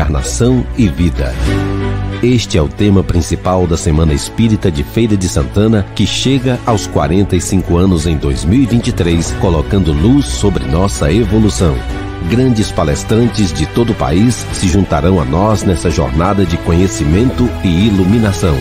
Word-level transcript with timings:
reencarnação 0.00 0.64
e 0.78 0.88
vida. 0.88 1.34
Este 2.22 2.58
é 2.58 2.62
o 2.62 2.68
tema 2.68 3.02
principal 3.02 3.66
da 3.66 3.76
Semana 3.76 4.12
Espírita 4.14 4.70
de 4.70 4.82
Feira 4.82 5.16
de 5.16 5.28
Santana, 5.28 5.86
que 5.94 6.06
chega 6.06 6.58
aos 6.66 6.86
45 6.86 7.76
anos 7.76 8.06
em 8.06 8.16
2023, 8.16 9.32
colocando 9.40 9.92
luz 9.92 10.26
sobre 10.26 10.64
nossa 10.66 11.12
evolução. 11.12 11.76
Grandes 12.28 12.70
palestrantes 12.70 13.52
de 13.52 13.66
todo 13.66 13.92
o 13.92 13.94
país 13.94 14.46
se 14.52 14.68
juntarão 14.68 15.20
a 15.20 15.24
nós 15.24 15.62
nessa 15.62 15.90
jornada 15.90 16.44
de 16.44 16.56
conhecimento 16.58 17.48
e 17.64 17.86
iluminação. 17.86 18.56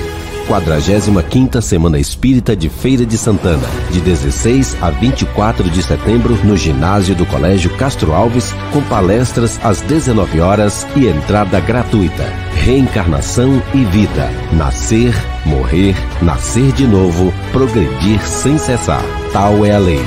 45ª 0.50 1.62
Semana 1.62 2.00
Espírita 2.00 2.56
de 2.56 2.70
Feira 2.70 3.06
de 3.06 3.20
Santana, 3.20 3.68
de 3.92 4.02
16 4.02 4.76
a 4.82 4.90
24 4.90 5.70
de 5.70 5.84
setembro, 5.84 6.36
no 6.44 6.58
ginásio 6.58 7.14
do 7.14 7.24
Colégio 7.28 7.70
Castro 7.78 8.14
Alves, 8.14 8.52
com 8.74 8.82
palestras 8.84 9.60
às 9.64 9.80
19 9.82 10.40
horas 10.40 10.88
e 10.96 11.08
entrada 11.08 11.60
gratuita. 11.60 12.24
Reencarnação 12.56 13.62
e 13.76 13.86
vida. 13.86 14.32
Nascer, 14.52 15.14
morrer, 15.46 15.96
nascer 16.20 16.72
de 16.72 16.88
novo, 16.88 17.32
progredir 17.52 18.20
sem 18.28 18.58
cessar. 18.58 19.04
Tal 19.32 19.64
é 19.64 19.76
a 19.76 19.78
lei. 19.80 20.04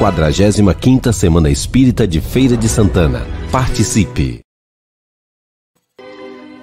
45ª 0.00 1.12
Semana 1.12 1.50
Espírita 1.50 2.04
de 2.04 2.20
Feira 2.20 2.56
de 2.56 2.68
Santana. 2.68 3.24
Participe! 3.52 4.43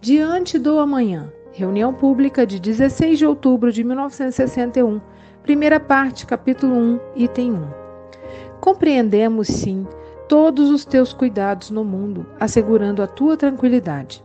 Diante 0.00 0.60
do 0.60 0.78
Amanhã, 0.78 1.32
reunião 1.50 1.92
pública 1.92 2.46
de 2.46 2.60
16 2.60 3.18
de 3.18 3.26
outubro 3.26 3.72
de 3.72 3.82
1961, 3.82 5.00
primeira 5.42 5.80
parte, 5.80 6.24
capítulo 6.24 6.72
1, 6.72 7.00
item 7.16 7.54
1. 7.54 7.68
Compreendemos, 8.60 9.48
sim, 9.48 9.84
todos 10.28 10.70
os 10.70 10.84
teus 10.84 11.12
cuidados 11.12 11.72
no 11.72 11.82
mundo, 11.82 12.24
assegurando 12.38 13.02
a 13.02 13.08
tua 13.08 13.36
tranquilidade. 13.36 14.24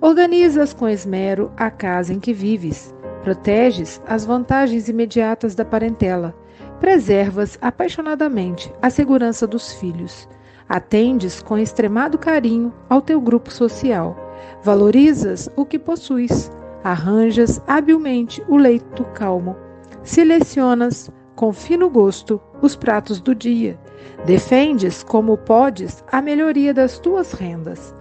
Organizas 0.00 0.74
com 0.74 0.88
esmero 0.88 1.52
a 1.56 1.70
casa 1.70 2.12
em 2.12 2.18
que 2.18 2.32
vives, 2.32 2.92
proteges 3.22 4.02
as 4.04 4.26
vantagens 4.26 4.88
imediatas 4.88 5.54
da 5.54 5.64
parentela, 5.64 6.34
preservas 6.80 7.56
apaixonadamente 7.62 8.74
a 8.82 8.90
segurança 8.90 9.46
dos 9.46 9.72
filhos, 9.72 10.28
atendes 10.68 11.40
com 11.40 11.56
extremado 11.56 12.18
carinho 12.18 12.74
ao 12.90 13.00
teu 13.00 13.20
grupo 13.20 13.52
social 13.52 14.21
Valorizas 14.62 15.48
o 15.56 15.64
que 15.64 15.78
possuis, 15.78 16.50
arranjas 16.84 17.60
habilmente 17.66 18.42
o 18.48 18.56
leito 18.56 19.04
calmo, 19.14 19.56
selecionas 20.02 21.10
com 21.34 21.52
fino 21.52 21.88
gosto 21.88 22.40
os 22.60 22.76
pratos 22.76 23.20
do 23.20 23.34
dia, 23.34 23.78
defendes 24.24 25.02
como 25.02 25.36
podes 25.36 26.04
a 26.12 26.22
melhoria 26.22 26.72
das 26.72 26.98
tuas 26.98 27.32
rendas, 27.32 27.94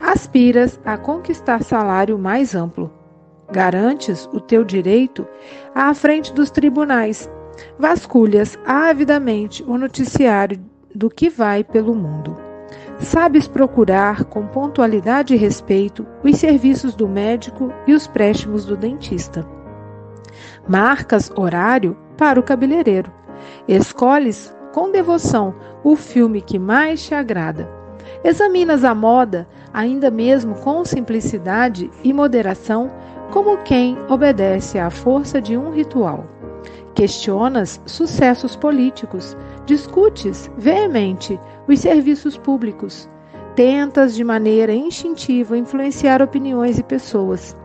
aspiras 0.00 0.80
a 0.84 0.96
conquistar 0.96 1.62
salário 1.62 2.18
mais 2.18 2.54
amplo, 2.54 2.92
garantes 3.50 4.28
o 4.32 4.40
teu 4.40 4.64
direito 4.64 5.26
à 5.74 5.92
frente 5.94 6.32
dos 6.32 6.50
tribunais, 6.50 7.30
vasculhas 7.78 8.58
avidamente 8.64 9.64
o 9.64 9.76
noticiário 9.76 10.60
do 10.94 11.10
que 11.10 11.28
vai 11.28 11.64
pelo 11.64 11.94
mundo. 11.94 12.45
Sabes 12.98 13.46
procurar 13.46 14.24
com 14.24 14.46
pontualidade 14.46 15.34
e 15.34 15.36
respeito 15.36 16.06
os 16.24 16.38
serviços 16.38 16.94
do 16.94 17.06
médico 17.06 17.72
e 17.86 17.92
os 17.92 18.06
préstimos 18.06 18.64
do 18.64 18.76
dentista. 18.76 19.46
Marcas 20.66 21.30
horário 21.36 21.96
para 22.16 22.40
o 22.40 22.42
cabeleireiro. 22.42 23.12
Escolhes 23.68 24.54
com 24.72 24.90
devoção 24.90 25.54
o 25.84 25.94
filme 25.94 26.40
que 26.40 26.58
mais 26.58 27.04
te 27.04 27.14
agrada. 27.14 27.68
Examinas 28.24 28.82
a 28.82 28.94
moda, 28.94 29.46
ainda 29.72 30.10
mesmo 30.10 30.54
com 30.56 30.84
simplicidade 30.84 31.90
e 32.02 32.12
moderação, 32.12 32.90
como 33.30 33.58
quem 33.58 33.98
obedece 34.08 34.78
à 34.78 34.90
força 34.90 35.40
de 35.40 35.56
um 35.56 35.70
ritual. 35.70 36.24
Questionas 36.94 37.80
sucessos 37.84 38.56
políticos, 38.56 39.36
discutes 39.66 40.50
veemente 40.56 41.38
os 41.68 41.80
serviços 41.80 42.38
públicos, 42.38 43.08
tentas 43.54 44.14
de 44.14 44.24
maneira 44.24 44.72
instintiva 44.72 45.58
influenciar 45.58 46.22
opiniões 46.22 46.78
e 46.78 46.82
pessoas, 46.82 47.56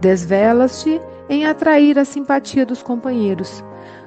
desvelas-te 0.00 1.00
em 1.28 1.44
atrair 1.44 1.98
a 1.98 2.04
simpatia 2.04 2.64
dos 2.64 2.82
companheiros. 2.82 3.64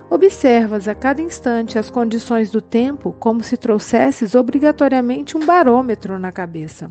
Observas 0.10 0.88
a 0.88 0.96
cada 0.96 1.22
instante 1.22 1.78
as 1.78 1.90
condições 1.90 2.50
do 2.52 2.62
tempo 2.62 3.16
como 3.20 3.44
se 3.44 3.58
trouxesses 3.58 4.36
obrigatoriamente 4.36 5.38
um 5.38 5.46
barômetro 5.46 6.18
na 6.18 6.32
cabeça. 6.32 6.90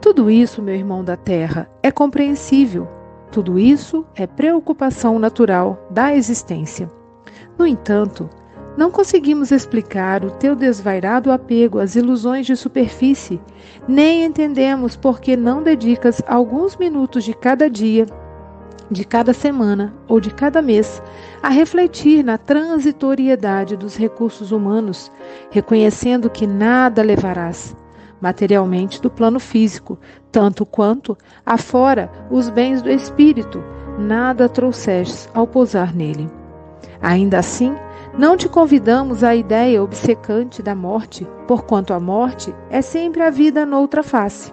Tudo 0.00 0.30
isso, 0.30 0.62
meu 0.62 0.74
irmão 0.74 1.04
da 1.04 1.16
terra, 1.16 1.68
é 1.82 1.90
compreensível 1.90 2.88
tudo 3.34 3.58
isso 3.58 4.06
é 4.14 4.28
preocupação 4.28 5.18
natural 5.18 5.88
da 5.90 6.14
existência. 6.14 6.88
No 7.58 7.66
entanto, 7.66 8.30
não 8.76 8.90
conseguimos 8.90 9.52
explicar 9.52 10.24
o 10.24 10.30
teu 10.30 10.56
desvairado 10.56 11.30
apego 11.30 11.78
às 11.78 11.94
ilusões 11.94 12.46
de 12.46 12.56
superfície, 12.56 13.40
nem 13.86 14.24
entendemos 14.24 14.96
por 14.96 15.20
que 15.20 15.36
não 15.36 15.62
dedicas 15.62 16.20
alguns 16.26 16.76
minutos 16.76 17.24
de 17.24 17.34
cada 17.34 17.70
dia, 17.70 18.06
de 18.90 19.04
cada 19.04 19.32
semana 19.32 19.94
ou 20.08 20.20
de 20.20 20.30
cada 20.30 20.60
mês 20.60 21.02
a 21.42 21.48
refletir 21.48 22.24
na 22.24 22.36
transitoriedade 22.36 23.76
dos 23.76 23.96
recursos 23.96 24.52
humanos, 24.52 25.10
reconhecendo 25.50 26.28
que 26.28 26.46
nada 26.46 27.02
levarás 27.02 27.74
materialmente 28.20 29.02
do 29.02 29.10
plano 29.10 29.38
físico, 29.38 29.98
tanto 30.32 30.64
quanto 30.64 31.16
afora 31.44 32.10
os 32.30 32.48
bens 32.48 32.80
do 32.80 32.90
espírito, 32.90 33.62
nada 33.98 34.48
trouxestes 34.48 35.28
ao 35.34 35.46
pousar 35.46 35.94
nele. 35.94 36.30
Ainda 37.02 37.38
assim, 37.38 37.74
não 38.16 38.36
te 38.36 38.48
convidamos 38.48 39.24
à 39.24 39.34
ideia 39.34 39.82
obcecante 39.82 40.62
da 40.62 40.74
morte, 40.74 41.26
porquanto 41.48 41.92
a 41.92 41.98
morte 41.98 42.54
é 42.70 42.80
sempre 42.80 43.22
a 43.22 43.30
vida 43.30 43.66
noutra 43.66 44.02
face. 44.02 44.52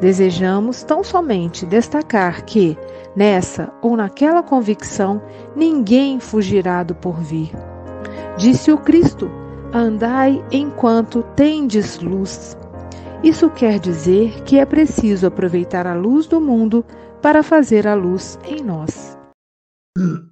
Desejamos 0.00 0.82
tão 0.82 1.02
somente 1.02 1.64
destacar 1.64 2.44
que, 2.44 2.76
nessa 3.16 3.72
ou 3.80 3.96
naquela 3.96 4.42
convicção, 4.42 5.22
ninguém 5.56 6.20
fugirá 6.20 6.82
do 6.82 6.94
porvir. 6.94 7.50
Disse 8.36 8.70
o 8.70 8.78
Cristo: 8.78 9.30
Andai 9.72 10.44
enquanto 10.50 11.22
tendes 11.34 11.98
luz. 12.00 12.56
Isso 13.22 13.48
quer 13.48 13.78
dizer 13.78 14.42
que 14.42 14.58
é 14.58 14.66
preciso 14.66 15.26
aproveitar 15.26 15.86
a 15.86 15.94
luz 15.94 16.26
do 16.26 16.40
mundo 16.40 16.84
para 17.22 17.42
fazer 17.42 17.86
a 17.86 17.94
luz 17.94 18.38
em 18.44 18.62
nós. 18.62 19.16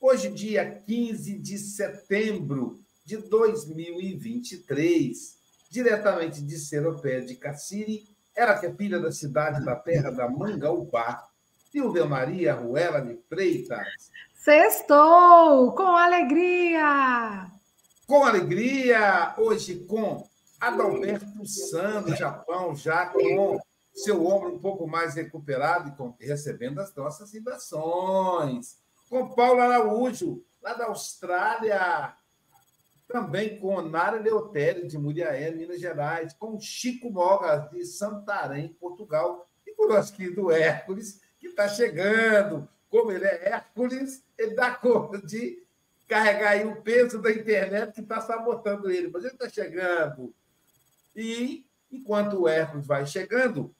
Hoje, 0.00 0.30
dia 0.30 0.80
15 0.86 1.40
de 1.40 1.58
setembro 1.58 2.78
de 3.04 3.16
2023, 3.16 5.36
diretamente 5.68 6.40
de 6.40 6.56
Seropé 6.56 7.20
de 7.20 7.34
Cassiri, 7.34 8.04
era 8.36 8.56
que 8.56 8.66
é 8.66 8.72
filha 8.72 9.00
da 9.00 9.10
cidade 9.10 9.64
da 9.64 9.74
terra 9.74 10.12
da 10.12 10.30
Mangaupá, 10.30 11.28
Silvia 11.72 12.04
Maria 12.04 12.54
Ruela 12.54 13.00
de 13.00 13.18
Freitas. 13.28 14.12
Sextou! 14.34 15.72
Com 15.72 15.96
alegria! 15.96 17.50
Com 18.06 18.24
alegria, 18.24 19.34
hoje 19.36 19.80
com 19.80 20.24
Adalberto 20.60 21.44
San, 21.44 22.02
do 22.02 22.14
Japão, 22.14 22.76
já 22.76 23.06
com 23.06 23.58
seu 23.92 24.24
ombro 24.24 24.54
um 24.54 24.60
pouco 24.60 24.86
mais 24.86 25.16
recuperado 25.16 25.92
e 26.20 26.26
recebendo 26.26 26.78
as 26.78 26.94
nossas 26.94 27.32
vibrações. 27.32 28.78
Com 29.08 29.28
Paulo 29.30 29.60
Araújo, 29.60 30.44
lá 30.62 30.74
da 30.74 30.86
Austrália. 30.86 32.14
Também 33.06 33.58
com 33.58 33.80
Nara 33.80 34.18
Leotério, 34.18 34.86
de 34.86 34.98
Muriaé, 34.98 35.50
Minas 35.50 35.80
Gerais. 35.80 36.34
Com 36.34 36.60
Chico 36.60 37.10
Mogas, 37.10 37.70
de 37.70 37.84
Santarém, 37.86 38.68
Portugal. 38.68 39.48
E 39.66 39.74
com 39.74 39.86
o 39.86 39.88
nosso 39.88 40.14
querido 40.14 40.50
Hércules, 40.50 41.22
que 41.40 41.46
está 41.46 41.68
chegando. 41.68 42.68
Como 42.90 43.10
ele 43.10 43.24
é 43.24 43.48
Hércules, 43.48 44.22
ele 44.36 44.54
dá 44.54 44.74
conta 44.74 45.20
de 45.20 45.62
carregar 46.06 46.50
aí 46.50 46.66
o 46.66 46.82
peso 46.82 47.20
da 47.20 47.30
internet 47.30 47.92
que 47.92 48.00
está 48.00 48.20
sabotando 48.20 48.90
ele. 48.90 49.08
Mas 49.08 49.24
ele 49.24 49.34
está 49.34 49.48
chegando. 49.48 50.34
E 51.16 51.66
enquanto 51.90 52.42
o 52.42 52.48
Hércules 52.48 52.86
vai 52.86 53.06
chegando, 53.06 53.74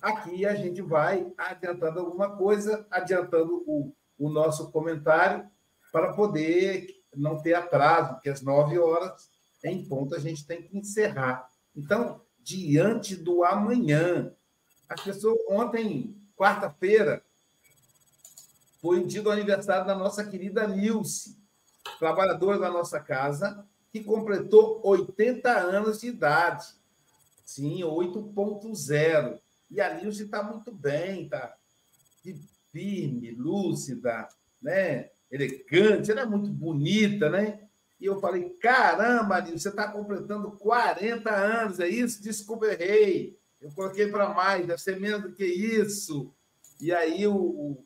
aqui 0.00 0.44
a 0.44 0.54
gente 0.54 0.82
vai 0.82 1.32
adiantando 1.38 2.00
alguma 2.00 2.36
coisa, 2.36 2.86
adiantando 2.90 3.64
o, 3.66 3.94
o 4.18 4.28
nosso 4.28 4.70
comentário, 4.70 5.48
para 5.92 6.12
poder 6.12 6.88
não 7.14 7.40
ter 7.40 7.54
atraso, 7.54 8.14
porque 8.14 8.28
às 8.28 8.42
nove 8.42 8.78
horas, 8.78 9.30
em 9.62 9.84
ponto, 9.84 10.14
a 10.14 10.18
gente 10.18 10.46
tem 10.46 10.62
que 10.62 10.76
encerrar. 10.76 11.48
Então, 11.74 12.20
diante 12.42 13.16
do 13.16 13.44
amanhã, 13.44 14.32
as 14.88 15.00
pessoas, 15.00 15.38
ontem, 15.48 16.16
quarta-feira, 16.36 17.24
foi 18.80 19.00
o 19.00 19.06
dia 19.06 19.22
do 19.22 19.30
aniversário 19.30 19.86
da 19.86 19.94
nossa 19.94 20.24
querida 20.24 20.66
Nilce, 20.66 21.38
trabalhadora 21.98 22.58
da 22.58 22.70
nossa 22.70 23.00
casa, 23.00 23.66
que 23.90 24.04
completou 24.04 24.80
80 24.84 25.50
anos 25.50 26.00
de 26.00 26.08
idade. 26.08 26.66
Sim, 27.44 27.80
8.0. 27.80 29.40
E 29.70 29.80
a 29.80 29.94
Nilce 29.94 30.24
está 30.24 30.42
muito 30.42 30.72
bem, 30.72 31.24
está 31.24 31.56
firme, 32.74 33.30
lúcida, 33.30 34.28
né? 34.60 35.10
elegante, 35.30 36.10
ela 36.10 36.22
é 36.22 36.26
muito 36.26 36.50
bonita, 36.50 37.30
né? 37.30 37.60
E 38.00 38.06
eu 38.06 38.20
falei, 38.20 38.50
caramba, 38.60 39.40
Nilce, 39.40 39.60
você 39.60 39.68
está 39.68 39.88
completando 39.88 40.52
40 40.52 41.30
anos, 41.34 41.80
é 41.80 41.88
isso? 41.88 42.22
Desculpa, 42.22 42.66
errei. 42.66 43.38
Eu 43.60 43.70
coloquei 43.70 44.08
para 44.08 44.28
mais, 44.28 44.66
deve 44.66 44.80
ser 44.80 45.00
menos 45.00 45.22
do 45.22 45.32
que 45.32 45.44
isso. 45.44 46.32
E 46.80 46.92
aí 46.92 47.26
o, 47.26 47.82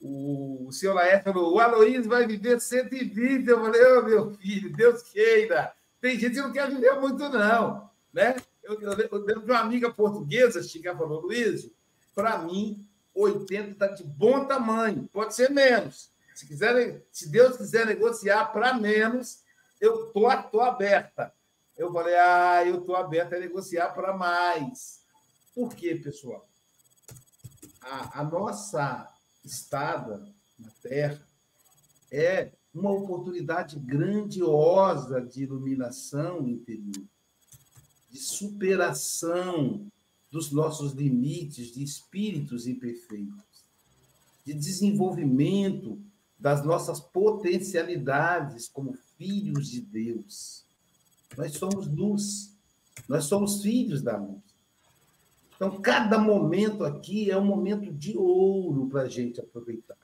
o, 0.00 0.66
o 0.66 0.72
senhor 0.72 0.94
Laércio 0.94 1.32
falou, 1.32 1.54
o 1.54 1.60
Aloysio 1.60 2.08
vai 2.08 2.26
viver 2.26 2.60
120. 2.60 3.46
Eu 3.46 3.60
falei, 3.60 3.84
ô 3.84 3.98
oh, 3.98 4.02
meu 4.02 4.34
filho, 4.34 4.72
Deus 4.72 5.02
queira. 5.02 5.72
Tem 6.00 6.18
gente 6.18 6.34
que 6.34 6.40
não 6.40 6.52
quer 6.52 6.70
viver 6.70 6.98
muito, 6.98 7.28
não. 7.28 7.90
Né? 8.12 8.34
Eu, 8.64 8.80
eu, 8.80 9.44
uma 9.44 9.58
amiga 9.58 9.92
portuguesa, 9.92 10.62
Chica 10.62 10.96
falou, 10.96 11.20
Luiz, 11.20 11.70
para 12.14 12.38
mim, 12.38 12.84
80 13.14 13.70
está 13.70 13.86
de 13.88 14.04
bom 14.04 14.44
tamanho, 14.44 15.08
pode 15.12 15.34
ser 15.34 15.50
menos. 15.50 16.10
Se, 16.34 16.46
quiser, 16.46 17.04
se 17.12 17.28
Deus 17.28 17.56
quiser 17.56 17.86
negociar 17.86 18.46
para 18.46 18.74
menos, 18.74 19.42
eu 19.80 20.06
tô, 20.12 20.30
tô 20.50 20.60
aberta. 20.60 21.32
Eu 21.76 21.92
falei, 21.92 22.14
ah, 22.14 22.64
eu 22.64 22.80
estou 22.80 22.96
aberta 22.96 23.36
a 23.36 23.40
negociar 23.40 23.90
para 23.90 24.16
mais. 24.16 25.00
Por 25.54 25.74
quê, 25.74 25.94
pessoal? 25.96 26.48
A, 27.80 28.20
a 28.20 28.24
nossa 28.24 29.12
estada 29.44 30.22
na 30.58 30.70
Terra 30.82 31.26
é 32.10 32.52
uma 32.72 32.92
oportunidade 32.92 33.78
grandiosa 33.78 35.20
de 35.20 35.42
iluminação 35.42 36.46
interior 36.46 37.08
de 38.10 38.18
superação 38.18 39.90
dos 40.30 40.52
nossos 40.52 40.92
limites 40.92 41.72
de 41.72 41.82
espíritos 41.82 42.66
imperfeitos, 42.66 43.64
de 44.44 44.54
desenvolvimento 44.54 45.98
das 46.38 46.64
nossas 46.64 47.00
potencialidades 47.00 48.68
como 48.68 48.94
filhos 49.18 49.68
de 49.68 49.80
Deus. 49.80 50.64
Nós 51.36 51.52
somos 51.52 51.86
luz, 51.86 52.56
nós 53.08 53.24
somos 53.24 53.60
filhos 53.60 54.02
da 54.02 54.16
luz. 54.16 54.40
Então, 55.54 55.78
cada 55.80 56.18
momento 56.18 56.84
aqui 56.84 57.30
é 57.30 57.36
um 57.36 57.44
momento 57.44 57.92
de 57.92 58.16
ouro 58.16 58.88
para 58.88 59.02
a 59.02 59.08
gente 59.08 59.40
aproveitar. 59.40 59.98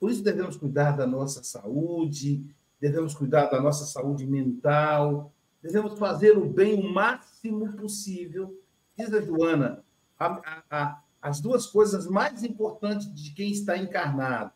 Por 0.00 0.10
isso, 0.10 0.22
devemos 0.22 0.56
cuidar 0.56 0.92
da 0.92 1.06
nossa 1.06 1.42
saúde, 1.42 2.42
devemos 2.80 3.14
cuidar 3.14 3.46
da 3.46 3.60
nossa 3.60 3.84
saúde 3.84 4.26
mental, 4.26 5.30
devemos 5.62 5.98
fazer 5.98 6.38
o 6.38 6.48
bem 6.48 6.74
o 6.74 6.90
máximo 6.90 7.70
possível. 7.74 8.58
Diz 8.98 9.14
a 9.14 9.20
Joana, 9.20 9.84
a, 10.18 10.62
a, 10.68 11.02
as 11.22 11.40
duas 11.40 11.66
coisas 11.66 12.08
mais 12.08 12.42
importantes 12.42 13.14
de 13.14 13.30
quem 13.30 13.52
está 13.52 13.78
encarnado: 13.78 14.52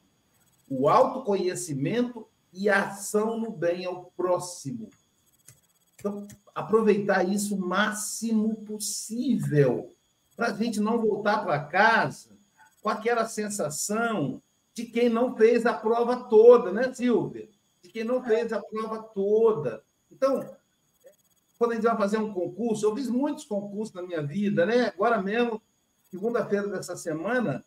o 0.69 0.89
autoconhecimento 0.89 2.27
e 2.53 2.69
a 2.69 2.89
ação 2.89 3.39
no 3.39 3.53
bem 3.53 3.85
ao 3.85 4.07
próximo. 4.17 4.91
Então, 5.95 6.27
aproveitar 6.53 7.23
isso 7.23 7.55
o 7.55 7.61
máximo 7.61 8.57
possível, 8.65 9.95
para 10.37 10.49
a 10.49 10.53
gente 10.53 10.81
não 10.81 11.01
voltar 11.01 11.45
para 11.45 11.65
casa 11.65 12.31
com 12.83 12.89
aquela 12.89 13.27
sensação 13.29 14.43
de 14.75 14.87
quem 14.87 15.09
não 15.09 15.37
fez 15.37 15.65
a 15.67 15.73
prova 15.73 16.25
toda, 16.25 16.73
né, 16.73 16.93
Silvia? 16.93 17.49
De 17.81 17.91
quem 17.91 18.03
não 18.03 18.25
fez 18.25 18.53
a 18.53 18.61
prova 18.61 19.03
toda. 19.03 19.85
Então, 20.11 20.45
quando 21.62 21.73
a 21.73 21.75
gente 21.76 21.85
vai 21.85 21.97
fazer 21.97 22.19
um 22.19 22.33
concurso, 22.33 22.85
eu 22.85 22.92
fiz 22.97 23.09
muitos 23.09 23.45
concursos 23.45 23.95
na 23.95 24.02
minha 24.02 24.21
vida, 24.21 24.66
né? 24.66 24.87
Agora 24.87 25.23
mesmo, 25.23 25.62
segunda-feira 26.11 26.66
dessa 26.66 26.97
semana, 26.97 27.64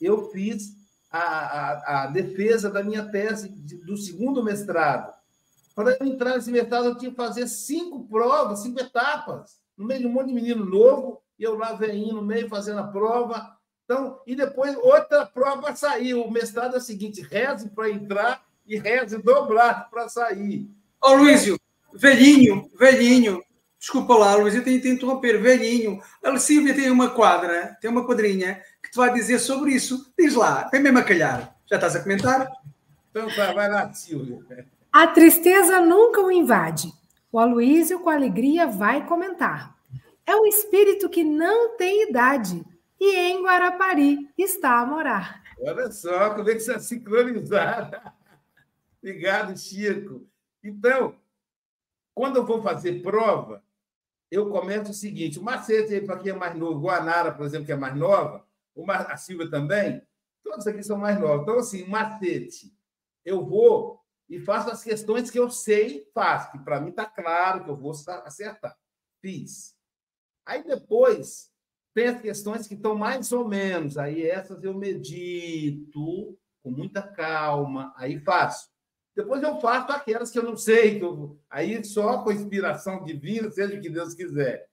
eu 0.00 0.30
fiz 0.30 0.76
a, 1.10 1.18
a, 1.18 2.04
a, 2.04 2.06
defesa 2.06 2.70
da 2.70 2.80
minha 2.80 3.10
tese 3.10 3.48
de, 3.48 3.78
do 3.78 3.96
segundo 3.96 4.40
mestrado. 4.40 5.12
Para 5.74 5.96
eu 5.98 6.06
entrar 6.06 6.36
nesse 6.36 6.52
mestrado, 6.52 6.84
eu 6.84 6.96
tinha 6.96 7.10
que 7.10 7.16
fazer 7.16 7.48
cinco 7.48 8.06
provas, 8.06 8.60
cinco 8.60 8.78
etapas, 8.78 9.58
no 9.76 9.84
meio 9.84 10.02
de 10.02 10.06
um 10.06 10.12
monte 10.12 10.28
de 10.28 10.34
menino 10.34 10.64
novo, 10.64 11.20
e 11.36 11.42
eu 11.42 11.58
lá 11.58 11.72
veinho 11.72 12.14
no 12.14 12.22
meio 12.22 12.48
fazendo 12.48 12.78
a 12.78 12.86
prova. 12.86 13.58
Então, 13.84 14.20
e 14.28 14.36
depois 14.36 14.76
outra 14.76 15.26
prova 15.26 15.74
sair. 15.74 16.14
O 16.14 16.30
mestrado 16.30 16.76
é 16.76 16.78
o 16.78 16.80
seguinte: 16.80 17.20
reze 17.20 17.68
para 17.68 17.90
entrar 17.90 18.46
e 18.64 18.78
reze 18.78 19.20
dobrado 19.20 19.90
para 19.90 20.08
sair. 20.08 20.70
Oh, 21.02 21.14
Luísio, 21.14 21.58
velhinho, 21.94 22.70
velhinho. 22.78 23.42
Desculpa 23.78 24.14
lá, 24.14 24.34
Luís, 24.34 24.54
eu 24.54 24.64
tenho 24.64 24.80
que 24.80 24.88
interromper, 24.88 25.40
velhinho. 25.40 26.00
A 26.22 26.36
Silvia 26.38 26.74
tem 26.74 26.90
uma 26.90 27.10
quadra, 27.10 27.76
tem 27.80 27.90
uma 27.90 28.06
quadrinha 28.06 28.62
que 28.82 28.90
te 28.90 28.96
vai 28.96 29.12
dizer 29.12 29.38
sobre 29.38 29.72
isso. 29.72 30.12
Diz 30.18 30.34
lá, 30.34 30.68
vem 30.70 30.80
mesmo 30.80 30.98
a 30.98 31.02
calhar. 31.02 31.54
Já 31.66 31.76
estás 31.76 31.96
a 31.96 32.02
comentar? 32.02 32.50
Então 33.10 33.28
tá, 33.34 33.52
vai 33.52 33.68
lá, 33.68 33.92
Silvia. 33.92 34.40
A 34.92 35.06
tristeza 35.06 35.80
nunca 35.80 36.20
o 36.20 36.30
invade. 36.30 36.92
O 37.30 37.38
Aloísio, 37.38 38.00
com 38.00 38.10
alegria, 38.10 38.66
vai 38.66 39.06
comentar. 39.06 39.74
É 40.26 40.34
um 40.34 40.46
espírito 40.46 41.08
que 41.08 41.22
não 41.22 41.76
tem 41.76 42.08
idade 42.08 42.64
e 42.98 43.16
em 43.16 43.42
Guarapari 43.42 44.30
está 44.38 44.80
a 44.80 44.86
morar. 44.86 45.42
Olha 45.60 45.90
só 45.90 46.30
como 46.30 46.48
é 46.48 46.52
que 46.52 46.60
está 46.60 46.78
sincronizada. 46.78 48.14
Obrigado, 49.02 49.58
Chico. 49.58 50.26
Então, 50.62 51.14
quando 52.14 52.36
eu 52.36 52.46
vou 52.46 52.62
fazer 52.62 53.02
prova, 53.02 53.62
eu 54.30 54.50
começo 54.50 54.90
o 54.90 54.94
seguinte: 54.94 55.38
o 55.38 55.42
macete 55.42 56.00
para 56.00 56.18
quem 56.18 56.32
é 56.32 56.34
mais 56.34 56.56
novo, 56.56 56.80
Guanara, 56.80 57.32
por 57.32 57.44
exemplo, 57.44 57.66
que 57.66 57.72
é 57.72 57.76
mais 57.76 57.96
nova, 57.96 58.46
a 59.08 59.16
Silvia 59.16 59.50
também, 59.50 60.02
todos 60.42 60.66
aqui 60.66 60.82
são 60.82 60.98
mais 60.98 61.18
novos. 61.20 61.42
Então, 61.42 61.58
assim, 61.58 61.86
macete. 61.86 62.72
Eu 63.24 63.44
vou 63.44 64.04
e 64.28 64.38
faço 64.40 64.70
as 64.70 64.82
questões 64.82 65.30
que 65.30 65.38
eu 65.38 65.50
sei, 65.50 66.08
faço, 66.14 66.52
que 66.52 66.58
para 66.58 66.80
mim 66.80 66.90
está 66.90 67.06
claro 67.06 67.64
que 67.64 67.70
eu 67.70 67.76
vou 67.76 67.92
acertar. 67.92 68.76
Fiz. 69.20 69.74
Aí 70.46 70.62
depois 70.62 71.50
tem 71.94 72.08
as 72.08 72.20
questões 72.20 72.66
que 72.66 72.74
estão 72.74 72.94
mais 72.94 73.32
ou 73.32 73.46
menos, 73.46 73.96
aí 73.96 74.26
essas 74.26 74.62
eu 74.64 74.74
medito 74.74 76.38
com 76.62 76.70
muita 76.70 77.02
calma, 77.02 77.94
aí 77.96 78.18
faço. 78.18 78.73
Depois 79.14 79.42
eu 79.42 79.60
faço 79.60 79.92
aquelas 79.92 80.30
que 80.30 80.38
eu 80.38 80.42
não 80.42 80.56
sei, 80.56 80.98
que 80.98 81.04
eu, 81.04 81.38
aí 81.48 81.82
só 81.84 82.22
com 82.22 82.32
inspiração 82.32 83.04
divina, 83.04 83.50
seja 83.50 83.76
o 83.76 83.80
que 83.80 83.88
Deus 83.88 84.12
quiser. 84.14 84.68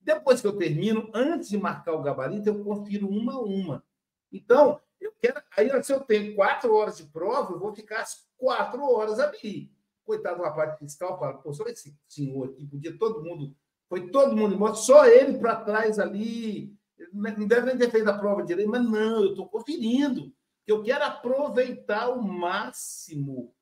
Depois 0.00 0.40
que 0.40 0.46
eu 0.46 0.56
termino, 0.56 1.10
antes 1.12 1.48
de 1.48 1.58
marcar 1.58 1.92
o 1.92 2.02
gabarito, 2.02 2.48
eu 2.48 2.62
confiro 2.62 3.08
uma 3.08 3.34
a 3.34 3.40
uma. 3.40 3.84
Então, 4.32 4.80
eu 5.00 5.12
quero. 5.20 5.42
Aí, 5.56 5.82
se 5.82 5.92
eu 5.92 6.00
tenho 6.00 6.34
quatro 6.34 6.74
horas 6.74 6.96
de 6.96 7.04
prova, 7.04 7.52
eu 7.52 7.58
vou 7.58 7.74
ficar 7.74 8.00
as 8.00 8.26
quatro 8.36 8.82
horas 8.82 9.18
ali. 9.18 9.70
Coitado 10.04 10.38
do 10.38 10.44
rapaz 10.44 10.78
fiscal, 10.78 11.18
fala, 11.18 11.34
pô, 11.34 11.52
só 11.52 11.64
esse 11.64 11.94
senhor 12.08 12.48
aqui, 12.48 12.64
podia 12.66 12.96
todo 12.96 13.22
mundo. 13.22 13.54
Foi 13.88 14.08
todo 14.10 14.36
mundo 14.36 14.54
embora, 14.54 14.74
só 14.74 15.04
ele 15.06 15.38
para 15.38 15.56
trás 15.56 15.98
ali. 15.98 16.74
Não 17.12 17.46
deve 17.46 17.66
nem 17.66 17.78
ter 17.78 17.90
feito 17.90 18.08
a 18.08 18.18
prova 18.18 18.42
direito, 18.42 18.70
mas 18.70 18.82
não, 18.82 19.24
eu 19.24 19.30
estou 19.30 19.48
conferindo. 19.48 20.32
Eu 20.68 20.82
quero 20.82 21.02
aproveitar 21.02 22.10
o 22.10 22.22
máximo 22.22 23.54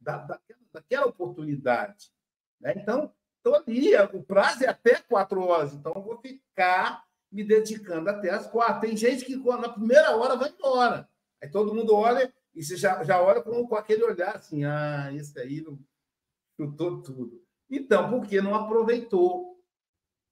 da, 0.00 0.18
daquela, 0.18 0.60
daquela 0.72 1.06
oportunidade. 1.06 2.12
Né? 2.60 2.74
Então, 2.76 3.12
estou 3.38 3.56
ali, 3.56 3.96
o 4.14 4.22
prazo 4.22 4.64
é 4.64 4.68
até 4.68 5.00
quatro 5.00 5.42
horas, 5.42 5.74
então 5.74 5.92
vou 5.94 6.16
ficar 6.18 7.04
me 7.30 7.42
dedicando 7.42 8.08
até 8.08 8.30
as 8.30 8.46
quatro. 8.46 8.82
Tem 8.82 8.96
gente 8.96 9.24
que 9.24 9.34
na 9.36 9.68
primeira 9.68 10.16
hora 10.16 10.36
vai 10.36 10.50
embora. 10.50 11.08
Aí 11.42 11.50
todo 11.50 11.74
mundo 11.74 11.92
olha 11.92 12.32
e 12.54 12.62
você 12.62 12.76
já, 12.76 13.02
já 13.02 13.20
olha 13.20 13.42
com, 13.42 13.66
com 13.66 13.74
aquele 13.74 14.04
olhar 14.04 14.36
assim: 14.36 14.64
ah, 14.64 15.12
esse 15.12 15.36
aí 15.40 15.60
não 15.60 15.76
chutou 16.56 17.02
tudo. 17.02 17.44
Então, 17.68 18.08
porque 18.08 18.40
não 18.40 18.54
aproveitou. 18.54 19.60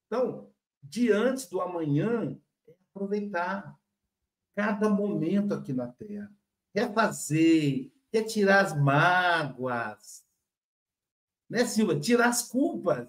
Então, 0.07 0.55
diante 0.81 1.51
do 1.51 1.61
amanhã, 1.61 2.39
é 2.69 2.75
aproveitar 2.91 3.77
cada 4.55 4.89
momento 4.89 5.55
aqui 5.55 5.73
na 5.73 5.89
Terra. 5.89 6.31
Refazer, 6.75 7.91
retirar 8.13 8.65
as 8.65 8.79
mágoas. 8.79 10.25
Né, 11.49 11.65
Silva? 11.65 11.99
Tirar 11.99 12.29
as 12.29 12.49
culpas. 12.49 13.07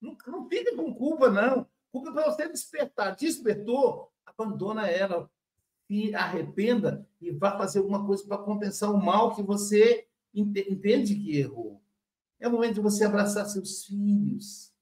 Não, 0.00 0.16
não 0.26 0.48
fica 0.48 0.74
com 0.76 0.94
culpa, 0.94 1.30
não. 1.30 1.66
Culpa 1.90 2.12
para 2.12 2.30
você 2.30 2.48
despertar. 2.48 3.16
Despertou, 3.16 4.12
abandona 4.24 4.88
ela. 4.88 5.30
Se 5.86 6.14
arrependa 6.14 7.08
e 7.20 7.30
vá 7.30 7.56
fazer 7.56 7.78
alguma 7.78 8.06
coisa 8.06 8.26
para 8.26 8.36
compensar 8.38 8.90
o 8.92 9.02
mal 9.02 9.34
que 9.34 9.42
você 9.42 10.06
entende 10.34 11.14
que 11.14 11.38
errou. 11.38 11.82
É 12.38 12.46
o 12.46 12.52
momento 12.52 12.74
de 12.74 12.80
você 12.80 13.04
abraçar 13.04 13.46
seus 13.46 13.84
filhos, 13.86 14.72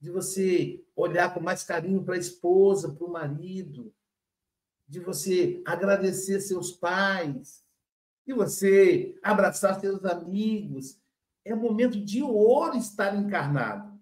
de 0.00 0.10
você 0.10 0.84
olhar 0.96 1.32
com 1.32 1.40
mais 1.40 1.62
carinho 1.62 2.02
para 2.04 2.16
a 2.16 2.18
esposa, 2.18 2.92
para 2.92 3.06
o 3.06 3.12
marido, 3.12 3.94
de 4.90 4.98
você 4.98 5.62
agradecer 5.64 6.40
seus 6.40 6.72
pais, 6.72 7.64
de 8.26 8.34
você 8.34 9.16
abraçar 9.22 9.78
seus 9.78 10.04
amigos. 10.04 11.00
É 11.44 11.54
momento 11.54 12.04
de 12.04 12.20
ouro 12.24 12.76
estar 12.76 13.14
encarnado. 13.14 13.96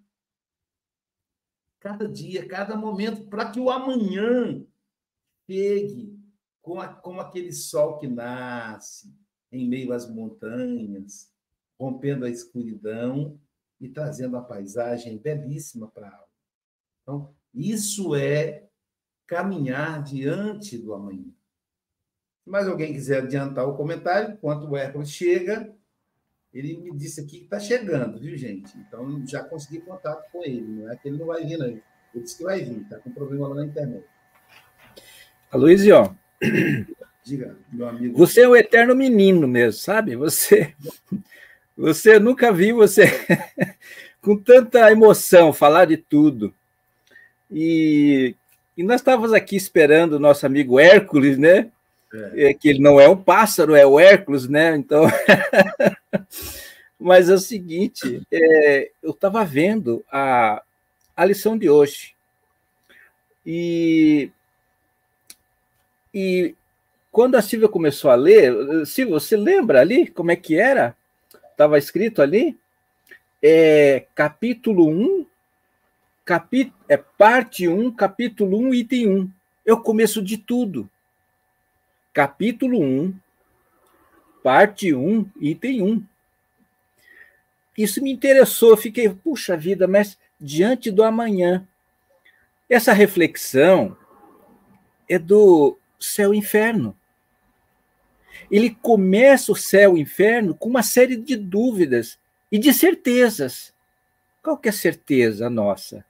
Cada 1.79 2.09
dia, 2.09 2.49
cada 2.49 2.75
momento, 2.75 3.27
para 3.27 3.51
que 3.51 3.61
o 3.61 3.71
amanhã 3.71 4.67
chegue 5.47 6.19
com, 6.63 6.81
a, 6.81 6.89
com 6.89 7.21
aquele 7.21 7.53
sol 7.53 7.99
que 7.99 8.09
nasce 8.09 9.15
em 9.53 9.69
meio 9.69 9.93
às 9.93 10.09
montanhas, 10.09 11.31
rompendo 11.79 12.25
a 12.25 12.31
escuridão 12.31 13.39
e 13.79 13.91
trazendo 13.91 14.39
a 14.39 14.43
paisagem 14.43 15.19
belíssima 15.19 15.87
para 15.89 16.09
a 16.09 16.15
alma. 16.15 16.29
Então, 17.03 17.35
isso 17.53 18.17
é 18.17 18.68
caminhar 19.29 20.03
diante 20.03 20.77
do 20.77 20.93
amanhã. 20.93 21.31
Se 22.43 22.51
mais 22.51 22.67
alguém 22.67 22.93
quiser 22.93 23.23
adiantar 23.23 23.69
o 23.69 23.77
comentário, 23.77 24.33
enquanto 24.33 24.67
o 24.67 24.77
Hércules 24.77 25.11
chega, 25.11 25.73
ele 26.53 26.79
me 26.79 26.97
disse 26.97 27.21
aqui 27.21 27.39
que 27.39 27.45
está 27.45 27.61
chegando, 27.61 28.19
viu, 28.19 28.37
gente? 28.37 28.77
Então 28.79 29.25
já 29.27 29.45
consegui 29.45 29.81
contato 29.81 30.29
com 30.33 30.43
ele. 30.43 30.67
Não 30.67 30.91
é 30.91 30.97
que 30.97 31.07
ele 31.07 31.19
não 31.19 31.27
vai 31.27 31.45
vir, 31.45 31.59
não. 31.59 31.67
Ele 31.67 31.83
disse 32.15 32.39
que 32.39 32.43
vai 32.43 32.65
vir, 32.65 32.81
está 32.81 32.99
com 32.99 33.13
problema 33.13 33.49
lá 33.49 33.57
na 33.57 33.67
internet. 33.67 34.05
Aloysio, 35.53 36.17
Diga, 37.23 37.55
meu 37.71 37.87
amigo. 37.87 38.17
Você 38.17 38.41
é 38.41 38.49
o 38.49 38.57
eterno 38.57 38.95
menino 38.95 39.47
mesmo, 39.47 39.79
sabe? 39.79 40.17
Você, 40.17 40.75
você 41.77 42.19
nunca 42.19 42.51
vi 42.51 42.73
você 42.73 43.05
com 44.23 44.37
tanta 44.39 44.91
emoção 44.91 45.53
falar 45.53 45.85
de 45.85 45.99
tudo. 45.99 46.55
E 47.51 48.35
e 48.79 48.85
nós 48.85 49.01
estávamos 49.01 49.33
aqui 49.33 49.57
esperando 49.57 50.13
o 50.13 50.19
nosso 50.21 50.47
amigo 50.47 50.79
Hércules, 50.79 51.37
né? 51.37 51.69
É. 52.15 52.51
é. 52.51 52.55
Que 52.55 52.69
ele 52.69 52.79
não 52.79 53.01
é 53.01 53.09
um 53.09 53.17
pássaro, 53.17 53.75
é 53.75 53.85
o 53.85 53.99
Hércules, 53.99 54.49
né? 54.49 54.77
Então. 54.77 55.03
Mas 56.97 57.29
é 57.29 57.35
o 57.35 57.39
seguinte, 57.41 58.23
é, 58.31 58.91
eu 59.03 59.11
estava 59.11 59.45
vendo 59.45 60.05
a, 60.11 60.63
a 61.17 61.25
lição 61.25 61.59
de 61.59 61.69
hoje. 61.69 62.15
E, 63.45 64.31
e 66.15 66.55
quando 67.11 67.35
a 67.35 67.43
Silvia 67.43 67.69
começou 67.69 68.13
a 68.13 68.15
ler, 68.15 68.87
Silvia, 68.87 69.15
você 69.15 69.37
lembra 69.37 69.81
ali 69.81 70.07
como 70.07 70.31
é 70.31 70.37
que 70.37 70.57
era? 70.57 70.97
Estava 71.51 71.79
escrito 71.79 72.23
ali? 72.23 72.57
É, 73.43 74.07
capítulo 74.15 74.89
1, 74.89 75.27
Capí 76.29 76.71
é 76.87 76.99
parte 76.99 77.67
1, 77.67 77.91
capítulo 77.93 78.59
1, 78.59 78.75
item 78.75 79.09
1. 79.09 79.31
É 79.65 79.73
o 79.73 79.81
começo 79.81 80.21
de 80.21 80.37
tudo. 80.37 80.87
Capítulo 82.13 82.83
1, 82.83 83.19
parte 84.43 84.93
1, 84.93 85.27
item 85.41 85.81
1. 85.81 86.07
Isso 87.79 88.03
me 88.03 88.13
interessou, 88.13 88.77
fiquei, 88.77 89.09
puxa 89.09 89.57
vida, 89.57 89.89
mas 89.89 90.19
diante 90.39 90.91
do 90.91 91.03
amanhã. 91.03 91.67
Essa 92.69 92.93
reflexão 92.93 93.97
é 95.09 95.19
do 95.19 95.79
céu 95.99 96.35
e 96.35 96.37
inferno. 96.37 96.95
Ele 98.51 98.77
começa 98.83 99.51
o 99.51 99.57
céu 99.57 99.97
e 99.97 100.03
inferno 100.03 100.55
com 100.55 100.69
uma 100.69 100.83
série 100.83 101.17
de 101.17 101.37
dúvidas 101.37 102.19
e 102.53 102.59
de 102.59 102.75
certezas. 102.75 103.73
Qual 104.43 104.59
que 104.59 104.69
é 104.69 104.71
a 104.71 104.75
certeza 104.75 105.49
nossa? 105.49 106.05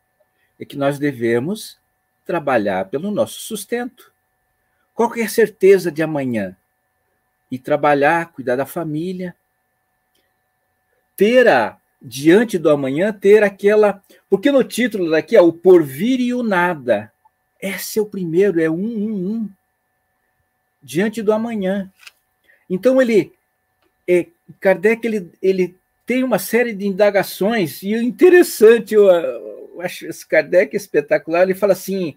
É 0.58 0.64
que 0.64 0.76
nós 0.76 0.98
devemos 0.98 1.78
trabalhar 2.24 2.86
pelo 2.86 3.10
nosso 3.10 3.40
sustento. 3.40 4.12
Qual 4.94 5.14
é 5.14 5.28
certeza 5.28 5.90
de 5.90 6.02
amanhã? 6.02 6.56
E 7.50 7.58
trabalhar, 7.58 8.32
cuidar 8.32 8.56
da 8.56 8.66
família. 8.66 9.34
Ter 11.16 11.48
a, 11.48 11.78
diante 12.00 12.58
do 12.58 12.70
amanhã, 12.70 13.12
ter 13.12 13.42
aquela. 13.42 14.02
Porque 14.28 14.50
no 14.50 14.62
título 14.64 15.10
daqui 15.10 15.36
é 15.36 15.40
o 15.40 15.52
porvir 15.52 16.20
e 16.20 16.34
o 16.34 16.42
nada. 16.42 17.12
Esse 17.60 17.98
é 17.98 18.02
o 18.02 18.06
primeiro, 18.06 18.60
é 18.60 18.68
um, 18.68 18.74
um, 18.74 19.30
um. 19.30 19.50
Diante 20.82 21.22
do 21.22 21.32
amanhã. 21.32 21.90
Então, 22.68 23.00
ele. 23.00 23.32
É, 24.06 24.26
Kardec 24.60 25.06
ele, 25.06 25.30
ele 25.42 25.76
tem 26.06 26.24
uma 26.24 26.38
série 26.38 26.72
de 26.72 26.86
indagações, 26.86 27.82
e 27.82 27.94
o 27.94 28.02
interessante, 28.02 28.94
eu, 28.94 29.06
eu 29.78 29.84
acho 29.84 30.06
esse 30.06 30.26
Kardec 30.26 30.76
espetacular, 30.76 31.42
ele 31.42 31.54
fala 31.54 31.72
assim: 31.72 32.16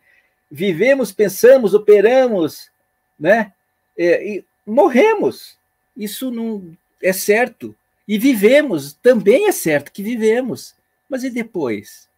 vivemos, 0.49 1.11
pensamos, 1.11 1.73
operamos, 1.75 2.71
né? 3.19 3.53
É, 3.97 4.27
e 4.27 4.45
morremos. 4.65 5.57
Isso 5.95 6.31
não 6.31 6.75
é 7.01 7.13
certo. 7.13 7.75
E 8.07 8.17
vivemos, 8.17 8.93
também 8.93 9.47
é 9.47 9.51
certo 9.51 9.91
que 9.91 10.01
vivemos. 10.01 10.75
Mas 11.07 11.23
e 11.23 11.29
depois? 11.29 12.09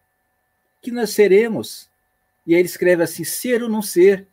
Que 0.80 0.90
nós 0.90 1.10
seremos? 1.10 1.90
E 2.46 2.54
aí 2.54 2.60
ele 2.60 2.68
escreve 2.68 3.02
assim: 3.02 3.22
ser 3.22 3.62
ou 3.62 3.68
não 3.68 3.82
ser. 3.82 4.26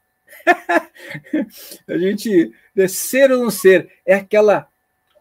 a 1.87 1.97
gente, 1.97 2.53
né, 2.73 2.87
ser 2.87 3.31
ou 3.31 3.43
não 3.43 3.51
ser, 3.51 3.91
é 4.05 4.15
aquela 4.15 4.69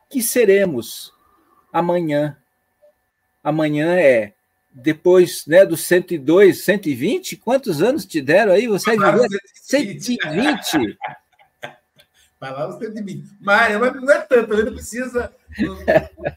que 0.09 0.23
seremos 0.23 1.13
amanhã. 1.73 2.37
Amanhã 3.43 3.99
é 3.99 4.35
depois 4.73 5.45
né, 5.47 5.67
dos 5.67 5.83
102, 5.83 6.63
120, 6.63 7.37
quantos 7.37 7.83
anos 7.83 8.07
te 8.07 8.21
deram 8.21 8.53
aí? 8.53 8.67
Você 8.69 8.97
vai 8.97 9.13
viver 9.13 9.41
120. 9.55 10.99
Vai 12.39 12.53
lá 12.53 12.69
os 12.69 12.79
120. 12.79 13.29
Mas 13.41 13.79
não 13.79 14.13
é 14.13 14.21
tanto, 14.21 14.55
ele 14.55 14.65
não 14.65 14.73
precisa. 14.73 15.35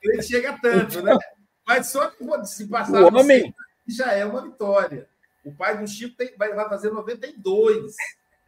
Ele 0.01 0.21
chega 0.21 0.57
tanto, 0.61 1.01
né? 1.01 1.17
Mas 1.65 1.87
só 1.87 2.07
que 2.07 2.25
se 2.45 2.67
passar 2.67 3.03
o 3.03 3.17
homem 3.17 3.53
já 3.87 4.11
é 4.11 4.25
uma 4.25 4.41
vitória. 4.41 5.07
O 5.45 5.51
pai 5.51 5.77
do 5.77 5.87
Chico 5.87 6.15
tem, 6.15 6.33
vai, 6.37 6.53
vai 6.53 6.67
fazer 6.67 6.91
92. 6.91 7.95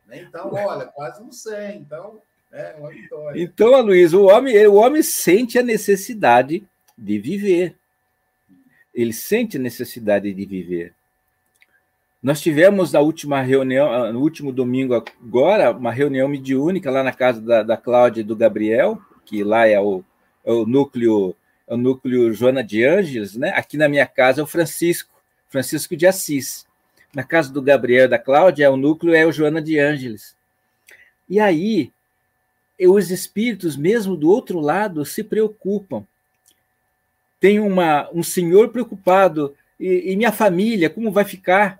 Né? 0.07 0.21
Então, 0.27 0.51
olha, 0.53 0.85
quase 0.85 1.23
no 1.23 1.31
100. 1.31 1.77
Então, 1.77 2.21
é 2.51 2.75
uma 2.77 2.89
vitória. 2.89 3.41
Então, 3.41 3.81
Luiz, 3.81 4.13
o 4.13 4.25
homem, 4.25 4.65
o 4.67 4.75
homem 4.75 5.03
sente 5.03 5.59
a 5.59 5.63
necessidade 5.63 6.67
de 6.97 7.19
viver. 7.19 7.77
Ele 8.95 9.13
sente 9.13 9.59
necessidade 9.59 10.33
de 10.33 10.45
viver. 10.45 10.95
Nós 12.23 12.41
tivemos 12.41 12.91
na 12.91 13.01
última 13.01 13.39
reunião, 13.43 13.91
ah, 13.91 14.11
no 14.11 14.19
último 14.19 14.51
domingo 14.51 14.95
agora, 14.95 15.69
uma 15.69 15.91
reunião 15.91 16.27
mediúnica 16.27 16.89
lá 16.89 17.03
na 17.03 17.13
casa 17.13 17.39
da, 17.39 17.61
da 17.61 17.77
Cláudia 17.77 18.21
e 18.21 18.23
do 18.23 18.35
Gabriel, 18.35 18.99
que 19.23 19.43
lá 19.43 19.67
é 19.67 19.79
o, 19.79 20.03
é 20.43 20.51
o 20.51 20.65
núcleo 20.65 21.35
é 21.67 21.73
o 21.73 21.77
núcleo 21.77 22.33
Joana 22.33 22.63
de 22.63 22.83
Ângeles, 22.83 23.35
né? 23.35 23.49
Aqui 23.49 23.75
na 23.77 23.89
minha 23.89 24.05
casa 24.05 24.41
é 24.41 24.43
o 24.43 24.47
Francisco, 24.47 25.13
Francisco 25.49 25.95
de 25.95 26.05
Assis. 26.05 26.65
Na 27.13 27.23
casa 27.23 27.51
do 27.51 27.61
Gabriel 27.61 28.05
e 28.05 28.07
da 28.09 28.19
Cláudia, 28.19 28.71
o 28.71 28.77
núcleo 28.77 29.13
é 29.13 29.25
o 29.25 29.31
Joana 29.31 29.61
de 29.61 29.79
Ângeles. 29.79 30.35
E 31.29 31.39
aí, 31.39 31.91
os 32.79 33.09
espíritos, 33.09 33.77
mesmo 33.77 34.15
do 34.15 34.29
outro 34.29 34.59
lado, 34.59 35.05
se 35.05 35.23
preocupam. 35.23 36.05
Tem 37.45 37.59
uma, 37.59 38.09
um 38.11 38.23
senhor 38.23 38.69
preocupado, 38.69 39.55
e, 39.79 40.11
e 40.11 40.15
minha 40.15 40.31
família, 40.31 40.89
como 40.89 41.11
vai 41.11 41.23
ficar? 41.23 41.79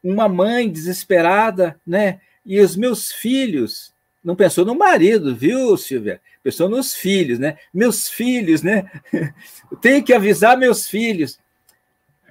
Uma 0.00 0.28
mãe 0.28 0.70
desesperada, 0.70 1.80
né? 1.84 2.20
E 2.46 2.60
os 2.60 2.76
meus 2.76 3.10
filhos, 3.10 3.92
não 4.22 4.36
pensou 4.36 4.64
no 4.64 4.72
marido, 4.72 5.34
viu, 5.34 5.76
Silvia? 5.76 6.20
Pensou 6.44 6.68
nos 6.68 6.94
filhos, 6.94 7.40
né? 7.40 7.58
Meus 7.74 8.08
filhos, 8.08 8.62
né? 8.62 8.88
Tenho 9.82 10.00
que 10.04 10.12
avisar 10.12 10.56
meus 10.56 10.86
filhos. 10.86 11.40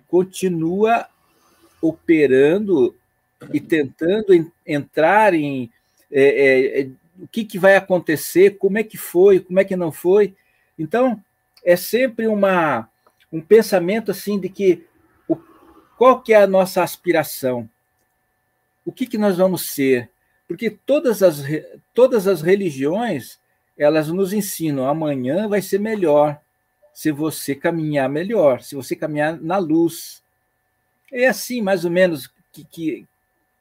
Continua 0.07 1.05
operando 1.81 2.95
e 3.53 3.59
tentando 3.59 4.49
entrar 4.65 5.33
em 5.33 5.69
é, 6.09 6.23
é, 6.23 6.79
é, 6.79 6.89
o 7.19 7.27
que, 7.27 7.43
que 7.43 7.59
vai 7.59 7.75
acontecer, 7.75 8.51
como 8.51 8.77
é 8.77 8.83
que 8.83 8.97
foi, 8.97 9.41
como 9.41 9.59
é 9.59 9.65
que 9.65 9.75
não 9.75 9.91
foi. 9.91 10.33
Então, 10.79 11.21
é 11.63 11.75
sempre 11.75 12.27
uma, 12.27 12.89
um 13.31 13.41
pensamento 13.41 14.11
assim 14.11 14.39
de 14.39 14.49
que 14.49 14.85
o, 15.27 15.35
qual 15.97 16.21
que 16.21 16.33
é 16.33 16.37
a 16.37 16.47
nossa 16.47 16.83
aspiração? 16.83 17.69
O 18.85 18.91
que, 18.91 19.07
que 19.07 19.17
nós 19.17 19.37
vamos 19.37 19.71
ser? 19.71 20.09
Porque 20.47 20.69
todas 20.69 21.23
as, 21.23 21.41
todas 21.93 22.27
as 22.27 22.41
religiões, 22.41 23.39
elas 23.77 24.09
nos 24.09 24.33
ensinam, 24.33 24.87
amanhã 24.87 25.47
vai 25.47 25.61
ser 25.61 25.79
melhor, 25.79 26.39
se 26.93 27.11
você 27.11 27.55
caminhar 27.55 28.07
melhor, 28.07 28.61
se 28.61 28.75
você 28.75 28.95
caminhar 28.95 29.41
na 29.41 29.57
luz. 29.57 30.21
É 31.11 31.27
assim, 31.27 31.61
mais 31.61 31.85
ou 31.85 31.91
menos, 31.91 32.31
que, 32.51 32.63
que 32.63 33.07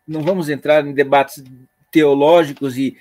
não 0.07 0.23
vamos 0.23 0.51
entrar 0.51 0.87
em 0.87 0.93
debates 0.93 1.43
teológicos 1.91 2.77
e, 2.77 2.97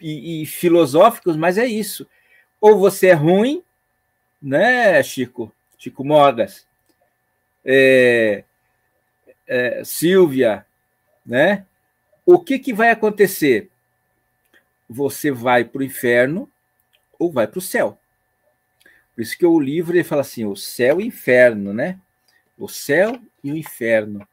e, 0.00 0.42
e, 0.42 0.46
filosóficos, 0.46 1.36
mas 1.36 1.58
é 1.58 1.66
isso. 1.66 2.06
Ou 2.60 2.78
você 2.78 3.08
é 3.08 3.12
ruim, 3.12 3.62
né, 4.46 5.02
Chico? 5.02 5.52
Chico 5.78 6.04
Mogas, 6.04 6.66
é, 7.64 8.44
é, 9.46 9.82
Silvia, 9.84 10.64
né? 11.24 11.66
o 12.24 12.38
que, 12.38 12.58
que 12.58 12.72
vai 12.72 12.90
acontecer? 12.90 13.70
Você 14.88 15.30
vai 15.30 15.64
para 15.64 15.80
o 15.80 15.84
inferno 15.84 16.50
ou 17.18 17.30
vai 17.30 17.46
para 17.46 17.58
o 17.58 17.62
céu. 17.62 17.98
Por 19.14 19.22
isso 19.22 19.36
que 19.38 19.46
o 19.46 19.58
livro 19.58 19.96
ele 19.96 20.04
fala 20.04 20.22
assim: 20.22 20.44
o 20.44 20.56
céu 20.56 21.00
e 21.00 21.04
o 21.04 21.06
inferno, 21.06 21.72
né? 21.72 21.98
O 22.58 22.68
céu 22.68 23.20
e 23.42 23.50
o 23.50 23.56
inferno. 23.56 24.26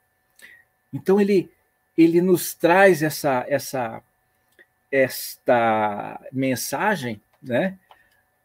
Então 0.91 1.19
ele 1.19 1.51
ele 1.97 2.21
nos 2.21 2.53
traz 2.53 3.01
essa 3.01 3.45
essa 3.47 4.01
esta 4.91 6.19
mensagem, 6.31 7.21
né? 7.41 7.77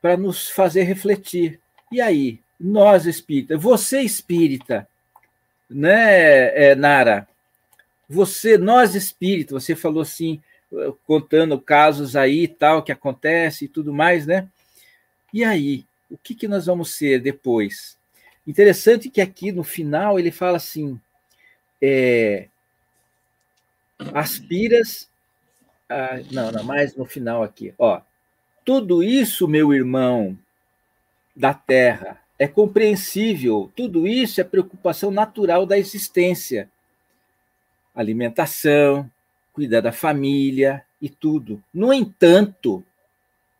Para 0.01 0.17
nos 0.17 0.49
fazer 0.49 0.85
refletir. 0.85 1.61
E 1.91 2.01
aí, 2.01 2.41
nós 2.59 3.07
espírita, 3.07 3.57
você 3.57 4.01
espírita, 4.01 4.89
né, 5.69 6.71
é, 6.71 6.75
Nara? 6.75 7.29
Você, 8.09 8.57
nós 8.57 8.95
espírito, 8.95 9.55
você 9.55 9.77
falou 9.77 10.03
assim, 10.03 10.43
contando 11.07 11.61
casos 11.61 12.17
aí 12.17 12.45
e 12.45 12.49
tal 12.49 12.83
que 12.83 12.93
acontece 12.93 13.65
e 13.67 13.69
tudo 13.69 13.93
mais, 13.93 14.27
né? 14.27 14.49
E 15.33 15.45
aí, 15.45 15.85
o 16.11 16.17
que, 16.17 16.35
que 16.35 16.49
nós 16.49 16.67
vamos 16.67 16.95
ser 16.95 17.21
depois? 17.21 17.99
Interessante 18.47 19.11
que 19.11 19.21
aqui 19.21 19.53
no 19.53 19.63
final 19.63 20.19
ele 20.19 20.31
fala 20.31 20.57
assim: 20.57 20.99
é, 21.81 22.49
aspiras. 24.15 25.09
A, 25.89 26.19
não, 26.31 26.53
não, 26.53 26.65
mais 26.65 26.95
no 26.95 27.05
final 27.05 27.43
aqui, 27.43 27.75
ó. 27.79 28.01
Tudo 28.69 29.03
isso, 29.03 29.49
meu 29.49 29.73
irmão 29.73 30.39
da 31.35 31.55
terra, 31.55 32.21
é 32.39 32.47
compreensível, 32.47 33.73
tudo 33.75 34.07
isso 34.07 34.43
é 34.43 34.45
preocupação 34.45 35.11
natural 35.11 35.65
da 35.65 35.79
existência 35.79 36.71
alimentação, 37.95 39.11
cuidar 39.55 39.81
da 39.81 39.91
família 39.91 40.85
e 41.01 41.09
tudo. 41.09 41.65
No 41.73 41.95
entanto, 41.95 42.85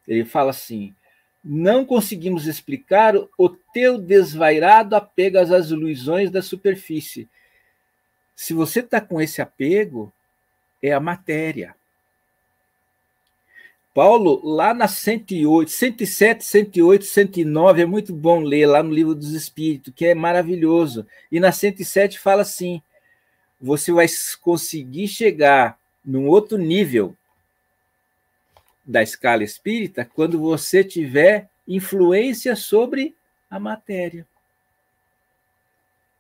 ele 0.07 0.27
fala 0.27 0.51
assim: 0.51 0.95
não 1.43 1.87
conseguimos 1.87 2.47
explicar 2.47 3.15
o 3.39 3.49
teu 3.49 3.97
desvairado 3.97 4.95
apego 4.95 5.39
às 5.39 5.71
ilusões 5.71 6.31
da 6.31 6.43
superfície. 6.43 7.27
Se 8.37 8.53
você 8.53 8.81
está 8.81 9.01
com 9.01 9.23
esse 9.23 9.41
apego, 9.41 10.13
é 10.83 10.93
a 10.93 11.01
matéria. 11.01 11.78
Paulo, 13.99 14.41
lá 14.45 14.73
na 14.73 14.87
108, 14.87 15.73
107, 15.73 16.45
108, 16.45 17.05
109, 17.05 17.83
é 17.83 17.85
muito 17.85 18.13
bom 18.15 18.43
ler 18.45 18.65
lá 18.65 18.81
no 18.81 18.95
Livro 18.95 19.13
dos 19.13 19.33
Espíritos, 19.33 19.93
que 19.93 20.07
é 20.07 20.15
maravilhoso. 20.15 21.05
E 21.33 21.41
na 21.41 21.51
107 21.51 22.17
fala 22.17 22.43
assim: 22.43 22.81
você 23.61 23.91
vai 23.91 24.07
conseguir 24.41 25.09
chegar 25.09 25.77
num 26.05 26.29
outro 26.29 26.57
nível 26.57 27.13
da 28.87 29.03
escala 29.03 29.43
espírita 29.43 30.05
quando 30.05 30.39
você 30.39 30.85
tiver 30.85 31.51
influência 31.67 32.55
sobre 32.55 33.17
a 33.51 33.59
matéria. 33.59 34.25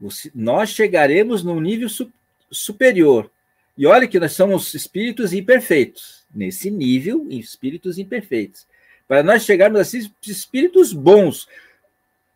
Você, 0.00 0.32
nós 0.34 0.70
chegaremos 0.70 1.44
num 1.44 1.60
nível 1.60 1.88
su, 1.88 2.12
superior. 2.50 3.30
E 3.78 3.86
olha 3.86 4.08
que 4.08 4.18
nós 4.18 4.32
somos 4.32 4.74
espíritos 4.74 5.32
imperfeitos. 5.32 6.26
Nesse 6.34 6.68
nível, 6.68 7.28
espíritos 7.30 7.96
imperfeitos. 7.96 8.66
Para 9.06 9.22
nós 9.22 9.44
chegarmos 9.44 9.80
assim, 9.80 10.10
espíritos 10.26 10.92
bons. 10.92 11.48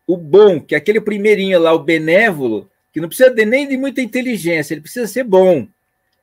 O 0.07 0.17
bom, 0.17 0.61
que 0.61 0.77
é 0.77 0.79
aquele 0.79 1.01
primeirinho 1.01 1.59
lá, 1.59 1.75
o 1.75 1.83
benévolo, 1.83 2.71
que 2.93 3.01
não 3.01 3.09
precisa 3.09 3.29
de, 3.29 3.45
nem 3.45 3.69
de 3.69 3.77
muita 3.77 4.01
inteligência, 4.01 4.73
ele 4.73 4.83
precisa 4.83 5.07
ser 5.09 5.25
bom. 5.25 5.67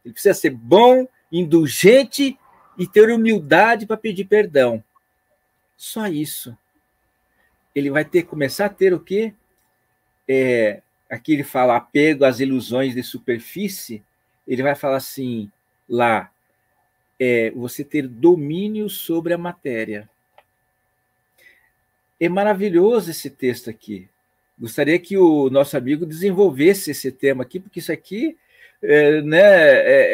Ele 0.05 0.13
precisa 0.13 0.33
ser 0.33 0.51
bom, 0.51 1.05
indulgente 1.29 2.37
e 2.77 2.87
ter 2.87 3.09
humildade 3.11 3.85
para 3.85 3.97
pedir 3.97 4.23
perdão. 4.23 4.81
Só 5.75 6.07
isso. 6.07 6.57
Ele 7.75 7.91
vai 7.91 8.05
ter 8.05 8.23
começar 8.23 8.67
a 8.67 8.69
ter 8.69 8.93
o 8.93 8.99
quê? 8.99 9.33
É, 10.27 10.81
aqui 11.09 11.33
ele 11.33 11.43
fala 11.43 11.75
apego 11.75 12.23
às 12.23 12.39
ilusões 12.39 12.95
de 12.95 13.03
superfície. 13.03 14.01
Ele 14.49 14.63
vai 14.63 14.73
falar 14.73 14.97
assim 14.97 15.51
lá, 15.87 16.31
é, 17.19 17.51
você 17.51 17.83
ter 17.83 18.07
domínio 18.07 18.89
sobre 18.89 19.31
a 19.31 19.37
matéria. 19.37 20.09
É 22.19 22.27
maravilhoso 22.27 23.11
esse 23.11 23.29
texto 23.29 23.69
aqui. 23.69 24.09
Gostaria 24.57 24.97
que 24.97 25.15
o 25.15 25.51
nosso 25.51 25.77
amigo 25.77 26.03
desenvolvesse 26.03 26.89
esse 26.91 27.11
tema 27.11 27.43
aqui, 27.43 27.59
porque 27.59 27.79
isso 27.79 27.91
aqui, 27.91 28.35
é, 28.81 29.21
né, 29.21 29.39
é, 29.39 30.09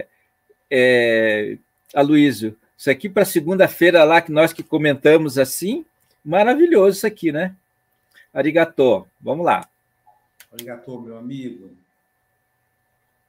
é, 0.00 0.06
é 0.70 1.58
Aloysio, 1.94 2.56
isso 2.76 2.90
aqui 2.90 3.08
para 3.08 3.24
segunda-feira 3.24 4.02
lá 4.02 4.20
que 4.20 4.32
nós 4.32 4.52
que 4.52 4.64
comentamos 4.64 5.38
assim, 5.38 5.86
maravilhoso 6.24 6.98
isso 6.98 7.06
aqui, 7.06 7.30
né? 7.30 7.54
Arigatô. 8.34 9.06
Vamos 9.20 9.46
lá. 9.46 9.66
Arigatô, 10.52 11.00
meu 11.00 11.16
amigo. 11.16 11.70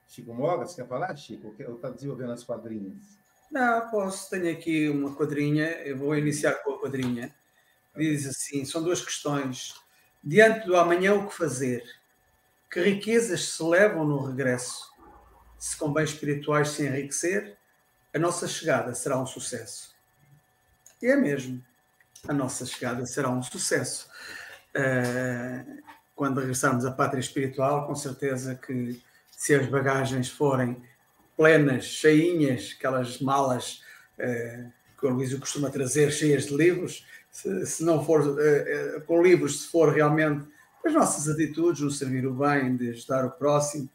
Chico 0.08 0.34
Mogas, 0.34 0.74
quer 0.74 0.88
falar, 0.88 1.15
Chico? 1.15 1.54
Ou 1.67 1.76
está 1.76 1.89
desenvolvendo 1.89 2.32
as 2.32 2.43
quadrinhas? 2.43 3.17
Não, 3.52 3.89
posso. 3.89 4.30
Tenho 4.30 4.52
aqui 4.52 4.89
uma 4.89 5.13
quadrinha. 5.13 5.65
Eu 5.84 5.98
vou 5.98 6.15
iniciar 6.17 6.54
com 6.63 6.74
a 6.74 6.80
quadrinha. 6.80 7.34
Diz 7.96 8.26
assim: 8.26 8.65
são 8.65 8.84
duas 8.84 9.02
questões. 9.02 9.76
Diante 10.24 10.65
do 10.65 10.76
amanhã, 10.76 11.13
o 11.13 11.28
que 11.28 11.36
fazer? 11.36 11.84
Que 12.72 12.82
riquezas 12.82 13.50
se 13.50 13.63
levam 13.63 14.06
no 14.06 14.26
regresso? 14.26 14.91
Se 15.58 15.76
com 15.78 15.91
bens 15.91 16.10
espirituais 16.10 16.70
se 16.70 16.86
enriquecer, 16.86 17.58
a 18.13 18.20
nossa 18.20 18.48
chegada 18.48 18.93
será 18.93 19.17
um 19.20 19.26
sucesso. 19.26 19.96
E 21.02 21.08
é 21.08 21.15
mesmo. 21.15 21.63
A 22.28 22.34
nossa 22.34 22.65
chegada 22.65 23.06
será 23.06 23.30
um 23.30 23.41
sucesso. 23.41 24.10
Uh, 24.76 25.82
quando 26.15 26.39
regressarmos 26.39 26.86
à 26.86 26.91
pátria 26.91 27.20
espiritual, 27.20 27.88
com 27.88 27.96
certeza 27.96 28.56
que 28.56 29.02
se 29.38 29.54
as 29.54 29.67
bagagens 29.67 30.30
forem 30.30 30.82
plenas, 31.38 31.86
cheinhas, 31.86 32.76
aquelas 32.76 33.21
malas 33.21 33.84
uh, 34.17 34.71
que 35.00 35.06
o 35.06 35.10
Luísio 35.10 35.39
costuma 35.39 35.69
trazer, 35.69 36.12
cheias 36.12 36.47
de 36.47 36.58
livros, 36.58 37.06
se, 37.30 37.67
se 37.67 37.84
não 37.84 38.04
for 38.04 38.28
uh, 38.28 39.02
com 39.06 39.21
livros, 39.21 39.62
se 39.62 39.67
for 39.69 39.93
realmente 39.93 40.43
as 40.84 40.91
nossas 40.91 41.30
atitudes, 41.30 41.82
no 41.82 41.91
servir 41.91 42.26
o 42.26 42.34
bem, 42.34 42.76
de 42.76 42.89
ajudar 42.89 43.26
o 43.26 43.32
próximo, 43.32 43.89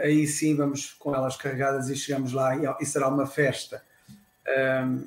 aí 0.00 0.26
sim 0.26 0.56
vamos 0.56 0.94
com 0.94 1.14
elas 1.14 1.36
carregadas 1.36 1.90
e 1.90 1.94
chegamos 1.94 2.32
lá 2.32 2.56
e, 2.56 2.62
e 2.80 2.86
será 2.86 3.08
uma 3.08 3.26
festa. 3.26 3.82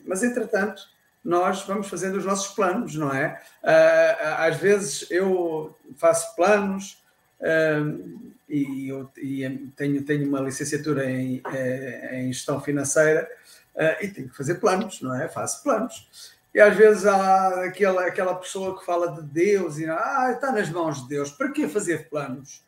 mas 0.06 0.22
entretanto, 0.22 0.84
nós 1.24 1.64
vamos 1.64 1.88
fazendo 1.88 2.20
os 2.20 2.26
nossos 2.26 2.54
planos, 2.54 2.96
não 2.96 3.12
é? 3.12 3.42
Uh, 3.64 4.26
às 4.38 4.58
vezes 4.58 5.10
eu 5.10 5.76
faço 5.98 6.36
planos 6.36 7.04
uh, 7.40 8.35
e, 8.48 8.90
eu, 8.90 9.12
e 9.18 9.72
tenho, 9.76 10.04
tenho 10.04 10.28
uma 10.28 10.40
licenciatura 10.40 11.10
em, 11.10 11.42
eh, 11.52 12.22
em 12.22 12.32
gestão 12.32 12.62
financeira 12.62 13.30
uh, 13.76 14.04
e 14.04 14.08
tenho 14.08 14.30
que 14.30 14.38
fazer 14.38 14.56
planos, 14.56 15.02
não 15.02 15.16
é? 15.16 15.28
Faço 15.28 15.64
planos. 15.64 16.36
E 16.54 16.62
às 16.62 16.76
vezes 16.76 17.06
há 17.06 17.66
aquela, 17.66 18.06
aquela 18.06 18.36
pessoa 18.36 18.80
que 18.80 18.86
fala 18.86 19.12
de 19.12 19.24
Deus 19.24 19.78
e 19.78 19.86
ah, 19.90 20.32
está 20.34 20.52
nas 20.52 20.70
mãos 20.70 21.02
de 21.04 21.10
Deus, 21.10 21.32
para 21.32 21.52
que 21.52 21.68
fazer 21.68 22.08
planos? 22.10 22.64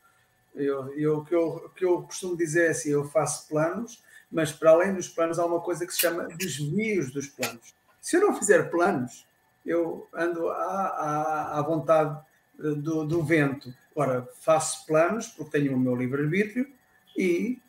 Eu, 0.54 0.94
eu, 0.98 1.24
que 1.24 1.34
eu, 1.34 1.72
que 1.76 1.86
eu 1.86 2.02
costumo 2.02 2.36
dizer 2.36 2.66
é 2.66 2.70
assim: 2.72 2.90
eu 2.90 3.06
faço 3.06 3.48
planos, 3.48 4.04
mas 4.32 4.52
para 4.52 4.72
além 4.72 4.94
dos 4.94 5.08
planos 5.08 5.40
há 5.40 5.46
uma 5.46 5.62
coisa 5.62 5.86
que 5.86 5.94
se 5.94 6.00
chama 6.00 6.28
desvios 6.36 7.12
dos 7.12 7.28
planos. 7.28 7.74
Se 8.02 8.18
eu 8.18 8.22
não 8.22 8.36
fizer 8.36 8.70
planos, 8.70 9.26
eu 9.66 10.08
ando 10.14 10.50
à, 10.50 10.56
à, 10.56 11.60
à 11.60 11.62
vontade 11.62 12.20
do, 12.58 13.06
do, 13.06 13.24
vento. 13.24 13.74
Ora, 13.98 14.30
faço 14.42 14.86
planos, 14.86 15.30
porque 15.30 15.58
tenho 15.58 15.76
o 15.76 15.80
meu 15.80 15.96
livre-arbítrio, 15.96 16.72
e 17.18 17.60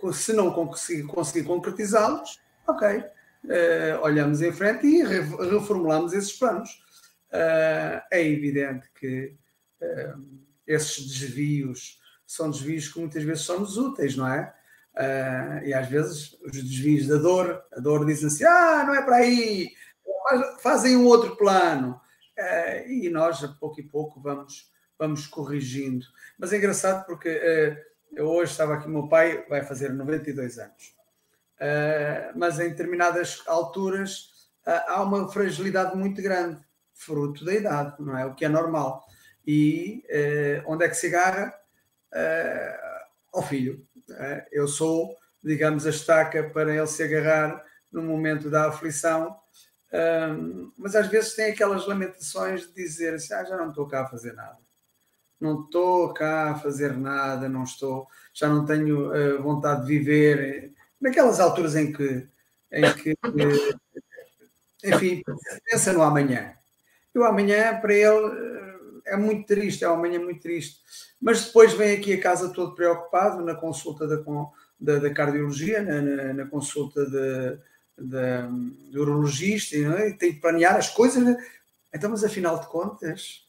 uh, 0.00 0.10
se 0.10 0.32
não 0.32 0.50
conseguir, 0.50 1.02
conseguir 1.02 1.46
concretizá-los, 1.46 2.40
ok, 2.66 2.96
uh, 2.96 4.00
olhamos 4.00 4.40
em 4.40 4.50
frente 4.50 4.86
e 4.86 5.02
reformulamos 5.02 6.14
esses 6.14 6.32
planos. 6.32 6.82
Uh, 7.30 8.00
é 8.10 8.26
evidente 8.26 8.90
que 8.98 9.34
esses 10.66 11.06
desvios 11.06 12.00
são 12.26 12.50
desvios 12.50 12.88
que 12.88 12.98
muitas 12.98 13.22
vezes 13.22 13.44
são-nos 13.44 13.76
úteis, 13.76 14.16
não 14.16 14.26
é? 14.26 14.54
E 15.64 15.74
às 15.74 15.88
vezes 15.88 16.38
os 16.42 16.52
desvios 16.52 17.08
da 17.08 17.16
dor, 17.16 17.62
a 17.72 17.80
dor 17.80 18.06
diz 18.06 18.22
assim: 18.22 18.44
ah, 18.44 18.84
não 18.86 18.94
é 18.94 19.02
para 19.02 19.16
aí, 19.16 19.72
fazem 20.60 20.96
um 20.96 21.04
outro 21.04 21.36
plano. 21.36 22.00
E 22.86 23.10
nós, 23.10 23.42
a 23.42 23.48
pouco 23.48 23.80
e 23.80 23.82
pouco, 23.82 24.20
vamos, 24.20 24.71
vamos 25.02 25.26
corrigindo. 25.26 26.06
Mas 26.38 26.52
é 26.52 26.58
engraçado 26.58 27.04
porque 27.06 27.28
uh, 27.28 27.76
eu 28.14 28.28
hoje 28.28 28.52
estava 28.52 28.74
aqui, 28.74 28.88
meu 28.88 29.08
pai 29.08 29.44
vai 29.48 29.64
fazer 29.64 29.92
92 29.92 30.58
anos, 30.58 30.94
mas 32.36 32.60
em 32.60 32.68
determinadas 32.68 33.42
alturas 33.46 34.50
há 34.66 35.02
uma 35.02 35.32
fragilidade 35.32 35.96
muito 35.96 36.20
grande, 36.20 36.60
fruto 36.92 37.44
da 37.44 37.54
idade, 37.54 37.94
não 38.00 38.18
é? 38.18 38.26
O 38.26 38.34
que 38.34 38.44
é 38.44 38.48
normal. 38.48 39.02
E 39.46 40.04
onde 40.66 40.84
é 40.84 40.88
que 40.88 40.94
se 40.94 41.06
agarra? 41.06 41.54
ao 43.32 43.42
filho 43.42 43.82
é? 44.10 44.46
Eu 44.52 44.68
sou, 44.68 45.16
digamos, 45.42 45.86
a 45.86 45.90
estaca 45.90 46.50
para 46.50 46.74
ele 46.74 46.86
se 46.86 47.02
agarrar 47.02 47.64
no 47.90 48.02
momento 48.02 48.50
da 48.50 48.68
aflição, 48.68 49.36
mas 50.76 50.94
às 50.94 51.06
vezes 51.08 51.34
tem 51.34 51.52
aquelas 51.52 51.86
lamentações 51.86 52.66
de 52.66 52.74
dizer 52.74 53.14
assim: 53.14 53.34
ah, 53.34 53.44
já 53.44 53.56
não 53.56 53.70
estou 53.70 53.86
cá 53.86 54.02
a 54.02 54.08
fazer 54.08 54.32
nada, 54.32 54.58
não 55.42 55.62
estou 55.62 56.14
cá 56.14 56.52
a 56.52 56.54
fazer 56.54 56.96
nada, 56.96 57.48
não 57.48 57.64
estou, 57.64 58.06
já 58.32 58.48
não 58.48 58.64
tenho 58.64 59.12
eh, 59.14 59.36
vontade 59.38 59.82
de 59.82 59.98
viver. 59.98 60.72
Naquelas 61.00 61.40
alturas 61.40 61.74
em 61.74 61.92
que, 61.92 62.26
em 62.70 62.92
que 62.94 63.14
enfim, 64.84 65.22
pensa 65.64 65.92
no 65.92 66.02
amanhã. 66.02 66.54
E 67.14 67.18
o 67.18 67.24
amanhã 67.24 67.78
para 67.80 67.92
ele 67.92 68.62
é 69.04 69.16
muito 69.16 69.46
triste, 69.46 69.84
é 69.84 69.88
uma 69.88 69.98
manhã 69.98 70.20
muito 70.20 70.40
triste. 70.40 70.80
Mas 71.20 71.46
depois 71.46 71.72
vem 71.72 71.96
aqui 71.96 72.14
a 72.14 72.20
casa 72.20 72.52
todo 72.52 72.74
preocupado 72.74 73.44
na 73.44 73.54
consulta 73.54 74.06
da, 74.06 74.22
da, 74.80 74.98
da 74.98 75.12
cardiologia, 75.12 75.82
na, 75.82 76.00
na, 76.00 76.32
na 76.32 76.46
consulta 76.46 77.04
de, 77.04 77.58
de, 77.98 78.90
de 78.90 78.98
urologista, 78.98 79.76
é? 79.76 80.08
e 80.08 80.14
tem 80.14 80.32
que 80.34 80.40
planear 80.40 80.76
as 80.76 80.88
coisas. 80.88 81.22
Né? 81.22 81.36
Então, 81.92 82.10
mas 82.10 82.24
afinal 82.24 82.58
de 82.58 82.66
contas, 82.66 83.44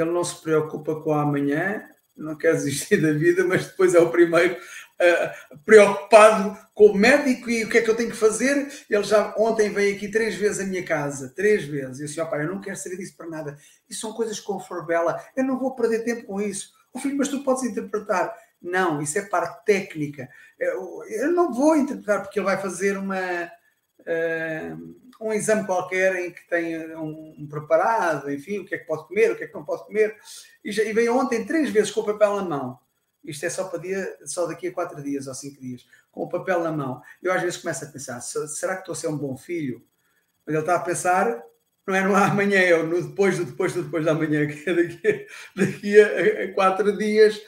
ele 0.00 0.10
não 0.10 0.24
se 0.24 0.40
preocupa 0.40 1.00
com 1.00 1.12
amanhã, 1.12 1.82
não 2.16 2.36
quer 2.36 2.52
desistir 2.54 2.96
da 3.02 3.12
vida, 3.12 3.44
mas 3.44 3.66
depois 3.66 3.94
é 3.94 4.00
o 4.00 4.10
primeiro 4.10 4.54
uh, 4.54 5.58
preocupado 5.64 6.58
com 6.74 6.86
o 6.86 6.94
médico 6.94 7.48
e 7.48 7.64
o 7.64 7.68
que 7.68 7.78
é 7.78 7.82
que 7.82 7.90
eu 7.90 7.96
tenho 7.96 8.10
que 8.10 8.16
fazer. 8.16 8.68
Ele 8.88 9.02
já 9.02 9.34
ontem 9.36 9.70
veio 9.70 9.96
aqui 9.96 10.08
três 10.08 10.34
vezes 10.34 10.60
à 10.60 10.64
minha 10.64 10.84
casa, 10.84 11.32
três 11.34 11.64
vezes. 11.64 11.98
E 11.98 12.02
eu 12.02 12.06
disse, 12.06 12.30
pai, 12.30 12.44
eu 12.44 12.52
não 12.52 12.60
quero 12.60 12.76
saber 12.76 12.96
disso 12.96 13.16
para 13.16 13.28
nada. 13.28 13.56
Isso 13.88 14.00
são 14.00 14.12
coisas 14.12 14.40
com 14.40 14.60
forbela, 14.60 15.22
eu 15.36 15.44
não 15.44 15.58
vou 15.58 15.74
perder 15.74 16.04
tempo 16.04 16.26
com 16.26 16.40
isso. 16.40 16.72
O 16.92 16.98
oh, 16.98 17.00
filho, 17.00 17.16
mas 17.16 17.28
tu 17.28 17.42
podes 17.44 17.62
interpretar. 17.64 18.34
Não, 18.60 19.00
isso 19.00 19.18
é 19.18 19.22
parte 19.22 19.64
técnica. 19.64 20.28
Eu, 20.58 21.04
eu 21.08 21.32
não 21.32 21.52
vou 21.52 21.76
interpretar 21.76 22.22
porque 22.22 22.38
ele 22.38 22.46
vai 22.46 22.60
fazer 22.60 22.96
uma. 22.96 23.50
Uh, 24.00 24.98
um 25.20 25.32
exame 25.32 25.66
qualquer 25.66 26.14
em 26.16 26.30
que 26.30 26.48
tem 26.48 26.96
um, 26.96 27.46
preparado, 27.48 28.30
enfim, 28.30 28.58
o 28.58 28.64
que 28.64 28.74
é 28.74 28.78
que 28.78 28.86
pode 28.86 29.06
comer, 29.08 29.32
o 29.32 29.36
que 29.36 29.44
é 29.44 29.46
que 29.48 29.54
não 29.54 29.64
pode 29.64 29.84
comer, 29.84 30.16
e, 30.64 30.70
já, 30.70 30.84
e 30.84 30.92
veio 30.92 31.16
ontem 31.16 31.44
três 31.44 31.70
vezes 31.70 31.90
com 31.90 32.00
o 32.00 32.06
papel 32.06 32.36
na 32.36 32.42
mão. 32.42 32.78
Isto 33.24 33.46
é 33.46 33.50
só 33.50 33.64
para 33.64 33.80
dia, 33.80 34.16
só 34.24 34.46
daqui 34.46 34.68
a 34.68 34.72
quatro 34.72 35.02
dias 35.02 35.26
ou 35.26 35.34
cinco 35.34 35.60
dias, 35.60 35.84
com 36.12 36.22
o 36.22 36.28
papel 36.28 36.60
na 36.60 36.70
mão. 36.70 37.02
Eu 37.20 37.32
às 37.32 37.42
vezes 37.42 37.58
começo 37.58 37.84
a 37.84 37.88
pensar, 37.88 38.20
será 38.20 38.74
que 38.74 38.82
estou 38.82 38.92
a 38.92 38.96
ser 38.96 39.08
um 39.08 39.18
bom 39.18 39.36
filho? 39.36 39.84
Mas 40.46 40.54
ele 40.54 40.62
está 40.62 40.76
a 40.76 40.80
pensar, 40.80 41.42
não 41.86 41.94
é 41.94 42.02
no 42.02 42.14
amanhã, 42.14 42.58
é 42.58 42.80
no 42.82 43.02
depois 43.02 43.36
do 43.36 43.44
depois 43.44 43.74
do 43.74 43.82
depois 43.82 44.04
da 44.04 44.14
manhã, 44.14 44.46
que 44.46 44.70
é 44.70 44.74
daqui, 44.74 45.26
daqui 45.56 46.00
a, 46.00 46.44
a 46.44 46.54
quatro 46.54 46.96
dias. 46.96 47.40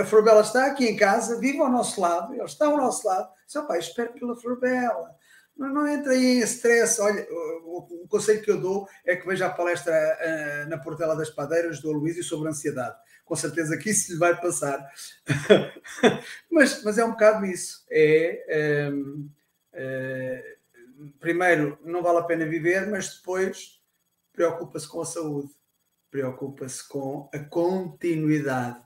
A 0.00 0.04
Florbela 0.04 0.40
está 0.40 0.66
aqui 0.66 0.86
em 0.86 0.96
casa, 0.96 1.38
vive 1.38 1.58
ao 1.58 1.70
nosso 1.70 2.00
lado, 2.00 2.34
ele 2.34 2.42
está 2.44 2.66
ao 2.66 2.76
nosso 2.76 3.06
lado. 3.06 3.28
Seu 3.46 3.66
pai, 3.66 3.78
espero 3.78 4.12
pela 4.12 4.36
Florbela 4.36 5.14
não, 5.56 5.72
não 5.72 5.88
entra 5.88 6.14
em 6.16 6.40
stress. 6.40 7.00
Olha, 7.00 7.26
o, 7.30 8.04
o, 8.04 8.08
conselho 8.08 8.42
que 8.42 8.50
eu 8.50 8.60
dou 8.60 8.88
é 9.04 9.16
que 9.16 9.26
veja 9.26 9.46
a 9.46 9.50
palestra 9.50 9.92
uh, 9.92 10.68
na 10.68 10.78
Portela 10.78 11.16
das 11.16 11.30
Padeiras 11.30 11.80
do 11.80 11.90
Aloísio 11.90 12.24
sobre 12.24 12.48
ansiedade. 12.48 12.96
Com 13.24 13.36
certeza 13.36 13.76
que 13.76 13.90
isso 13.90 14.12
lhe 14.12 14.18
vai 14.18 14.38
passar. 14.40 14.86
mas, 16.50 16.82
mas 16.82 16.98
é 16.98 17.04
um 17.04 17.12
bocado 17.12 17.46
isso. 17.46 17.84
É, 17.90 18.90
um, 18.92 19.30
uh, 19.74 21.12
primeiro, 21.20 21.78
não 21.84 22.02
vale 22.02 22.18
a 22.18 22.24
pena 22.24 22.46
viver, 22.46 22.88
mas 22.88 23.16
depois 23.16 23.80
preocupa-se 24.32 24.88
com 24.88 25.00
a 25.00 25.06
saúde, 25.06 25.50
preocupa-se 26.10 26.86
com 26.88 27.28
a 27.32 27.38
continuidade. 27.38 28.80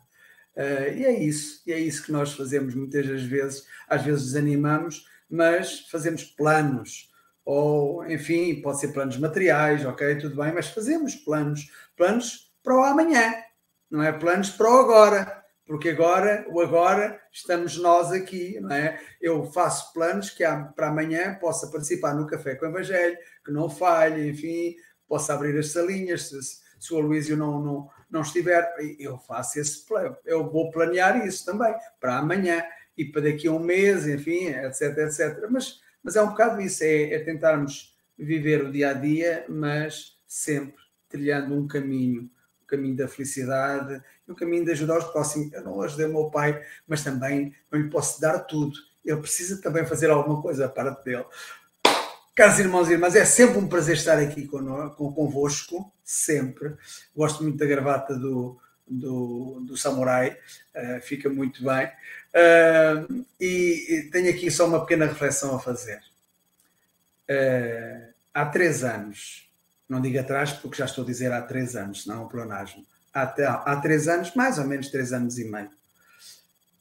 Uh, 0.56 0.96
e 0.96 1.04
é 1.04 1.22
isso, 1.22 1.62
e 1.66 1.72
é 1.72 1.78
isso 1.78 2.02
que 2.02 2.12
nós 2.12 2.32
fazemos 2.32 2.74
muitas 2.74 3.06
das 3.06 3.22
vezes. 3.22 3.66
Às 3.88 4.02
vezes 4.02 4.26
desanimamos, 4.26 5.06
mas 5.28 5.80
fazemos 5.90 6.24
planos, 6.24 7.10
ou 7.44 8.06
enfim, 8.10 8.60
pode 8.60 8.80
ser 8.80 8.88
planos 8.88 9.16
materiais, 9.18 9.84
ok, 9.84 10.16
tudo 10.16 10.36
bem, 10.36 10.52
mas 10.52 10.68
fazemos 10.68 11.14
planos, 11.14 11.70
planos 11.96 12.52
para 12.62 12.76
o 12.76 12.82
amanhã, 12.82 13.34
não 13.90 14.02
é? 14.02 14.12
Planos 14.12 14.50
para 14.50 14.70
o 14.70 14.78
agora, 14.78 15.44
porque 15.66 15.90
agora, 15.90 16.46
o 16.48 16.60
agora, 16.60 17.20
estamos 17.32 17.76
nós 17.76 18.12
aqui, 18.12 18.58
não 18.60 18.72
é? 18.72 19.00
Eu 19.20 19.44
faço 19.44 19.92
planos 19.92 20.30
que 20.30 20.44
para 20.74 20.88
amanhã 20.88 21.34
possa 21.40 21.68
participar 21.68 22.14
no 22.14 22.26
Café 22.26 22.54
com 22.54 22.66
o 22.66 22.68
Evangelho, 22.68 23.18
que 23.44 23.52
não 23.52 23.68
falhe, 23.68 24.30
enfim, 24.30 24.76
possa 25.08 25.34
abrir 25.34 25.58
as 25.58 25.72
salinhas, 25.72 26.28
se, 26.28 26.40
se 26.78 26.94
o 26.94 26.98
Aloísio 26.98 27.36
não, 27.36 27.60
não, 27.60 27.90
não 28.10 28.22
estiver, 28.22 28.74
eu 28.98 29.18
faço 29.18 29.58
esse 29.58 29.84
plano, 29.86 30.16
eu 30.24 30.48
vou 30.50 30.70
planear 30.70 31.26
isso 31.26 31.44
também, 31.44 31.74
para 32.00 32.18
amanhã 32.18 32.64
e 32.96 33.04
para 33.04 33.22
daqui 33.22 33.48
a 33.48 33.52
um 33.52 33.58
mês, 33.58 34.06
enfim, 34.06 34.46
etc, 34.46 34.98
etc. 34.98 35.46
Mas, 35.50 35.80
mas 36.02 36.16
é 36.16 36.22
um 36.22 36.28
bocado 36.28 36.60
isso, 36.60 36.84
é, 36.84 37.14
é 37.14 37.18
tentarmos 37.18 37.94
viver 38.18 38.64
o 38.64 38.72
dia 38.72 38.90
a 38.90 38.92
dia, 38.94 39.44
mas 39.48 40.16
sempre 40.26 40.82
trilhando 41.08 41.54
um 41.54 41.66
caminho 41.66 42.30
o 42.62 42.66
caminho 42.66 42.96
da 42.96 43.06
felicidade 43.06 44.02
o 44.28 44.34
caminho 44.34 44.64
de 44.64 44.72
ajudar 44.72 44.98
os 44.98 45.04
próximos. 45.06 45.52
Eu 45.52 45.62
não 45.62 45.80
ajudei 45.82 46.06
o 46.06 46.12
meu 46.12 46.30
pai, 46.30 46.62
mas 46.86 47.02
também 47.02 47.54
não 47.70 47.80
lhe 47.80 47.88
posso 47.88 48.20
dar 48.20 48.40
tudo. 48.40 48.76
Ele 49.04 49.20
precisa 49.20 49.60
também 49.60 49.86
fazer 49.86 50.10
alguma 50.10 50.42
coisa 50.42 50.68
para 50.68 50.90
dele. 50.90 51.24
Caros 52.34 52.58
irmãos 52.58 52.88
e 52.88 52.92
irmãs, 52.92 53.14
é 53.14 53.24
sempre 53.24 53.58
um 53.58 53.68
prazer 53.68 53.96
estar 53.96 54.18
aqui 54.18 54.46
con 54.46 54.90
convosco, 55.14 55.90
sempre. 56.04 56.74
Gosto 57.16 57.42
muito 57.42 57.56
da 57.56 57.64
gravata 57.64 58.14
do, 58.14 58.58
do, 58.86 59.60
do 59.66 59.76
samurai, 59.76 60.36
uh, 60.74 61.00
fica 61.00 61.30
muito 61.30 61.64
bem. 61.64 61.88
Uh, 62.36 63.24
e, 63.40 64.10
tenho 64.12 64.28
aqui 64.28 64.50
só 64.50 64.66
uma 64.66 64.80
pequena 64.80 65.06
reflexão 65.06 65.56
a 65.56 65.58
fazer. 65.58 66.02
Uh, 67.30 68.12
há 68.34 68.44
três 68.46 68.84
anos, 68.84 69.48
não 69.88 70.02
digo 70.02 70.18
atrás, 70.18 70.52
porque 70.52 70.76
já 70.76 70.84
estou 70.84 71.02
a 71.02 71.06
dizer 71.06 71.32
há 71.32 71.40
três 71.40 71.74
anos, 71.74 72.04
não 72.06 72.16
é 72.16 72.18
um 72.18 72.28
pleonasmo. 72.28 72.84
Há, 73.14 73.22
há 73.64 73.76
três 73.80 74.06
anos, 74.06 74.34
mais 74.34 74.58
ou 74.58 74.66
menos 74.66 74.90
três 74.90 75.12
anos 75.12 75.38
e 75.38 75.44
meio. 75.44 75.70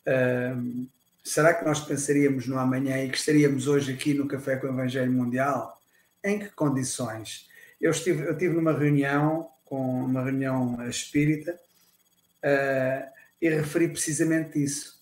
Uh, 0.06 0.88
Será 1.26 1.56
que 1.56 1.66
nós 1.66 1.80
pensaríamos 1.80 2.46
no 2.46 2.60
amanhã 2.60 3.04
e 3.04 3.10
que 3.10 3.18
estaríamos 3.18 3.68
hoje 3.68 3.92
aqui 3.92 4.14
no 4.14 4.28
Café 4.28 4.58
com 4.58 4.68
o 4.68 4.70
Evangelho 4.70 5.12
Mundial? 5.12 5.82
Em 6.24 6.38
que 6.38 6.50
condições? 6.50 7.50
Eu 7.82 7.90
estive, 7.90 8.28
eu 8.28 8.34
estive 8.34 8.54
numa 8.54 8.72
reunião, 8.72 9.50
com 9.66 10.06
uma 10.06 10.22
reunião 10.22 10.88
espírita, 10.88 11.60
e 13.42 13.50
referi 13.50 13.88
precisamente 13.88 14.64
isso. 14.64 14.95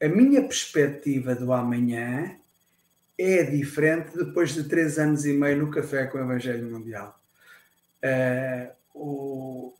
A 0.00 0.06
minha 0.06 0.42
perspectiva 0.42 1.34
do 1.34 1.52
amanhã 1.52 2.36
é 3.18 3.42
diferente 3.42 4.16
depois 4.16 4.54
de 4.54 4.62
três 4.62 4.96
anos 4.96 5.24
e 5.24 5.32
meio 5.32 5.58
no 5.58 5.70
Café 5.72 6.06
com 6.06 6.18
o 6.18 6.20
Evangelho 6.20 6.70
Mundial. 6.70 7.18
Uh, 8.04 8.70
o, 8.94 9.74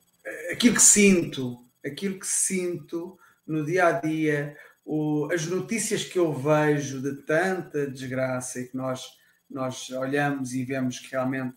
aquilo 0.50 0.74
que 0.74 0.82
sinto, 0.82 1.56
aquilo 1.86 2.18
que 2.18 2.26
sinto 2.26 3.16
no 3.46 3.64
dia 3.64 3.86
a 3.86 3.92
dia, 3.92 4.56
o, 4.84 5.28
as 5.32 5.46
notícias 5.46 6.02
que 6.02 6.18
eu 6.18 6.32
vejo 6.32 7.00
de 7.00 7.22
tanta 7.22 7.86
desgraça 7.86 8.60
e 8.60 8.66
que 8.66 8.76
nós, 8.76 9.04
nós 9.48 9.88
olhamos 9.90 10.52
e 10.52 10.64
vemos 10.64 10.98
que 10.98 11.12
realmente 11.12 11.54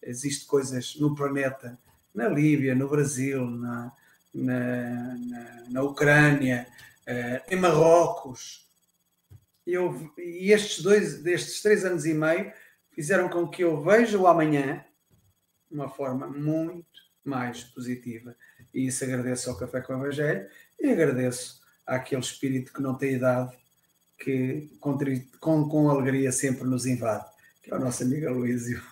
existem 0.00 0.46
coisas 0.46 0.94
no 1.00 1.16
planeta, 1.16 1.76
na 2.14 2.28
Líbia, 2.28 2.76
no 2.76 2.88
Brasil, 2.88 3.44
na, 3.44 3.92
na, 4.32 5.16
na, 5.16 5.64
na 5.68 5.82
Ucrânia, 5.82 6.68
em 7.50 7.56
Marrocos. 7.56 8.64
Eu, 9.66 10.12
e 10.18 10.52
estes 10.52 10.82
dois, 10.82 11.22
destes 11.22 11.62
três 11.62 11.84
anos 11.84 12.04
e 12.04 12.12
meio, 12.12 12.52
fizeram 12.94 13.28
com 13.28 13.48
que 13.48 13.64
eu 13.64 13.82
veja 13.82 14.18
o 14.18 14.26
amanhã 14.26 14.84
de 15.68 15.74
uma 15.74 15.88
forma 15.88 16.26
muito 16.26 16.86
mais 17.24 17.64
positiva. 17.64 18.36
E 18.72 18.86
isso 18.86 19.02
agradeço 19.04 19.50
ao 19.50 19.56
Café 19.56 19.80
com 19.80 19.94
o 19.94 19.96
Evangelho 19.96 20.48
e 20.78 20.88
agradeço 20.88 21.60
àquele 21.86 22.20
espírito 22.20 22.72
que 22.72 22.82
não 22.82 22.94
tem 22.94 23.14
idade, 23.14 23.56
que 24.18 24.70
com, 24.80 24.98
com, 25.40 25.68
com 25.68 25.90
alegria 25.90 26.30
sempre 26.32 26.64
nos 26.64 26.86
invade, 26.86 27.24
que 27.62 27.72
é 27.72 27.76
o 27.76 27.80
nosso 27.80 28.02
amigo 28.02 28.30
Luísio. 28.30 28.82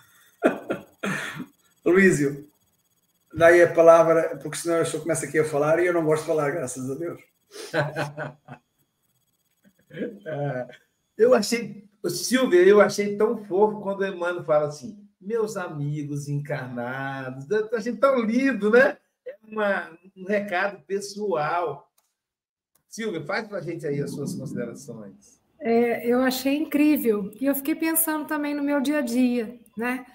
Luísio, 1.85 2.49
daí 3.33 3.61
a 3.61 3.73
palavra, 3.73 4.37
porque 4.41 4.57
senão 4.57 4.77
eu 4.77 4.85
só 4.85 4.99
começo 4.99 5.25
aqui 5.25 5.39
a 5.39 5.45
falar 5.45 5.79
e 5.79 5.85
eu 5.85 5.93
não 5.93 6.05
gosto 6.05 6.21
de 6.23 6.27
falar, 6.27 6.51
graças 6.51 6.89
a 6.89 6.95
Deus. 6.95 7.32
eu 11.17 11.33
achei, 11.33 11.89
Silvia, 12.07 12.61
eu 12.63 12.79
achei 12.81 13.17
tão 13.17 13.43
fofo 13.45 13.81
quando 13.81 14.01
o 14.01 14.05
Emmanuel 14.05 14.43
fala 14.43 14.67
assim, 14.67 15.03
meus 15.19 15.57
amigos 15.57 16.27
encarnados, 16.27 17.49
eu 17.49 17.67
achei 17.73 17.95
tão 17.95 18.19
lindo, 18.19 18.69
né? 18.71 18.97
É 19.25 19.37
uma, 19.47 19.97
um 20.15 20.25
recado 20.25 20.83
pessoal. 20.85 21.89
Silvia, 22.87 23.25
faz 23.25 23.47
para 23.47 23.57
a 23.59 23.61
gente 23.61 23.87
aí 23.87 23.99
as 24.01 24.11
suas 24.11 24.35
considerações. 24.35 25.41
É, 25.59 26.05
eu 26.05 26.21
achei 26.21 26.57
incrível. 26.57 27.31
E 27.39 27.45
eu 27.45 27.55
fiquei 27.55 27.73
pensando 27.73 28.27
também 28.27 28.53
no 28.53 28.61
meu 28.61 28.81
dia 28.81 28.99
a 28.99 29.01
dia, 29.01 29.57
né? 29.77 30.05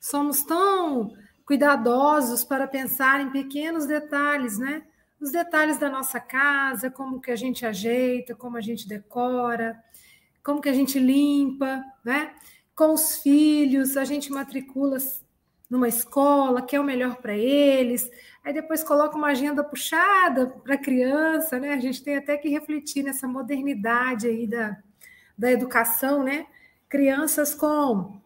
Somos 0.00 0.42
tão 0.42 1.16
cuidadosos 1.46 2.42
para 2.42 2.66
pensar 2.66 3.20
em 3.20 3.30
pequenos 3.30 3.86
detalhes, 3.86 4.58
né? 4.58 4.82
Os 5.20 5.32
detalhes 5.32 5.78
da 5.78 5.88
nossa 5.88 6.20
casa, 6.20 6.90
como 6.90 7.20
que 7.20 7.30
a 7.30 7.36
gente 7.36 7.64
ajeita, 7.64 8.34
como 8.34 8.56
a 8.56 8.60
gente 8.60 8.86
decora, 8.86 9.82
como 10.42 10.60
que 10.60 10.68
a 10.68 10.74
gente 10.74 10.98
limpa, 10.98 11.82
né? 12.04 12.34
Com 12.74 12.92
os 12.92 13.16
filhos, 13.16 13.96
a 13.96 14.04
gente 14.04 14.30
matricula 14.30 14.98
numa 15.68 15.88
escola, 15.88 16.62
que 16.62 16.76
é 16.76 16.80
o 16.80 16.84
melhor 16.84 17.16
para 17.16 17.36
eles, 17.36 18.08
aí 18.44 18.52
depois 18.52 18.84
coloca 18.84 19.16
uma 19.16 19.28
agenda 19.28 19.64
puxada 19.64 20.46
para 20.46 20.74
a 20.74 20.78
criança, 20.78 21.58
né? 21.58 21.72
A 21.72 21.80
gente 21.80 22.04
tem 22.04 22.16
até 22.16 22.36
que 22.36 22.48
refletir 22.48 23.02
nessa 23.02 23.26
modernidade 23.26 24.28
aí 24.28 24.46
da, 24.46 24.76
da 25.36 25.50
educação, 25.50 26.22
né? 26.22 26.46
Crianças 26.88 27.54
com 27.54 28.20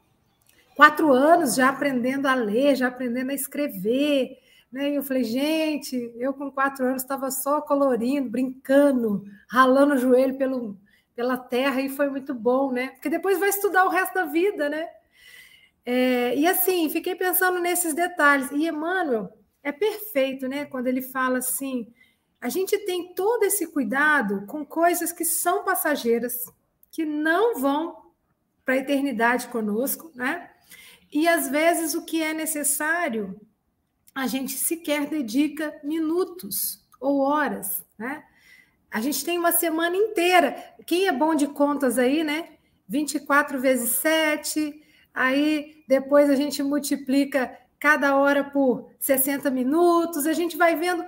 quatro 0.77 1.13
anos 1.13 1.55
já 1.55 1.71
aprendendo 1.71 2.27
a 2.27 2.35
ler, 2.35 2.77
já 2.77 2.89
aprendendo 2.89 3.31
a 3.31 3.35
escrever, 3.35 4.39
né? 4.71 4.91
E 4.91 4.95
eu 4.95 5.03
falei, 5.03 5.25
gente, 5.25 6.13
eu 6.17 6.33
com 6.33 6.51
quatro 6.51 6.87
anos 6.87 7.03
estava 7.03 7.31
só 7.31 7.61
colorindo, 7.61 8.31
brincando, 8.31 9.25
ralando 9.49 9.95
o 9.95 9.99
joelho 9.99 10.37
pelo, 10.37 10.79
pela 11.15 11.37
terra 11.37 11.81
e 11.81 11.89
foi 11.89 12.09
muito 12.09 12.33
bom, 12.33 12.73
né? 12.73 12.89
Porque 12.91 13.11
depois 13.11 13.39
vai 13.39 13.49
estudar 13.49 13.85
o 13.85 13.89
resto 13.91 14.15
da 14.15 14.25
vida, 14.25 14.69
né? 14.69 14.89
É, 15.85 16.37
e 16.37 16.47
assim, 16.47 16.89
fiquei 16.89 17.15
pensando 17.15 17.59
nesses 17.59 17.95
detalhes. 17.95 18.51
E 18.53 18.67
Emmanuel 18.69 19.37
é 19.63 19.73
perfeito, 19.73 20.47
né? 20.47 20.65
Quando 20.65 20.87
ele 20.87 21.03
fala 21.03 21.39
assim: 21.39 21.93
a 22.41 22.49
gente 22.49 22.79
tem 22.87 23.15
todo 23.15 23.43
esse 23.45 23.67
cuidado 23.67 24.47
com 24.47 24.65
coisas 24.65 25.13
que 25.13 25.25
são 25.25 25.65
passageiras, 25.65 26.45
que 26.91 27.05
não 27.05 27.61
vão 27.61 28.13
para 28.65 28.75
a 28.75 28.79
eternidade 28.79 29.49
conosco, 29.49 30.13
né? 30.15 30.51
E 31.13 31.27
às 31.27 31.49
vezes 31.49 31.95
o 31.95 32.05
que 32.05 32.23
é 32.23 32.33
necessário, 32.33 33.41
a 34.15 34.27
gente 34.27 34.53
sequer 34.53 35.07
dedica 35.07 35.79
minutos 35.83 36.87
ou 37.01 37.21
horas, 37.21 37.85
né? 37.99 38.25
A 38.91 39.01
gente 39.01 39.25
tem 39.25 39.39
uma 39.39 39.53
semana 39.53 39.97
inteira. 39.97 40.57
Quem 40.85 41.07
é 41.07 41.13
bom 41.13 41.35
de 41.35 41.47
contas 41.47 41.97
aí, 41.97 42.25
né? 42.25 42.49
24 42.89 43.61
vezes 43.61 43.91
7, 43.97 44.83
aí 45.15 45.85
depois 45.87 46.29
a 46.29 46.35
gente 46.35 46.61
multiplica 46.63 47.57
cada 47.79 48.17
hora 48.17 48.45
por 48.45 48.91
60 48.99 49.49
minutos, 49.51 50.27
a 50.27 50.33
gente 50.33 50.57
vai 50.57 50.75
vendo 50.75 51.05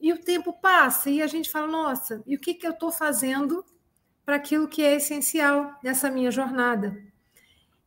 e 0.00 0.12
o 0.12 0.18
tempo 0.18 0.52
passa 0.52 1.08
e 1.08 1.22
a 1.22 1.26
gente 1.26 1.48
fala, 1.48 1.66
nossa, 1.66 2.22
e 2.26 2.36
o 2.36 2.38
que, 2.38 2.54
que 2.54 2.66
eu 2.66 2.72
estou 2.72 2.92
fazendo 2.92 3.64
para 4.24 4.36
aquilo 4.36 4.68
que 4.68 4.82
é 4.82 4.96
essencial 4.96 5.78
nessa 5.82 6.10
minha 6.10 6.30
jornada? 6.30 7.00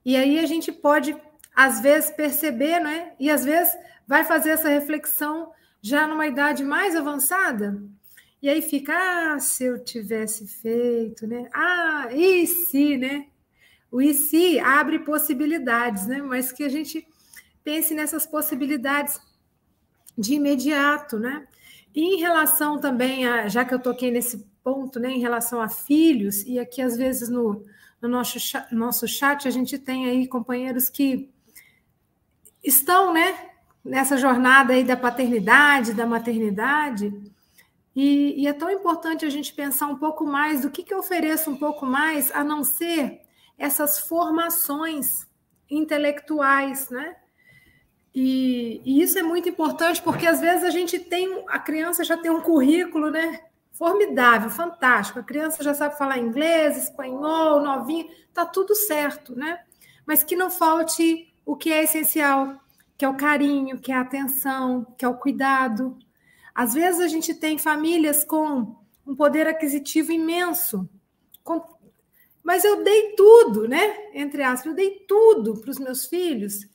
E 0.03 0.15
aí 0.15 0.39
a 0.39 0.45
gente 0.45 0.71
pode, 0.71 1.15
às 1.55 1.79
vezes, 1.81 2.11
perceber, 2.11 2.79
né? 2.79 3.13
E 3.19 3.29
às 3.29 3.43
vezes 3.43 3.75
vai 4.07 4.23
fazer 4.23 4.51
essa 4.51 4.69
reflexão 4.69 5.51
já 5.81 6.07
numa 6.07 6.27
idade 6.27 6.63
mais 6.63 6.95
avançada, 6.95 7.81
e 8.41 8.49
aí 8.49 8.61
fica, 8.61 8.93
ah, 8.93 9.39
se 9.39 9.63
eu 9.63 9.83
tivesse 9.83 10.47
feito, 10.47 11.25
né? 11.25 11.49
Ah, 11.53 12.09
e 12.11 12.45
se, 12.45 12.95
né? 12.97 13.27
O 13.91 14.01
e 14.01 14.13
se 14.13 14.59
abre 14.59 14.99
possibilidades, 14.99 16.05
né? 16.05 16.21
Mas 16.21 16.51
que 16.51 16.63
a 16.63 16.69
gente 16.69 17.07
pense 17.63 17.95
nessas 17.95 18.25
possibilidades 18.25 19.19
de 20.17 20.35
imediato, 20.35 21.17
né? 21.17 21.47
E 21.93 22.01
em 22.01 22.19
relação 22.19 22.79
também 22.79 23.25
a, 23.27 23.47
já 23.47 23.65
que 23.65 23.73
eu 23.73 23.79
toquei 23.79 24.11
nesse 24.11 24.45
ponto, 24.63 24.99
né, 24.99 25.09
em 25.11 25.19
relação 25.19 25.61
a 25.61 25.69
filhos, 25.69 26.43
e 26.43 26.59
aqui 26.59 26.81
às 26.81 26.97
vezes 26.97 27.29
no, 27.29 27.65
no 28.01 28.09
nosso, 28.09 28.37
nosso 28.71 29.07
chat 29.07 29.47
a 29.47 29.51
gente 29.51 29.77
tem 29.77 30.07
aí 30.07 30.27
companheiros 30.27 30.89
que 30.89 31.29
estão, 32.63 33.13
né, 33.13 33.51
nessa 33.85 34.17
jornada 34.17 34.73
aí 34.73 34.83
da 34.83 34.97
paternidade, 34.97 35.93
da 35.93 36.07
maternidade, 36.07 37.13
e, 37.95 38.41
e, 38.41 38.47
é 38.47 38.51
tão 38.51 38.69
importante 38.69 39.25
a 39.25 39.29
gente 39.29 39.53
pensar 39.53 39.87
um 39.87 39.95
pouco 39.95 40.25
mais 40.25 40.61
do 40.61 40.69
que, 40.69 40.83
que 40.83 40.93
eu 40.93 40.99
ofereço 40.99 41.49
um 41.49 41.55
pouco 41.55 41.85
mais, 41.85 42.29
a 42.31 42.43
não 42.43 42.61
ser 42.61 43.21
essas 43.57 43.99
formações 43.99 45.25
intelectuais, 45.69 46.89
né? 46.89 47.15
E, 48.13 48.81
e, 48.83 49.01
isso 49.01 49.17
é 49.17 49.23
muito 49.23 49.47
importante 49.47 50.01
porque 50.01 50.27
às 50.27 50.41
vezes 50.41 50.65
a 50.65 50.69
gente 50.69 50.99
tem, 50.99 51.45
a 51.47 51.57
criança 51.57 52.03
já 52.03 52.17
tem 52.17 52.29
um 52.29 52.41
currículo, 52.41 53.09
né? 53.09 53.41
Formidável, 53.71 54.49
fantástico. 54.49 55.19
A 55.19 55.23
criança 55.23 55.63
já 55.63 55.73
sabe 55.73 55.97
falar 55.97 56.17
inglês, 56.17 56.77
espanhol, 56.77 57.61
novinha, 57.61 58.07
tá 58.33 58.45
tudo 58.45 58.75
certo, 58.75 59.37
né? 59.37 59.61
Mas 60.05 60.21
que 60.21 60.35
não 60.35 60.51
falte 60.51 61.33
o 61.45 61.55
que 61.55 61.71
é 61.71 61.83
essencial, 61.83 62.59
que 62.97 63.05
é 63.05 63.09
o 63.09 63.17
carinho, 63.17 63.79
que 63.79 63.91
é 63.91 63.95
a 63.95 64.01
atenção, 64.01 64.85
que 64.97 65.03
é 65.03 65.07
o 65.07 65.17
cuidado. 65.17 65.97
Às 66.53 66.73
vezes 66.73 67.01
a 67.01 67.07
gente 67.07 67.33
tem 67.33 67.57
famílias 67.57 68.23
com 68.23 68.75
um 69.05 69.15
poder 69.15 69.47
aquisitivo 69.47 70.11
imenso, 70.11 70.89
com 71.43 71.75
mas 72.45 72.63
eu 72.63 72.83
dei 72.83 73.13
tudo, 73.15 73.67
né? 73.67 74.11
Entre 74.13 74.43
aspas, 74.43 74.67
eu 74.67 74.75
dei 74.75 75.03
tudo 75.07 75.59
para 75.59 75.71
os 75.71 75.79
meus 75.79 76.05
filhos. 76.05 76.67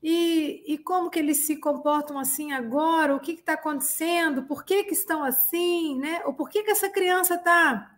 E, 0.00 0.62
e 0.64 0.78
como 0.78 1.10
que 1.10 1.18
eles 1.18 1.38
se 1.38 1.56
comportam 1.56 2.16
assim 2.20 2.52
agora? 2.52 3.12
O 3.12 3.18
que 3.18 3.32
está 3.32 3.54
acontecendo? 3.54 4.44
Por 4.44 4.64
que, 4.64 4.84
que 4.84 4.94
estão 4.94 5.24
assim? 5.24 5.98
Né? 5.98 6.22
Ou 6.24 6.32
por 6.32 6.48
que, 6.48 6.62
que 6.62 6.70
essa 6.70 6.88
criança 6.88 7.34
está 7.34 7.96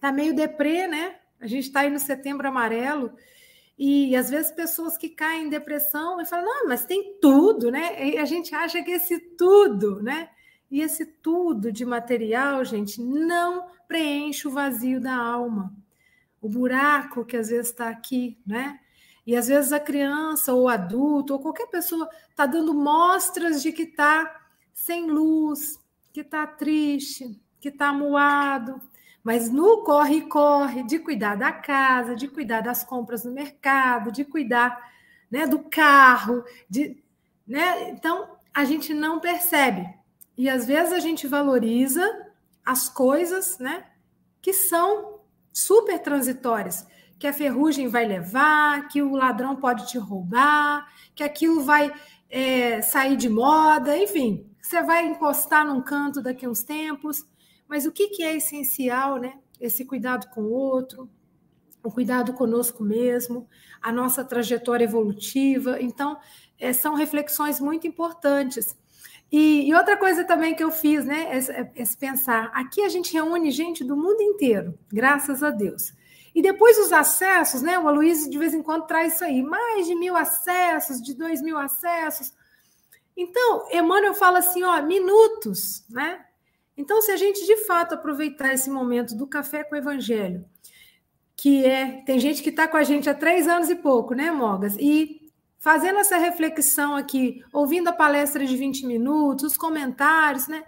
tá 0.00 0.10
meio 0.10 0.34
deprê, 0.34 0.88
né? 0.88 1.20
A 1.40 1.46
gente 1.46 1.68
está 1.68 1.80
aí 1.80 1.90
no 1.90 2.00
setembro 2.00 2.48
amarelo. 2.48 3.12
E 3.78 4.14
às 4.14 4.30
vezes 4.30 4.52
pessoas 4.52 4.96
que 4.96 5.08
caem 5.08 5.46
em 5.46 5.48
depressão 5.48 6.20
e 6.20 6.26
falam, 6.26 6.44
não, 6.44 6.68
mas 6.68 6.84
tem 6.84 7.18
tudo, 7.20 7.70
né? 7.70 8.08
E 8.10 8.18
a 8.18 8.24
gente 8.24 8.54
acha 8.54 8.82
que 8.82 8.92
esse 8.92 9.18
tudo, 9.18 10.00
né? 10.02 10.30
E 10.70 10.80
esse 10.80 11.04
tudo 11.04 11.72
de 11.72 11.84
material, 11.84 12.64
gente, 12.64 13.02
não 13.02 13.66
preenche 13.88 14.46
o 14.46 14.50
vazio 14.50 15.00
da 15.00 15.14
alma. 15.14 15.74
O 16.40 16.48
buraco 16.48 17.24
que 17.24 17.36
às 17.36 17.48
vezes 17.48 17.70
está 17.70 17.88
aqui, 17.88 18.38
né? 18.46 18.78
E 19.26 19.34
às 19.34 19.48
vezes 19.48 19.72
a 19.72 19.80
criança 19.80 20.52
ou 20.52 20.68
adulto 20.68 21.32
ou 21.32 21.40
qualquer 21.40 21.66
pessoa 21.66 22.08
está 22.28 22.46
dando 22.46 22.74
mostras 22.74 23.62
de 23.62 23.72
que 23.72 23.82
está 23.84 24.42
sem 24.72 25.10
luz, 25.10 25.80
que 26.12 26.20
está 26.20 26.46
triste, 26.46 27.40
que 27.58 27.68
está 27.68 27.92
moado. 27.92 28.80
Mas 29.24 29.50
no 29.50 29.82
corre-corre 29.82 30.82
de 30.82 30.98
cuidar 30.98 31.34
da 31.34 31.50
casa, 31.50 32.14
de 32.14 32.28
cuidar 32.28 32.60
das 32.60 32.84
compras 32.84 33.24
no 33.24 33.32
mercado, 33.32 34.12
de 34.12 34.24
cuidar 34.24 34.78
né, 35.30 35.46
do 35.46 35.60
carro, 35.60 36.44
de, 36.68 37.02
né? 37.46 37.88
então 37.88 38.36
a 38.52 38.64
gente 38.64 38.92
não 38.92 39.18
percebe. 39.18 39.88
E 40.36 40.48
às 40.48 40.66
vezes 40.66 40.92
a 40.92 41.00
gente 41.00 41.26
valoriza 41.26 42.06
as 42.64 42.88
coisas 42.88 43.58
né, 43.58 43.86
que 44.42 44.52
são 44.52 45.20
super 45.52 45.98
transitórias 45.98 46.86
que 47.18 47.26
a 47.26 47.32
ferrugem 47.32 47.88
vai 47.88 48.04
levar, 48.04 48.88
que 48.88 49.00
o 49.00 49.14
ladrão 49.14 49.56
pode 49.56 49.88
te 49.88 49.96
roubar, 49.96 50.86
que 51.14 51.22
aquilo 51.22 51.62
vai 51.62 51.90
é, 52.28 52.82
sair 52.82 53.16
de 53.16 53.30
moda, 53.30 53.96
enfim, 53.96 54.46
você 54.60 54.82
vai 54.82 55.06
encostar 55.06 55.66
num 55.66 55.80
canto 55.80 56.20
daqui 56.20 56.46
uns 56.46 56.62
tempos. 56.62 57.24
Mas 57.68 57.86
o 57.86 57.92
que, 57.92 58.08
que 58.08 58.22
é 58.22 58.36
essencial, 58.36 59.18
né? 59.18 59.38
Esse 59.60 59.84
cuidado 59.84 60.28
com 60.30 60.42
o 60.42 60.52
outro, 60.52 61.08
o 61.82 61.90
cuidado 61.90 62.32
conosco 62.32 62.82
mesmo, 62.82 63.48
a 63.80 63.92
nossa 63.92 64.24
trajetória 64.24 64.84
evolutiva. 64.84 65.80
Então, 65.80 66.18
é, 66.58 66.72
são 66.72 66.94
reflexões 66.94 67.60
muito 67.60 67.86
importantes. 67.86 68.76
E, 69.30 69.68
e, 69.68 69.74
outra 69.74 69.96
coisa 69.96 70.24
também 70.24 70.54
que 70.54 70.62
eu 70.62 70.70
fiz, 70.70 71.04
né, 71.04 71.28
é, 71.36 71.82
é, 71.82 71.84
pensar: 71.98 72.50
aqui 72.54 72.82
a 72.82 72.88
gente 72.88 73.12
reúne 73.12 73.50
gente 73.50 73.84
do 73.84 73.96
mundo 73.96 74.20
inteiro, 74.22 74.78
graças 74.92 75.42
a 75.42 75.50
Deus. 75.50 75.92
E 76.34 76.42
depois 76.42 76.78
os 76.78 76.92
acessos, 76.92 77.62
né? 77.62 77.78
O 77.78 77.86
Aloysio 77.86 78.30
de 78.30 78.38
vez 78.38 78.54
em 78.54 78.62
quando 78.62 78.86
traz 78.86 79.14
isso 79.14 79.24
aí, 79.24 79.42
mais 79.42 79.86
de 79.86 79.94
mil 79.94 80.16
acessos, 80.16 81.00
de 81.00 81.14
dois 81.14 81.40
mil 81.40 81.56
acessos. 81.56 82.32
Então, 83.16 83.68
Emmanuel 83.70 84.14
fala 84.14 84.40
assim, 84.40 84.62
ó, 84.64 84.82
minutos, 84.82 85.84
né? 85.88 86.24
Então, 86.76 87.00
se 87.00 87.10
a 87.12 87.16
gente 87.16 87.44
de 87.46 87.56
fato 87.66 87.94
aproveitar 87.94 88.52
esse 88.52 88.68
momento 88.68 89.16
do 89.16 89.26
café 89.26 89.62
com 89.62 89.74
o 89.74 89.78
Evangelho, 89.78 90.44
que 91.36 91.64
é, 91.64 92.02
tem 92.04 92.18
gente 92.18 92.42
que 92.42 92.50
está 92.50 92.66
com 92.66 92.76
a 92.76 92.82
gente 92.82 93.08
há 93.08 93.14
três 93.14 93.46
anos 93.48 93.68
e 93.68 93.74
pouco, 93.74 94.14
né, 94.14 94.30
Mogas? 94.30 94.76
E 94.78 95.32
fazendo 95.58 95.98
essa 95.98 96.16
reflexão 96.18 96.96
aqui, 96.96 97.42
ouvindo 97.52 97.88
a 97.88 97.92
palestra 97.92 98.44
de 98.44 98.56
20 98.56 98.86
minutos, 98.86 99.52
os 99.52 99.56
comentários, 99.56 100.48
né? 100.48 100.64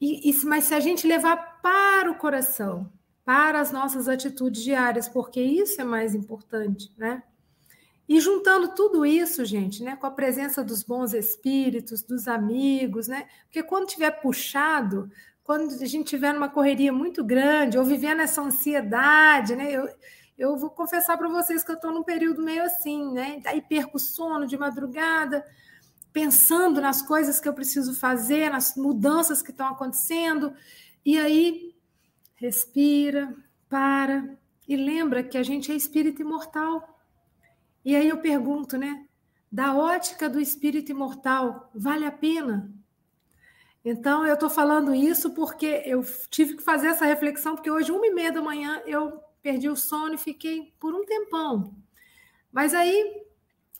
E, 0.00 0.30
e, 0.30 0.44
mas 0.44 0.64
se 0.64 0.74
a 0.74 0.80
gente 0.80 1.06
levar 1.06 1.60
para 1.62 2.10
o 2.10 2.16
coração, 2.16 2.92
para 3.24 3.60
as 3.60 3.72
nossas 3.72 4.08
atitudes 4.08 4.62
diárias, 4.62 5.08
porque 5.08 5.40
isso 5.40 5.80
é 5.80 5.84
mais 5.84 6.14
importante, 6.14 6.92
né? 6.96 7.22
E 8.08 8.20
juntando 8.20 8.74
tudo 8.74 9.06
isso, 9.06 9.44
gente, 9.44 9.82
né, 9.82 9.96
com 9.96 10.06
a 10.06 10.10
presença 10.10 10.62
dos 10.62 10.82
bons 10.82 11.14
espíritos, 11.14 12.02
dos 12.02 12.28
amigos, 12.28 13.08
né? 13.08 13.26
Porque 13.44 13.62
quando 13.62 13.86
tiver 13.86 14.10
puxado, 14.10 15.10
quando 15.42 15.72
a 15.72 15.86
gente 15.86 16.08
tiver 16.08 16.32
numa 16.32 16.48
correria 16.48 16.92
muito 16.92 17.24
grande 17.24 17.78
ou 17.78 17.84
vivendo 17.84 18.20
essa 18.20 18.42
ansiedade, 18.42 19.56
né? 19.56 19.72
Eu, 19.72 19.88
eu 20.36 20.56
vou 20.56 20.70
confessar 20.70 21.16
para 21.16 21.28
vocês 21.28 21.62
que 21.62 21.70
eu 21.70 21.76
estou 21.76 21.92
num 21.92 22.02
período 22.02 22.42
meio 22.42 22.62
assim, 22.62 23.12
né? 23.12 23.40
Aí 23.46 23.62
perco 23.62 23.96
o 23.96 24.00
sono 24.00 24.46
de 24.46 24.56
madrugada, 24.56 25.44
pensando 26.12 26.80
nas 26.80 27.02
coisas 27.02 27.40
que 27.40 27.48
eu 27.48 27.54
preciso 27.54 27.94
fazer, 27.94 28.50
nas 28.50 28.76
mudanças 28.76 29.42
que 29.42 29.50
estão 29.50 29.68
acontecendo, 29.68 30.54
e 31.04 31.18
aí 31.18 31.74
respira, 32.36 33.34
para 33.68 34.36
e 34.66 34.76
lembra 34.76 35.22
que 35.22 35.36
a 35.36 35.42
gente 35.42 35.70
é 35.70 35.74
espírito 35.74 36.22
imortal. 36.22 36.93
E 37.84 37.94
aí 37.94 38.08
eu 38.08 38.18
pergunto, 38.18 38.78
né? 38.78 39.06
Da 39.50 39.74
ótica 39.74 40.28
do 40.28 40.40
espírito 40.40 40.90
imortal, 40.90 41.70
vale 41.74 42.06
a 42.06 42.10
pena? 42.10 42.72
Então, 43.84 44.26
eu 44.26 44.34
estou 44.34 44.48
falando 44.48 44.94
isso 44.94 45.34
porque 45.34 45.82
eu 45.84 46.02
tive 46.30 46.56
que 46.56 46.62
fazer 46.62 46.88
essa 46.88 47.04
reflexão, 47.04 47.54
porque 47.54 47.70
hoje, 47.70 47.92
uma 47.92 48.06
e 48.06 48.14
meia 48.14 48.32
da 48.32 48.40
manhã, 48.40 48.82
eu 48.86 49.20
perdi 49.42 49.68
o 49.68 49.76
sono 49.76 50.14
e 50.14 50.18
fiquei 50.18 50.72
por 50.80 50.94
um 50.94 51.04
tempão. 51.04 51.76
Mas 52.50 52.72
aí 52.72 53.22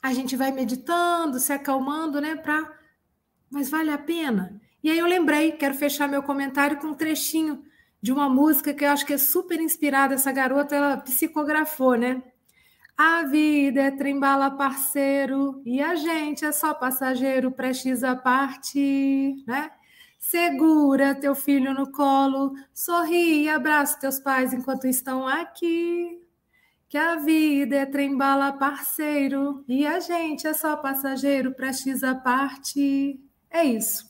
a 0.03 0.13
gente 0.13 0.37
vai 0.37 0.53
meditando, 0.53 1.41
se 1.41 1.53
acalmando, 1.53 2.21
né? 2.21 2.37
Pra... 2.37 2.71
Mas 3.51 3.71
vale 3.71 3.91
a 3.91 3.97
pena? 3.97 4.61
E 4.83 4.91
aí 4.91 4.99
eu 4.99 5.07
lembrei, 5.07 5.53
quero 5.53 5.75
fechar 5.75 6.07
meu 6.07 6.23
comentário 6.23 6.79
com 6.79 6.89
um 6.89 6.95
trechinho 6.95 7.65
de 8.03 8.13
uma 8.13 8.29
música 8.29 8.75
que 8.75 8.85
eu 8.85 8.91
acho 8.91 9.07
que 9.07 9.15
é 9.15 9.19
super 9.19 9.59
inspirada. 9.59 10.13
Essa 10.13 10.31
garota, 10.31 10.77
ela 10.77 10.99
psicografou, 10.99 11.95
né? 11.95 12.23
A 12.97 13.25
vida 13.25 13.83
é 13.83 13.91
trembala 13.91 14.53
parceiro 14.53 15.61
e 15.67 15.83
a 15.83 15.97
gente 15.97 16.45
é 16.45 16.53
só 16.53 16.73
passageiro 16.73 17.51
prestes 17.51 18.05
a 18.05 18.15
partir, 18.15 19.43
né? 19.49 19.69
Segura 20.17 21.13
teu 21.13 21.35
filho 21.35 21.75
no 21.75 21.91
colo, 21.91 22.55
sorri 22.73 23.43
e 23.43 23.49
abraça 23.49 23.99
teus 23.99 24.21
pais 24.21 24.53
enquanto 24.53 24.87
estão 24.87 25.27
aqui. 25.27 26.23
Que 26.89 26.97
a 26.97 27.17
vida 27.17 27.75
é 27.75 27.85
trembala 27.85 28.53
parceiro 28.53 29.65
e 29.67 29.85
a 29.85 29.99
gente 29.99 30.47
é 30.47 30.53
só 30.53 30.77
passageiro 30.77 31.53
prestes 31.53 32.05
a 32.05 32.15
partir. 32.15 33.21
É 33.51 33.65
isso. 33.65 34.09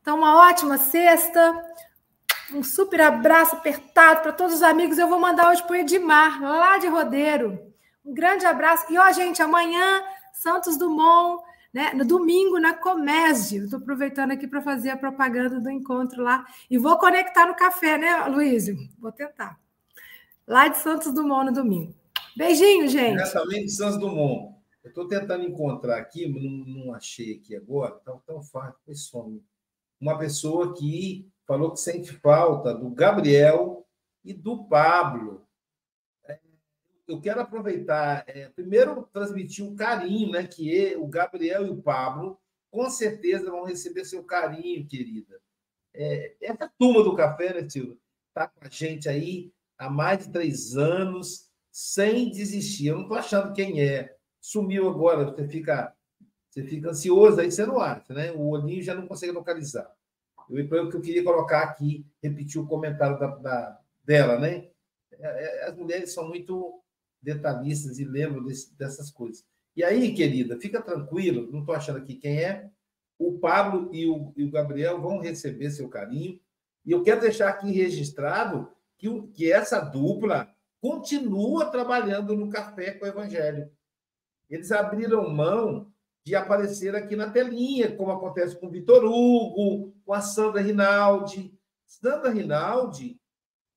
Então, 0.00 0.18
uma 0.18 0.36
ótima 0.48 0.78
sexta, 0.78 1.64
um 2.54 2.62
super 2.62 3.00
abraço 3.00 3.56
apertado 3.56 4.22
para 4.22 4.32
todos 4.32 4.54
os 4.54 4.62
amigos. 4.62 4.98
Eu 4.98 5.08
vou 5.08 5.18
mandar 5.18 5.50
hoje 5.50 5.64
para 5.64 5.72
o 5.72 5.76
Edmar, 5.76 6.40
lá 6.40 6.78
de 6.78 6.86
Rodeiro. 6.86 7.69
Um 8.04 8.14
grande 8.14 8.46
abraço. 8.46 8.92
E, 8.92 8.98
ó, 8.98 9.12
gente, 9.12 9.42
amanhã, 9.42 10.02
Santos 10.32 10.76
Dumont, 10.76 11.42
né? 11.72 11.92
No 11.94 12.04
domingo, 12.04 12.58
na 12.58 12.74
Comésio. 12.74 13.64
Estou 13.64 13.78
aproveitando 13.78 14.32
aqui 14.32 14.46
para 14.46 14.62
fazer 14.62 14.90
a 14.90 14.96
propaganda 14.96 15.60
do 15.60 15.70
encontro 15.70 16.22
lá. 16.22 16.44
E 16.70 16.78
vou 16.78 16.98
conectar 16.98 17.46
no 17.46 17.54
café, 17.54 17.98
né, 17.98 18.24
Luísio? 18.26 18.76
Vou 18.98 19.12
tentar. 19.12 19.58
Lá 20.46 20.68
de 20.68 20.78
Santos 20.78 21.12
Dumont 21.12 21.46
no 21.46 21.52
domingo. 21.52 21.94
Beijinho, 22.36 22.88
gente. 22.88 23.16
Diretamente 23.16 23.66
de 23.66 23.72
Santos 23.72 23.98
Dumont. 23.98 24.54
Eu 24.82 24.88
estou 24.88 25.06
tentando 25.06 25.44
encontrar 25.44 25.98
aqui, 25.98 26.26
não, 26.26 26.84
não 26.84 26.94
achei 26.94 27.34
aqui 27.34 27.54
agora, 27.54 28.00
tão, 28.02 28.18
tão 28.26 28.42
fácil, 28.42 28.80
foi 28.84 28.94
some. 28.94 29.44
Uma 30.00 30.18
pessoa 30.18 30.74
que 30.74 31.28
falou 31.46 31.72
que 31.72 31.80
sente 31.80 32.12
falta 32.12 32.74
do 32.74 32.88
Gabriel 32.88 33.86
e 34.24 34.32
do 34.32 34.64
Pablo. 34.64 35.46
É, 37.10 37.12
eu 37.12 37.20
quero 37.20 37.40
aproveitar, 37.40 38.24
é, 38.26 38.48
primeiro, 38.48 39.08
transmitir 39.12 39.64
um 39.64 39.74
carinho, 39.74 40.30
né? 40.30 40.46
Que 40.46 40.96
o 40.96 41.06
Gabriel 41.06 41.66
e 41.66 41.70
o 41.70 41.82
Pablo 41.82 42.38
com 42.70 42.88
certeza 42.88 43.50
vão 43.50 43.64
receber 43.64 44.04
seu 44.04 44.22
carinho, 44.22 44.86
querida. 44.86 45.40
É, 45.92 46.36
essa 46.40 46.70
turma 46.78 47.02
do 47.02 47.16
café, 47.16 47.52
né, 47.52 47.68
Silvia? 47.68 47.96
Está 48.28 48.46
com 48.46 48.64
a 48.64 48.68
gente 48.68 49.08
aí 49.08 49.52
há 49.76 49.90
mais 49.90 50.24
de 50.24 50.32
três 50.32 50.76
anos, 50.76 51.48
sem 51.70 52.30
desistir. 52.30 52.86
Eu 52.86 52.96
não 52.96 53.02
estou 53.02 53.18
achando 53.18 53.52
quem 53.52 53.82
é. 53.82 54.16
Sumiu 54.40 54.88
agora, 54.88 55.24
você 55.24 55.46
fica, 55.48 55.94
você 56.48 56.62
fica 56.62 56.90
ansioso, 56.90 57.40
aí 57.40 57.50
você 57.50 57.66
não 57.66 57.80
acha, 57.80 58.14
né? 58.14 58.32
O 58.32 58.48
olhinho 58.50 58.82
já 58.82 58.94
não 58.94 59.06
consegue 59.06 59.32
localizar. 59.32 59.90
Eu, 60.48 60.88
que 60.88 60.96
eu 60.96 61.00
queria 61.00 61.22
colocar 61.22 61.62
aqui, 61.62 62.06
repetir 62.22 62.60
o 62.60 62.66
comentário 62.66 63.18
da, 63.18 63.26
da 63.36 63.80
dela, 64.02 64.38
né? 64.38 64.68
É, 65.12 65.64
é, 65.64 65.64
as 65.68 65.76
mulheres 65.76 66.12
são 66.12 66.28
muito 66.28 66.82
detalhistas 67.22 67.98
e 67.98 68.04
lembram 68.04 68.44
desse, 68.44 68.76
dessas 68.76 69.10
coisas. 69.10 69.44
E 69.76 69.84
aí, 69.84 70.14
querida, 70.14 70.58
fica 70.58 70.82
tranquilo, 70.82 71.50
não 71.50 71.60
estou 71.60 71.74
achando 71.74 71.98
aqui 71.98 72.14
quem 72.14 72.42
é. 72.42 72.68
O 73.18 73.38
Pablo 73.38 73.90
e 73.92 74.06
o, 74.06 74.32
e 74.36 74.44
o, 74.44 74.50
Gabriel 74.50 75.00
vão 75.00 75.20
receber 75.20 75.70
seu 75.70 75.88
carinho. 75.88 76.40
E 76.84 76.92
eu 76.92 77.02
quero 77.02 77.20
deixar 77.20 77.48
aqui 77.48 77.70
registrado 77.70 78.70
que, 78.98 79.08
o, 79.08 79.28
que 79.28 79.52
essa 79.52 79.80
dupla 79.80 80.52
continua 80.80 81.66
trabalhando 81.66 82.34
no 82.34 82.48
Café 82.48 82.92
com 82.92 83.04
o 83.04 83.08
Evangelho. 83.08 83.70
Eles 84.48 84.72
abriram 84.72 85.28
mão 85.28 85.92
de 86.24 86.34
aparecer 86.34 86.94
aqui 86.96 87.14
na 87.14 87.30
telinha, 87.30 87.94
como 87.94 88.10
acontece 88.10 88.58
com 88.58 88.66
o 88.66 88.70
Vitor 88.70 89.04
Hugo, 89.04 89.94
com 90.04 90.12
a 90.12 90.20
Sandra 90.20 90.60
Rinaldi. 90.60 91.54
Sandra 91.86 92.30
Rinaldi, 92.30 93.19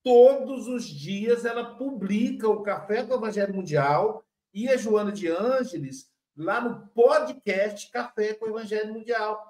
todos 0.04 0.68
os 0.68 0.84
dias 0.84 1.44
ela 1.44 1.74
publica 1.76 2.48
o 2.48 2.62
Café 2.62 3.02
com 3.02 3.14
o 3.14 3.16
Evangelho 3.16 3.54
Mundial 3.54 4.22
e 4.52 4.68
a 4.68 4.76
Joana 4.76 5.10
de 5.10 5.28
Ângeles 5.28 6.08
lá 6.36 6.60
no 6.60 6.86
podcast 6.88 7.90
Café 7.90 8.34
com 8.34 8.44
o 8.44 8.50
Evangelho 8.50 8.92
Mundial. 8.92 9.42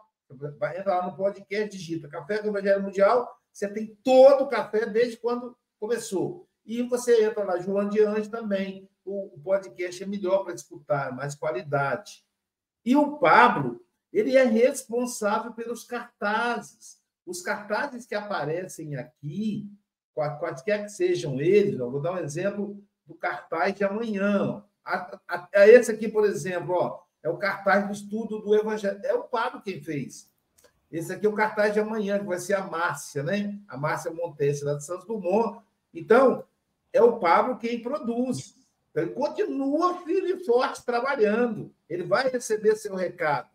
Vai 0.58 0.78
entrar 0.78 0.98
lá 0.98 1.06
no 1.10 1.16
podcast, 1.16 1.76
digita 1.76 2.08
Café 2.08 2.38
com 2.38 2.46
o 2.46 2.50
Evangelho 2.50 2.82
Mundial, 2.82 3.28
você 3.54 3.68
tem 3.68 3.96
todo 4.02 4.44
o 4.44 4.48
café 4.48 4.84
desde 4.84 5.16
quando 5.16 5.56
começou. 5.78 6.48
E 6.66 6.82
você 6.82 7.24
entra 7.24 7.44
lá, 7.44 7.58
João 7.58 7.88
de 7.88 8.02
Anjos 8.02 8.26
também. 8.26 8.90
O, 9.04 9.38
podcast 9.44 10.02
é 10.02 10.06
melhor 10.06 10.44
para 10.44 10.54
escutar, 10.54 11.14
mais 11.14 11.34
qualidade. 11.34 12.24
E 12.84 12.96
o 12.96 13.18
Pablo, 13.18 13.80
ele 14.12 14.36
é 14.36 14.44
responsável 14.44 15.52
pelos 15.52 15.84
cartazes. 15.84 16.98
Os 17.24 17.42
cartazes 17.42 18.06
que 18.06 18.14
aparecem 18.14 18.96
aqui, 18.96 19.70
quaisquer 20.14 20.84
que 20.84 20.90
sejam 20.90 21.40
eles, 21.40 21.76
vou 21.76 22.00
dar 22.00 22.12
um 22.12 22.18
exemplo 22.18 22.82
do 23.06 23.14
cartaz 23.14 23.74
de 23.74 23.84
amanhã. 23.84 24.64
A 24.84 25.68
esse 25.68 25.90
aqui, 25.90 26.08
por 26.08 26.24
exemplo, 26.24 26.74
ó, 26.74 27.00
é 27.22 27.28
o 27.28 27.38
cartaz 27.38 27.86
do 27.86 27.92
estudo 27.92 28.40
do 28.40 28.54
Evangelho. 28.54 29.00
É 29.02 29.14
o 29.14 29.24
Pablo 29.24 29.62
quem 29.62 29.82
fez. 29.82 30.30
Esse 30.92 31.12
aqui 31.12 31.26
é 31.26 31.28
o 31.28 31.34
cartaz 31.34 31.72
de 31.72 31.80
amanhã, 31.80 32.18
que 32.18 32.26
vai 32.26 32.38
ser 32.38 32.54
a 32.54 32.66
Márcia, 32.66 33.22
né? 33.22 33.58
A 33.66 33.76
Márcia 33.76 34.12
Montes, 34.12 34.62
lá 34.62 34.74
de 34.74 34.84
Santos 34.84 35.06
Dumont. 35.06 35.60
Então, 35.92 36.44
é 36.92 37.02
o 37.02 37.18
Pablo 37.18 37.58
quem 37.58 37.82
produz. 37.82 38.54
Então, 38.90 39.02
ele 39.02 39.12
continua 39.12 40.02
firme 40.04 40.32
e 40.32 40.44
forte 40.44 40.84
trabalhando. 40.84 41.74
Ele 41.88 42.04
vai 42.04 42.28
receber 42.28 42.76
seu 42.76 42.94
recado. 42.94 43.48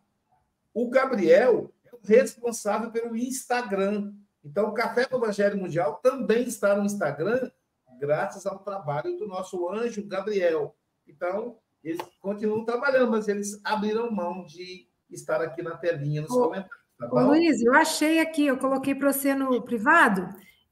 O 0.73 0.89
Gabriel 0.89 1.71
é 1.85 1.95
o 1.95 1.99
responsável 2.03 2.91
pelo 2.91 3.15
Instagram. 3.15 4.13
Então, 4.43 4.69
o 4.69 4.73
Café 4.73 5.05
do 5.05 5.17
Evangelho 5.17 5.57
Mundial 5.57 5.99
também 6.01 6.43
está 6.43 6.75
no 6.75 6.85
Instagram, 6.85 7.51
graças 7.99 8.45
ao 8.45 8.59
trabalho 8.59 9.17
do 9.17 9.27
nosso 9.27 9.69
anjo 9.69 10.07
Gabriel. 10.07 10.75
Então, 11.07 11.57
eles 11.83 11.99
continuam 12.21 12.65
trabalhando, 12.65 13.11
mas 13.11 13.27
eles 13.27 13.59
abriram 13.63 14.11
mão 14.11 14.45
de 14.45 14.87
estar 15.09 15.41
aqui 15.41 15.61
na 15.61 15.75
telinha 15.75 16.21
nos 16.21 16.31
Ô, 16.31 16.43
comentários. 16.43 16.79
Tá 16.99 17.07
Luiz, 17.07 17.61
eu 17.61 17.73
achei 17.73 18.19
aqui, 18.19 18.45
eu 18.45 18.57
coloquei 18.57 18.93
para 18.93 19.13
você 19.13 19.33
no 19.33 19.61
privado, 19.61 20.27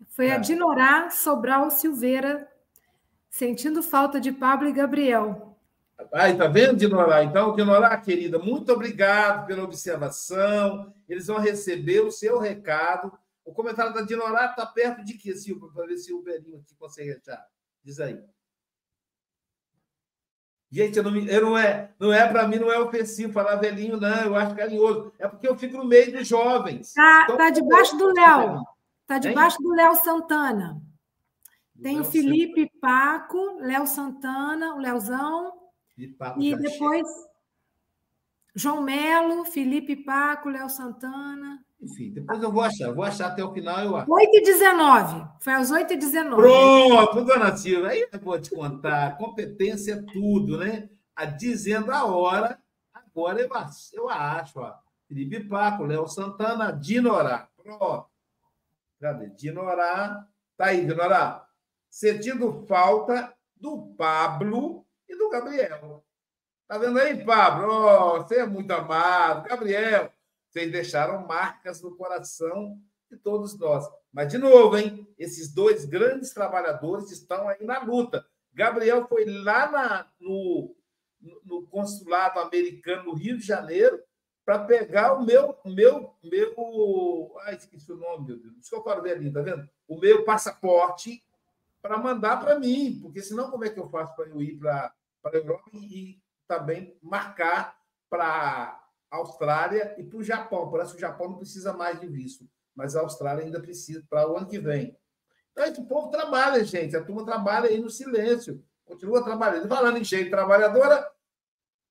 foi 0.10 0.28
é. 0.28 0.34
a 0.34 0.38
Dinorá 0.38 1.10
Sobral 1.10 1.72
Silveira, 1.72 2.48
sentindo 3.30 3.82
falta 3.82 4.20
de 4.20 4.32
Pablo 4.32 4.68
e 4.68 4.74
Gabriel. 4.74 5.58
Aí, 6.14 6.38
tá 6.38 6.48
vendo, 6.48 6.78
Dinorá? 6.78 7.24
Então, 7.24 7.56
Dinorá, 7.56 7.96
querida, 7.98 8.38
muito 8.38 8.72
obrigado 8.72 9.48
pela 9.48 9.64
observação. 9.64 10.94
Eles 11.08 11.28
vão 11.28 11.40
receber 11.40 12.02
o 12.02 12.12
seu 12.12 12.40
recado. 12.40 13.12
O 13.48 13.54
comentário 13.54 13.94
da 13.94 14.02
Dinorá 14.02 14.48
está 14.48 14.66
perto 14.66 15.06
de 15.06 15.14
quê, 15.14 15.34
Silvio? 15.34 15.72
Para 15.72 15.88
ver 15.88 15.98
se 15.98 16.14
o 16.14 16.22
Belinho 16.22 16.60
aqui 16.60 16.76
consegue 16.76 17.14
achar. 17.14 17.42
Diz 17.82 17.98
aí. 17.98 18.22
Gente, 20.70 20.98
eu 20.98 21.04
não, 21.04 21.16
eu 21.18 21.42
não 21.42 21.58
é, 21.58 21.94
não 21.98 22.12
é 22.12 22.28
para 22.28 22.46
mim, 22.46 22.58
não 22.58 22.70
é 22.70 22.78
ofensivo 22.78 23.32
falar 23.32 23.56
velhinho, 23.56 23.96
não. 23.96 24.26
Eu 24.26 24.36
acho 24.36 24.54
carinhoso. 24.54 25.14
É 25.18 25.30
porque 25.30 25.48
eu 25.48 25.58
fico 25.58 25.78
no 25.78 25.86
meio 25.86 26.12
dos 26.12 26.28
jovens. 26.28 26.92
Tá, 26.92 27.22
então, 27.24 27.38
tá 27.38 27.50
debaixo 27.50 27.98
do 27.98 28.14
Léo. 28.14 28.64
Tá 29.08 29.18
debaixo 29.18 29.58
do 29.60 29.74
Léo 29.74 29.96
Santana. 29.96 30.82
Tem 31.82 32.02
o 32.02 32.04
Felipe 32.04 32.70
Paco, 32.82 33.60
Léo 33.62 33.88
Santana, 33.88 34.76
o 34.76 34.80
Leozão. 34.80 35.54
E 35.98 36.54
depois 36.54 37.08
João 38.54 38.82
Melo, 38.82 39.46
Felipe 39.46 39.96
Paco, 39.96 40.50
Léo 40.50 40.70
Santana. 40.70 41.66
Enfim, 41.80 42.12
depois 42.12 42.42
eu 42.42 42.52
vou 42.52 42.64
achar, 42.64 42.92
vou 42.92 43.04
achar 43.04 43.28
até 43.28 43.44
o 43.44 43.54
final, 43.54 43.80
eu 43.80 43.96
acho. 43.96 44.12
8 44.12 44.30
e 44.34 44.42
19. 44.42 45.28
Foi 45.40 45.54
às 45.54 45.70
8 45.70 45.94
e 45.94 45.98
19. 45.98 46.36
Pronto, 46.36 47.24
dona 47.24 47.56
Silvia, 47.56 47.90
aí 47.90 48.08
eu 48.12 48.20
vou 48.20 48.40
te 48.40 48.50
contar. 48.50 49.16
Competência 49.18 49.94
é 49.94 50.14
tudo, 50.14 50.58
né? 50.58 50.90
A 51.16 51.26
dizendo 51.26 51.92
a 51.92 52.06
hora, 52.06 52.60
agora 52.94 53.42
eu, 53.42 53.50
eu 53.94 54.10
acho, 54.10 54.60
ó. 54.60 54.74
Felipe 55.08 55.44
Paco, 55.48 55.86
Léo 55.86 56.08
Santana, 56.08 56.72
Dinorá. 56.72 57.48
Pronto. 57.56 58.08
Cadê? 59.00 59.30
Dinorá. 59.30 60.28
Tá 60.58 60.66
aí, 60.66 60.86
Dinorá. 60.86 61.48
Sentindo 61.90 62.66
falta 62.68 63.34
do 63.56 63.94
Pablo 63.96 64.86
e 65.08 65.16
do 65.16 65.30
Gabriel. 65.30 66.04
Tá 66.68 66.78
vendo 66.78 67.00
aí, 67.00 67.24
Pablo? 67.24 67.68
Oh, 67.72 68.18
você 68.18 68.40
é 68.40 68.46
muito 68.46 68.72
amado. 68.72 69.48
Gabriel, 69.48 70.12
deixaram 70.66 71.28
marcas 71.28 71.82
no 71.82 71.96
coração 71.96 72.80
de 73.10 73.18
todos 73.18 73.58
nós. 73.60 73.86
Mas, 74.12 74.32
de 74.32 74.38
novo, 74.38 74.78
hein? 74.78 75.08
Esses 75.18 75.54
dois 75.54 75.86
grandes 75.86 76.34
trabalhadores 76.34 77.12
estão 77.12 77.48
aí 77.48 77.64
na 77.64 77.80
luta. 77.84 78.26
Gabriel 78.54 79.08
foi 79.08 79.26
lá 79.26 79.72
na, 79.72 80.08
no, 80.20 80.76
no 81.46 81.68
consulado 81.68 82.40
americano 82.40 83.04
no 83.06 83.14
Rio 83.14 83.38
de 83.38 83.46
Janeiro 83.46 84.02
para 84.44 84.60
pegar 84.60 85.14
o 85.14 85.26
meu, 85.26 85.58
meu, 85.66 86.16
meu. 86.24 87.36
Ai, 87.42 87.56
esqueci 87.56 87.92
o 87.92 87.98
nome, 87.98 88.28
meu 88.28 88.40
Deus. 88.40 88.72
Eu 88.72 88.84
falo 88.84 89.04
velhinho, 89.04 89.34
tá 89.34 89.42
vendo? 89.42 89.70
O 89.88 90.00
meu 90.00 90.26
passaporte 90.26 91.24
para 91.82 91.98
mandar 91.98 92.38
para 92.38 92.60
mim, 92.60 93.00
porque 93.02 93.22
senão 93.22 93.52
como 93.52 93.64
é 93.64 93.70
que 93.70 93.80
eu 93.80 93.90
faço 93.90 94.16
para 94.16 94.28
eu 94.28 94.42
ir 94.42 94.58
para 94.58 94.94
a 95.26 95.30
Europa 95.36 95.70
e 95.74 96.20
também 96.48 96.98
marcar 97.02 97.78
para 98.10 98.87
Austrália 99.10 99.96
e 99.98 100.04
para 100.04 100.18
o 100.18 100.24
Japão. 100.24 100.70
Parece 100.70 100.92
que 100.92 100.98
o 100.98 101.02
Japão 101.02 101.30
não 101.30 101.38
precisa 101.38 101.74
mais 101.74 102.00
de 102.00 102.08
visto, 102.08 102.48
mas 102.76 102.96
a 102.96 103.02
Austrália 103.02 103.44
ainda 103.44 103.60
precisa 103.60 104.04
para 104.10 104.30
o 104.30 104.38
ano 104.38 104.48
que 104.48 104.60
vem. 104.60 104.98
Então, 105.52 105.66
esse 105.66 105.82
povo 105.84 106.10
trabalha, 106.10 106.64
gente. 106.64 106.96
A 106.96 107.04
turma 107.04 107.26
trabalha 107.26 107.70
aí 107.70 107.80
no 107.80 107.90
silêncio. 107.90 108.64
Continua 108.86 109.24
trabalhando. 109.24 109.68
Falando 109.68 109.98
em 109.98 110.04
gente 110.04 110.30
trabalhadora, 110.30 111.10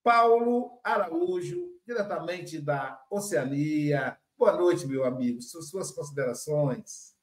Paulo 0.04 0.78
Araújo, 0.84 1.68
diretamente 1.84 2.60
da 2.60 3.04
Oceania. 3.10 4.16
Boa 4.38 4.52
noite, 4.52 4.86
meu 4.86 5.04
amigo. 5.04 5.42
Suas 5.42 5.90
considerações. 5.90 7.15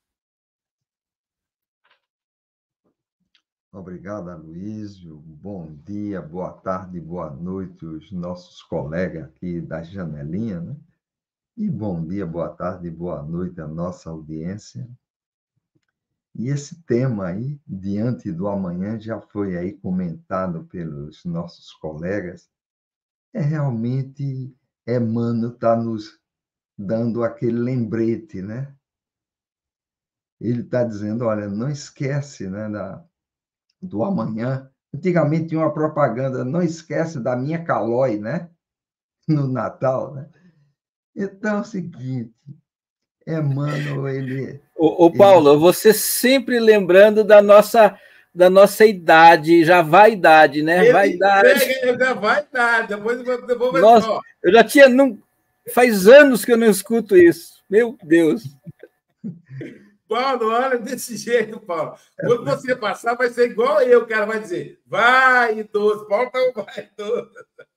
Obrigado, 3.73 4.29
Aloysio. 4.29 5.17
Bom 5.17 5.73
dia, 5.83 6.21
boa 6.21 6.51
tarde, 6.53 7.01
boa 7.01 7.31
noite, 7.31 7.83
os 7.83 8.11
nossos 8.11 8.61
colegas 8.61 9.23
aqui 9.25 9.59
da 9.59 9.81
janelinha, 9.81 10.61
né? 10.61 10.77
E 11.57 11.71
bom 11.71 12.05
dia, 12.05 12.23
boa 12.23 12.49
tarde, 12.49 12.87
boa 12.91 13.23
noite 13.23 13.59
à 13.59 13.67
nossa 13.67 14.11
audiência. 14.11 14.87
E 16.35 16.49
esse 16.49 16.83
tema 16.83 17.29
aí, 17.29 17.59
diante 17.65 18.31
do 18.31 18.47
amanhã, 18.47 18.99
já 18.99 19.19
foi 19.19 19.57
aí 19.57 19.73
comentado 19.73 20.65
pelos 20.65 21.25
nossos 21.25 21.73
colegas. 21.73 22.47
É 23.33 23.41
realmente, 23.41 24.55
Emmanuel 24.87 25.51
está 25.51 25.75
nos 25.75 26.19
dando 26.77 27.23
aquele 27.23 27.57
lembrete, 27.57 28.39
né? 28.39 28.71
Ele 30.39 30.61
está 30.61 30.83
dizendo, 30.83 31.25
olha, 31.25 31.49
não 31.49 31.71
esquece, 31.71 32.47
né, 32.47 32.69
da, 32.69 33.03
do 33.83 34.03
amanhã. 34.03 34.69
Antigamente 34.93 35.47
tinha 35.47 35.59
uma 35.59 35.73
propaganda, 35.73 36.45
não 36.45 36.61
esquece 36.61 37.19
da 37.19 37.35
minha 37.35 37.63
calói, 37.63 38.17
né? 38.17 38.49
No 39.27 39.47
Natal, 39.47 40.13
né? 40.13 40.27
Então 41.15 41.57
é 41.57 41.61
o 41.61 41.63
seguinte, 41.63 42.33
Emmanuel, 43.27 44.07
ele... 44.07 44.61
O, 44.75 45.05
o 45.05 45.15
Paulo, 45.15 45.51
ele... 45.51 45.59
você 45.59 45.93
sempre 45.93 46.59
lembrando 46.59 47.23
da 47.23 47.41
nossa 47.41 47.97
da 48.35 48.49
nossa 48.49 48.83
idade, 48.83 49.63
já 49.63 49.83
vaidade, 49.83 50.63
né? 50.63 50.85
Ele 50.85 50.91
vaidade. 50.91 51.65
Pega, 51.81 52.15
vaidade, 52.15 52.87
depois, 52.87 53.23
depois 53.45 53.79
Nossa, 53.79 54.19
eu 54.41 54.51
já 54.51 54.63
tinha. 54.63 54.89
Não, 54.89 55.19
faz 55.71 56.07
anos 56.07 56.43
que 56.43 56.51
eu 56.51 56.57
não 56.57 56.65
escuto 56.67 57.15
isso. 57.15 57.61
Meu 57.69 57.95
Deus. 58.01 58.43
Paulo, 60.13 60.51
olha 60.51 60.77
desse 60.77 61.17
jeito, 61.17 61.59
Paulo. 61.59 61.97
Quando 62.19 62.45
você 62.45 62.75
passar, 62.75 63.15
vai 63.15 63.29
ser 63.29 63.49
igual 63.49 63.81
eu, 63.81 64.03
o 64.03 64.07
cara 64.07 64.27
vai 64.27 64.39
dizer, 64.39 64.79
vai, 64.85 65.57
idoso. 65.57 66.07
Paulo 66.07 66.29
um 66.35 66.63
vai, 66.63 66.87
idoso. 66.93 67.31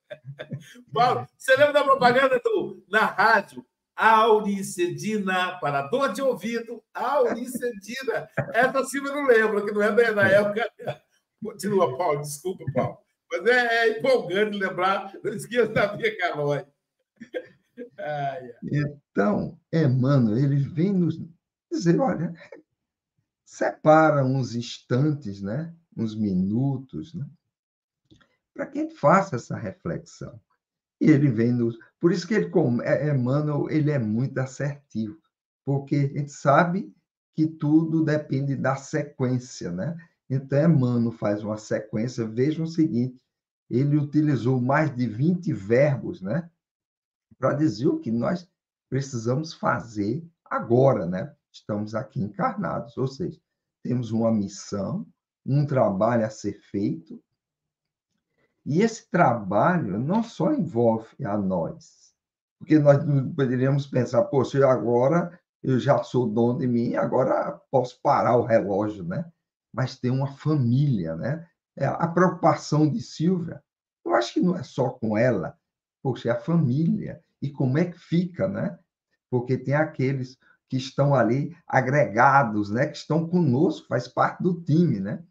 Paulo, 0.93 1.27
você 1.35 1.55
lembra 1.55 1.73
da 1.73 1.83
propaganda 1.83 2.39
do, 2.39 2.85
na 2.87 3.05
rádio? 3.07 3.65
Auricedina, 3.95 5.57
para 5.59 5.87
dor 5.87 6.13
de 6.13 6.21
ouvido, 6.21 6.83
Auricedina. 6.93 8.29
Essa 8.53 8.83
sim 8.83 8.99
eu 8.99 9.05
não 9.05 9.25
lembro, 9.25 9.65
que 9.65 9.71
não 9.71 9.81
é 9.81 10.13
da 10.13 10.27
época. 10.27 10.71
Continua, 11.43 11.97
Paulo, 11.97 12.21
desculpa, 12.21 12.63
Paulo. 12.71 12.99
Mas 13.31 13.47
é, 13.47 13.87
é 13.87 13.97
empolgante 13.97 14.55
lembrar, 14.55 15.11
não 15.23 15.33
esqueça 15.33 15.69
da 15.69 15.97
minha 15.97 16.15
calói. 16.19 16.63
Então, 18.63 19.55
Emmanuel, 19.71 20.35
ele 20.35 20.55
vem 20.55 20.91
nos 20.91 21.19
dizer, 21.71 21.99
olha, 21.99 22.33
separa 23.45 24.23
uns 24.23 24.55
instantes, 24.55 25.41
né? 25.41 25.73
uns 25.95 26.15
minutos, 26.15 27.13
né? 27.13 27.25
para 28.53 28.65
que 28.65 28.79
ele 28.79 28.91
faça 28.91 29.35
essa 29.35 29.55
reflexão. 29.55 30.39
E 30.99 31.09
ele 31.09 31.29
vem 31.29 31.51
nos... 31.51 31.77
Por 31.99 32.11
isso 32.11 32.27
que 32.27 32.33
ele, 32.33 32.49
como 32.49 32.81
é, 32.81 33.13
Emmanuel, 33.13 33.69
ele 33.69 33.91
é 33.91 33.99
muito 33.99 34.37
assertivo, 34.39 35.17
porque 35.63 35.95
a 35.95 36.19
gente 36.19 36.31
sabe 36.31 36.93
que 37.35 37.45
tudo 37.45 38.03
depende 38.03 38.55
da 38.55 38.75
sequência, 38.75 39.71
né? 39.71 39.95
Então, 40.27 40.71
Emmanuel 40.71 41.11
faz 41.11 41.43
uma 41.43 41.57
sequência, 41.57 42.25
veja 42.25 42.63
o 42.63 42.67
seguinte, 42.67 43.21
ele 43.69 43.95
utilizou 43.95 44.59
mais 44.59 44.93
de 44.95 45.07
20 45.07 45.53
verbos, 45.53 46.19
né? 46.19 46.49
Para 47.37 47.53
dizer 47.53 47.87
o 47.87 47.99
que 47.99 48.11
nós 48.11 48.49
precisamos 48.89 49.53
fazer 49.53 50.27
agora, 50.43 51.05
né? 51.05 51.35
Estamos 51.59 51.95
aqui 51.95 52.21
encarnados, 52.21 52.97
ou 52.97 53.07
seja, 53.07 53.39
temos 53.83 54.11
uma 54.11 54.31
missão, 54.31 55.05
um 55.45 55.65
trabalho 55.65 56.25
a 56.25 56.29
ser 56.29 56.59
feito, 56.59 57.21
e 58.65 58.81
esse 58.81 59.09
trabalho 59.09 59.97
não 59.97 60.21
só 60.21 60.53
envolve 60.53 61.23
a 61.25 61.37
nós, 61.37 62.13
porque 62.59 62.77
nós 62.77 62.97
poderíamos 63.35 63.87
pensar, 63.87 64.23
poxa, 64.25 64.65
agora 64.67 65.39
eu 65.63 65.79
já 65.79 66.03
sou 66.03 66.27
dono 66.27 66.59
de 66.59 66.67
mim, 66.67 66.95
agora 66.95 67.59
posso 67.71 67.99
parar 68.01 68.35
o 68.35 68.45
relógio, 68.45 69.03
né? 69.03 69.31
Mas 69.73 69.97
tem 69.97 70.11
uma 70.11 70.27
família, 70.27 71.15
né? 71.15 71.47
É 71.75 71.85
a 71.85 72.07
preocupação 72.07 72.89
de 72.89 73.01
Silvia, 73.01 73.63
eu 74.03 74.15
acho 74.15 74.33
que 74.33 74.39
não 74.39 74.55
é 74.55 74.63
só 74.63 74.89
com 74.89 75.17
ela, 75.17 75.57
poxa, 76.01 76.29
é 76.29 76.31
a 76.31 76.39
família. 76.39 77.21
E 77.41 77.49
como 77.49 77.77
é 77.77 77.85
que 77.85 77.99
fica, 77.99 78.47
né? 78.47 78.79
Porque 79.29 79.57
tem 79.57 79.73
aqueles 79.73 80.37
que 80.69 80.77
estão 80.77 81.15
ali 81.15 81.55
agregados, 81.67 82.69
né? 82.69 82.87
Que 82.87 82.97
estão 82.97 83.27
conosco, 83.27 83.87
faz 83.87 84.07
parte 84.07 84.43
do 84.43 84.61
time, 84.61 84.99
né? 84.99 85.23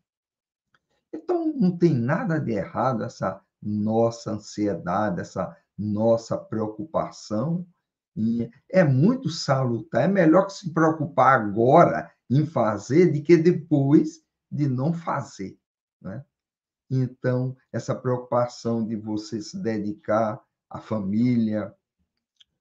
Então, 1.12 1.52
não 1.54 1.76
tem 1.76 1.94
nada 1.94 2.38
de 2.38 2.52
errado 2.52 3.04
essa 3.04 3.40
nossa 3.62 4.32
ansiedade, 4.32 5.20
essa 5.20 5.56
nossa 5.76 6.36
preocupação. 6.36 7.66
É 8.70 8.82
muito 8.82 9.28
salutar. 9.28 10.02
É 10.02 10.08
melhor 10.08 10.48
se 10.48 10.72
preocupar 10.72 11.38
agora 11.40 12.10
em 12.30 12.46
fazer 12.46 13.12
do 13.12 13.22
que 13.22 13.36
depois 13.36 14.22
de 14.50 14.68
não 14.68 14.92
fazer. 14.92 15.58
Né? 16.00 16.24
Então, 16.90 17.56
essa 17.72 17.94
preocupação 17.94 18.86
de 18.86 18.96
você 18.96 19.40
se 19.42 19.58
dedicar 19.58 20.40
à 20.70 20.80
família, 20.80 21.74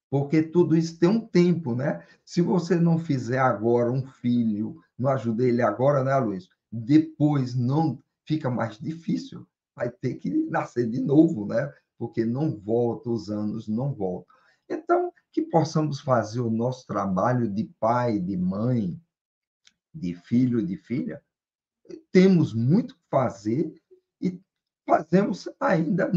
porque 0.09 0.41
tudo 0.41 0.75
isso 0.75 0.99
tem 0.99 1.09
um 1.09 1.19
tempo, 1.19 1.75
né? 1.75 2.05
Se 2.23 2.41
você 2.41 2.75
não 2.75 2.97
fizer 2.97 3.39
agora 3.39 3.91
um 3.91 4.05
filho, 4.05 4.81
não 4.97 5.09
ajuda 5.09 5.43
ele 5.43 5.61
agora, 5.61 6.03
né, 6.03 6.15
Luiz? 6.17 6.47
Depois 6.71 7.55
não 7.55 8.01
fica 8.25 8.49
mais 8.49 8.77
difícil, 8.77 9.45
vai 9.75 9.89
ter 9.89 10.15
que 10.15 10.29
nascer 10.49 10.89
de 10.89 11.01
novo, 11.01 11.45
né? 11.45 11.73
Porque 11.97 12.25
não 12.25 12.57
volta, 12.57 13.09
os 13.09 13.29
anos 13.29 13.67
não 13.67 13.93
voltam. 13.93 14.35
Então, 14.69 15.11
que 15.31 15.41
possamos 15.41 15.99
fazer 15.99 16.39
o 16.39 16.49
nosso 16.49 16.87
trabalho 16.87 17.49
de 17.49 17.65
pai, 17.79 18.19
de 18.19 18.37
mãe, 18.37 18.99
de 19.93 20.13
filho, 20.13 20.65
de 20.65 20.77
filha. 20.77 21.21
Temos 22.11 22.53
muito 22.53 22.95
que 22.95 23.01
fazer 23.09 23.73
e 24.21 24.39
fazemos 24.85 25.49
ainda 25.59 26.11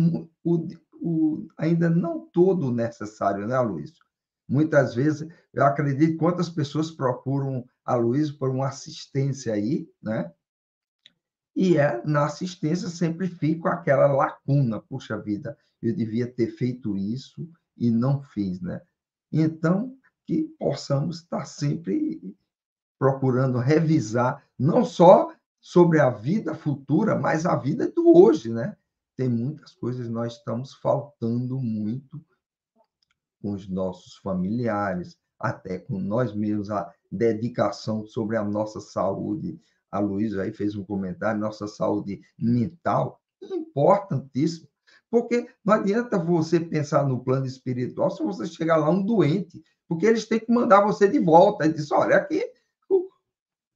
o, 0.45 0.69
o, 1.01 1.49
ainda 1.57 1.89
não 1.89 2.27
todo 2.27 2.71
necessário, 2.71 3.47
né, 3.47 3.59
Luiz? 3.61 3.95
Muitas 4.49 4.95
vezes, 4.95 5.29
eu 5.53 5.65
acredito 5.65 6.17
quantas 6.17 6.49
pessoas 6.49 6.91
procuram 6.91 7.65
a 7.85 7.95
Luiz 7.95 8.31
por 8.31 8.49
uma 8.49 8.69
assistência 8.69 9.53
aí, 9.53 9.89
né? 10.03 10.33
E 11.55 11.77
é, 11.77 12.01
na 12.07 12.25
assistência 12.25 12.89
sempre 12.89 13.27
fica 13.27 13.71
aquela 13.71 14.07
lacuna, 14.07 14.81
puxa 14.81 15.21
vida, 15.21 15.59
eu 15.83 15.95
devia 15.95 16.27
ter 16.27 16.49
feito 16.53 16.97
isso 16.97 17.51
e 17.77 17.91
não 17.91 18.23
fiz, 18.23 18.61
né? 18.61 18.81
Então, 19.31 19.95
que 20.25 20.45
possamos 20.59 21.19
estar 21.19 21.45
sempre 21.45 22.35
procurando 22.99 23.59
revisar, 23.59 24.43
não 24.59 24.85
só 24.85 25.35
sobre 25.61 26.01
a 26.01 26.11
vida 26.11 26.55
futura, 26.55 27.19
mas 27.19 27.45
a 27.45 27.55
vida 27.55 27.91
do 27.91 28.17
hoje, 28.17 28.51
né? 28.51 28.77
Tem 29.19 29.29
muitas 29.29 29.75
coisas 29.75 30.09
nós 30.09 30.35
estamos 30.35 30.75
faltando 30.75 31.61
muito 31.61 32.25
com 33.43 33.51
os 33.51 33.69
nossos 33.69 34.15
familiares, 34.19 35.19
até 35.37 35.77
com 35.77 35.99
nós 35.99 36.33
mesmos, 36.33 36.71
a 36.71 36.95
dedicação 37.11 38.07
sobre 38.07 38.37
a 38.37 38.45
nossa 38.45 38.81
saúde, 38.81 39.61
a 39.91 39.99
Luísa 39.99 40.43
aí 40.43 40.53
fez 40.53 40.77
um 40.77 40.85
comentário, 40.85 41.41
nossa 41.41 41.67
saúde 41.67 42.21
mental, 42.39 43.21
importantíssimo, 43.43 44.69
porque 45.11 45.49
não 45.65 45.75
adianta 45.75 46.17
você 46.17 46.61
pensar 46.61 47.05
no 47.05 47.25
plano 47.25 47.47
espiritual 47.47 48.13
se 48.13 48.23
você 48.23 48.47
chegar 48.47 48.77
lá 48.77 48.89
um 48.89 49.03
doente, 49.03 49.65
porque 49.89 50.07
eles 50.07 50.27
têm 50.27 50.39
que 50.39 50.53
mandar 50.53 50.83
você 50.83 51.09
de 51.09 51.19
volta. 51.19 51.67
E 51.67 51.73
diz, 51.73 51.91
olha, 51.91 52.19
aqui 52.19 52.45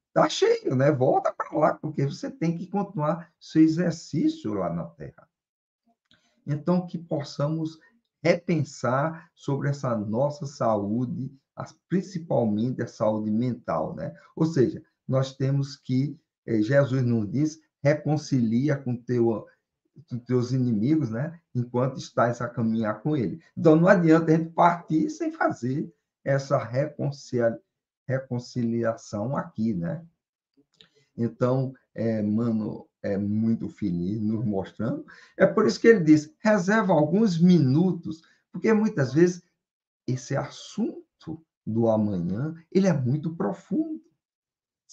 está 0.07 0.29
cheio, 0.29 0.73
né? 0.73 0.89
Volta 0.89 1.33
para 1.33 1.57
lá, 1.57 1.73
porque 1.73 2.05
você 2.05 2.31
tem 2.31 2.57
que 2.57 2.67
continuar 2.67 3.29
seu 3.41 3.61
exercício 3.61 4.53
lá 4.53 4.69
na 4.69 4.85
Terra. 4.85 5.27
Então, 6.45 6.85
que 6.85 6.97
possamos 6.97 7.79
repensar 8.21 9.29
sobre 9.35 9.69
essa 9.69 9.95
nossa 9.97 10.45
saúde, 10.45 11.31
principalmente 11.89 12.81
a 12.81 12.87
saúde 12.87 13.29
mental, 13.29 13.95
né? 13.95 14.15
Ou 14.35 14.45
seja, 14.45 14.81
nós 15.07 15.35
temos 15.35 15.75
que, 15.75 16.17
eh, 16.45 16.61
Jesus 16.61 17.03
nos 17.03 17.29
diz, 17.29 17.59
reconcilia 17.81 18.77
com 18.77 18.95
teu 18.95 19.45
com 20.09 20.17
teus 20.17 20.51
inimigos, 20.51 21.11
né? 21.11 21.39
Enquanto 21.53 21.99
estás 21.99 22.41
a 22.41 22.49
caminhar 22.49 23.01
com 23.01 23.15
ele. 23.15 23.39
Então 23.55 23.75
não 23.75 23.87
adianta 23.87 24.31
a 24.33 24.37
gente 24.37 24.49
partir 24.49 25.07
sem 25.09 25.31
fazer 25.31 25.93
essa 26.23 26.57
reconcilia... 26.57 27.59
reconciliação 28.07 29.37
aqui, 29.37 29.73
né? 29.73 30.03
Então, 31.15 31.75
é, 31.93 32.23
mano, 32.23 32.87
é 33.03 33.17
muito 33.17 33.69
feliz 33.69 34.19
nos 34.21 34.43
mostrando. 34.45 35.05
É 35.37 35.45
por 35.45 35.67
isso 35.67 35.79
que 35.79 35.87
ele 35.87 36.03
diz: 36.03 36.33
reserva 36.39 36.93
alguns 36.93 37.39
minutos, 37.39 38.23
porque 38.51 38.73
muitas 38.73 39.13
vezes 39.13 39.43
esse 40.07 40.35
assunto 40.35 41.43
do 41.65 41.89
amanhã 41.89 42.55
ele 42.71 42.87
é 42.87 42.93
muito 42.93 43.35
profundo 43.35 44.01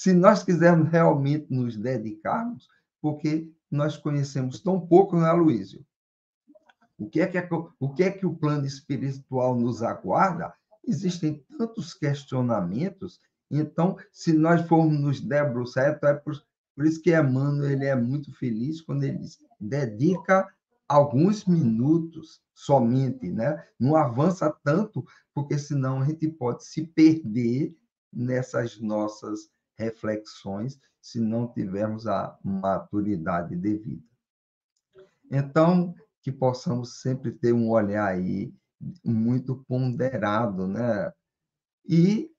se 0.01 0.15
nós 0.15 0.43
quisermos 0.43 0.89
realmente 0.89 1.47
nos 1.51 1.77
dedicarmos, 1.77 2.69
porque 3.03 3.53
nós 3.71 3.99
conhecemos 3.99 4.59
tão 4.59 4.81
pouco, 4.81 5.15
né, 5.15 5.31
Luísio? 5.33 5.85
O 6.99 7.07
que, 7.07 7.21
é 7.21 7.27
que, 7.27 7.37
é 7.37 7.49
o 7.79 7.93
que 7.93 8.03
é 8.03 8.11
que 8.11 8.25
o 8.25 8.35
plano 8.35 8.65
espiritual 8.65 9.55
nos 9.55 9.83
aguarda? 9.83 10.55
Existem 10.87 11.45
tantos 11.59 11.93
questionamentos, 11.93 13.21
então, 13.51 13.99
se 14.11 14.33
nós 14.33 14.67
formos 14.67 14.99
nos 14.99 15.21
debruçar, 15.21 15.99
é 16.03 16.15
por, 16.15 16.43
por 16.75 16.87
isso 16.87 17.01
que 17.03 17.11
Emmanuel 17.11 17.71
ele 17.71 17.85
é 17.85 17.95
muito 17.95 18.33
feliz 18.33 18.81
quando 18.81 19.05
ele 19.05 19.21
dedica 19.61 20.49
alguns 20.89 21.45
minutos 21.45 22.41
somente, 22.55 23.31
né? 23.31 23.65
Não 23.79 23.95
avança 23.97 24.51
tanto, 24.65 25.05
porque 25.35 25.59
senão 25.59 26.03
a 26.03 26.07
gente 26.07 26.29
pode 26.29 26.65
se 26.65 26.87
perder 26.87 27.77
nessas 28.13 28.81
nossas 28.81 29.51
reflexões 29.79 30.81
se 31.01 31.21
não 31.21 31.47
tivermos 31.53 32.07
a 32.07 32.37
maturidade 32.45 33.57
devida. 33.57 34.03
Então, 35.31 35.95
que 36.23 36.31
possamos 36.31 37.01
sempre 37.01 37.33
ter 37.33 37.53
um 37.53 37.71
olhar 37.71 38.07
aí 38.07 38.53
muito 39.05 39.65
ponderado, 39.69 40.67
né? 40.67 41.13
E 41.87 42.31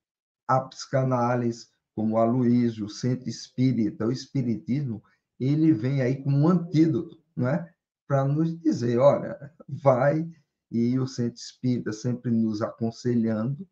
a 0.48 0.60
psicanálise, 0.60 1.68
como 1.96 2.18
a 2.18 2.26
Luiz, 2.26 2.78
o 2.80 2.89
centro 2.89 3.30
espírita, 3.30 4.06
o 4.06 4.12
espiritismo, 4.12 5.04
ele 5.39 5.74
vem 5.74 6.02
aí 6.02 6.24
como 6.24 6.38
um 6.38 6.48
antídoto, 6.48 7.22
não 7.36 7.48
é? 7.48 7.74
Para 8.08 8.26
nos 8.26 8.58
dizer, 8.60 8.98
olha, 8.98 9.52
vai, 9.68 10.30
e 10.70 10.98
o 11.00 11.08
centro 11.08 11.39
espírita 11.39 11.92
sempre 11.92 12.32
nos 12.32 12.62
aconselhando, 12.62 13.68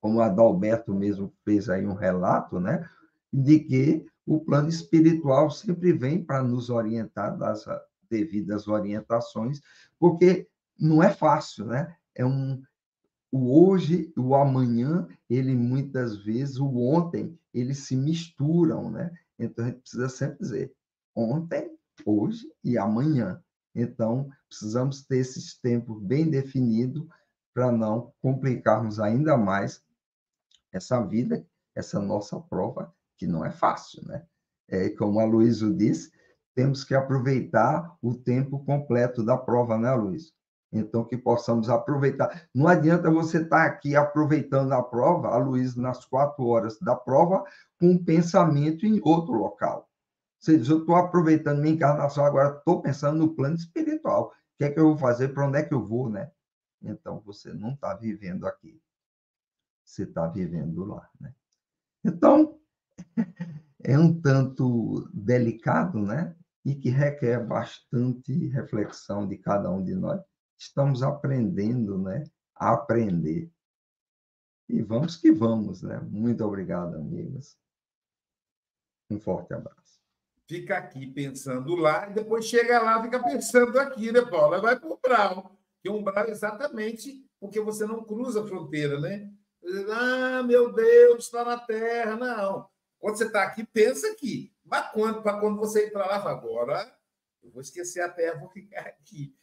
como 0.00 0.20
Adalberto 0.20 0.94
mesmo 0.94 1.32
fez 1.44 1.68
aí 1.68 1.86
um 1.86 1.94
relato, 1.94 2.58
né, 2.58 2.88
de 3.32 3.60
que 3.60 4.06
o 4.26 4.40
plano 4.40 4.68
espiritual 4.68 5.50
sempre 5.50 5.92
vem 5.92 6.22
para 6.22 6.42
nos 6.42 6.70
orientar 6.70 7.36
das 7.36 7.64
devidas 8.08 8.66
orientações, 8.66 9.60
porque 9.98 10.48
não 10.78 11.02
é 11.02 11.10
fácil, 11.10 11.66
né? 11.66 11.96
É 12.14 12.24
um 12.24 12.62
o 13.32 13.64
hoje, 13.64 14.12
o 14.16 14.34
amanhã, 14.34 15.06
ele 15.28 15.54
muitas 15.54 16.16
vezes 16.24 16.58
o 16.58 16.76
ontem, 16.78 17.38
eles 17.54 17.78
se 17.78 17.96
misturam, 17.96 18.90
né? 18.90 19.12
Então 19.38 19.64
a 19.64 19.68
gente 19.68 19.80
precisa 19.80 20.08
sempre 20.08 20.38
dizer 20.40 20.74
ontem, 21.14 21.70
hoje 22.04 22.50
e 22.64 22.76
amanhã. 22.76 23.42
Então 23.74 24.28
precisamos 24.48 25.04
ter 25.04 25.18
esses 25.18 25.56
tempos 25.58 26.02
bem 26.02 26.28
definidos 26.28 27.06
para 27.54 27.70
não 27.70 28.12
complicarmos 28.20 28.98
ainda 28.98 29.36
mais 29.36 29.82
essa 30.72 31.04
vida, 31.04 31.46
essa 31.74 32.00
nossa 32.00 32.40
prova, 32.40 32.94
que 33.16 33.26
não 33.26 33.44
é 33.44 33.50
fácil, 33.50 34.02
né? 34.06 34.24
É, 34.68 34.88
como 34.90 35.18
a 35.20 35.24
Luísa 35.24 35.72
disse, 35.72 36.12
temos 36.54 36.84
que 36.84 36.94
aproveitar 36.94 37.96
o 38.00 38.14
tempo 38.14 38.64
completo 38.64 39.24
da 39.24 39.36
prova, 39.36 39.76
né, 39.76 39.92
Luiz? 39.92 40.32
Então, 40.72 41.04
que 41.04 41.16
possamos 41.16 41.68
aproveitar. 41.68 42.48
Não 42.54 42.68
adianta 42.68 43.10
você 43.10 43.42
estar 43.42 43.66
aqui 43.66 43.96
aproveitando 43.96 44.72
a 44.72 44.82
prova, 44.82 45.28
a 45.28 45.36
Luísa, 45.36 45.80
nas 45.80 46.04
quatro 46.04 46.46
horas 46.46 46.78
da 46.78 46.94
prova, 46.94 47.44
com 47.78 47.90
um 47.90 48.04
pensamento 48.04 48.86
em 48.86 49.00
outro 49.02 49.32
local. 49.32 49.88
seja, 50.38 50.72
eu 50.72 50.80
estou 50.80 50.94
aproveitando 50.94 51.60
minha 51.60 51.74
encarnação 51.74 52.24
agora, 52.24 52.56
estou 52.56 52.80
pensando 52.80 53.18
no 53.18 53.34
plano 53.34 53.56
espiritual. 53.56 54.28
O 54.28 54.32
que 54.58 54.64
é 54.64 54.70
que 54.70 54.78
eu 54.78 54.88
vou 54.88 54.98
fazer? 54.98 55.28
Para 55.28 55.46
onde 55.46 55.58
é 55.58 55.62
que 55.62 55.74
eu 55.74 55.84
vou, 55.84 56.08
né? 56.08 56.30
Então, 56.82 57.20
você 57.20 57.52
não 57.52 57.72
está 57.72 57.94
vivendo 57.94 58.46
aqui. 58.46 58.80
Você 59.84 60.04
está 60.04 60.26
vivendo 60.28 60.84
lá, 60.84 61.08
né? 61.20 61.34
Então, 62.04 62.58
é 63.82 63.98
um 63.98 64.18
tanto 64.20 65.10
delicado, 65.12 65.98
né? 65.98 66.36
E 66.64 66.74
que 66.74 66.90
requer 66.90 67.44
bastante 67.44 68.48
reflexão 68.48 69.26
de 69.26 69.36
cada 69.36 69.70
um 69.70 69.82
de 69.82 69.94
nós. 69.94 70.29
Estamos 70.60 71.02
aprendendo, 71.02 71.98
né? 71.98 72.22
A 72.54 72.74
aprender. 72.74 73.50
E 74.68 74.82
vamos 74.82 75.16
que 75.16 75.32
vamos, 75.32 75.80
né? 75.82 75.98
Muito 76.00 76.44
obrigado, 76.44 76.96
amigos. 76.96 77.56
Um 79.10 79.18
forte 79.18 79.54
abraço. 79.54 79.98
Fica 80.46 80.76
aqui 80.76 81.06
pensando 81.06 81.74
lá 81.76 82.10
e 82.10 82.12
depois 82.12 82.44
chega 82.44 82.78
lá 82.82 83.02
fica 83.02 83.22
pensando 83.22 83.78
aqui, 83.78 84.12
né, 84.12 84.20
Paulo? 84.20 84.60
Vai 84.60 84.78
para 84.78 84.88
o 84.88 84.94
umbral. 84.94 85.56
Que 85.80 85.88
o 85.88 85.96
umbral 85.96 86.26
é 86.26 86.30
exatamente 86.30 87.26
porque 87.40 87.58
você 87.58 87.86
não 87.86 88.04
cruza 88.04 88.44
a 88.44 88.46
fronteira, 88.46 89.00
né? 89.00 89.32
Ah, 89.90 90.42
meu 90.42 90.74
Deus, 90.74 91.24
está 91.24 91.42
na 91.42 91.58
terra. 91.58 92.16
Não. 92.16 92.68
Quando 92.98 93.16
você 93.16 93.24
está 93.24 93.44
aqui, 93.44 93.64
pensa 93.64 94.08
aqui. 94.12 94.52
Mas 94.62 94.92
quando, 94.92 95.22
para 95.22 95.40
quando 95.40 95.56
você 95.56 95.86
ir 95.86 95.90
para 95.90 96.06
lá, 96.06 96.30
agora 96.30 96.94
eu 97.42 97.50
vou 97.50 97.62
esquecer 97.62 98.02
a 98.02 98.10
terra, 98.10 98.38
vou 98.38 98.50
ficar 98.50 98.82
aqui. 98.82 99.34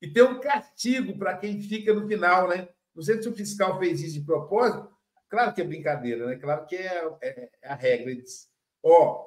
E, 0.00 0.08
tem 0.08 0.22
um 0.22 0.40
castigo 0.40 1.18
para 1.18 1.36
quem 1.36 1.60
fica 1.60 1.92
no 1.92 2.06
final, 2.06 2.48
né? 2.48 2.68
Não 2.94 3.02
sei 3.02 3.20
se 3.22 3.28
o 3.28 3.34
fiscal 3.34 3.78
fez 3.78 4.00
isso 4.00 4.14
de 4.14 4.24
propósito. 4.24 4.88
Claro 5.28 5.54
que 5.54 5.60
é 5.60 5.64
brincadeira, 5.64 6.26
né? 6.26 6.36
Claro 6.36 6.66
que 6.66 6.76
é, 6.76 7.10
é, 7.22 7.50
é 7.62 7.68
a 7.68 7.74
regra. 7.74 8.10
Ele 8.10 8.22
diz, 8.22 8.48
ó, 8.82 9.26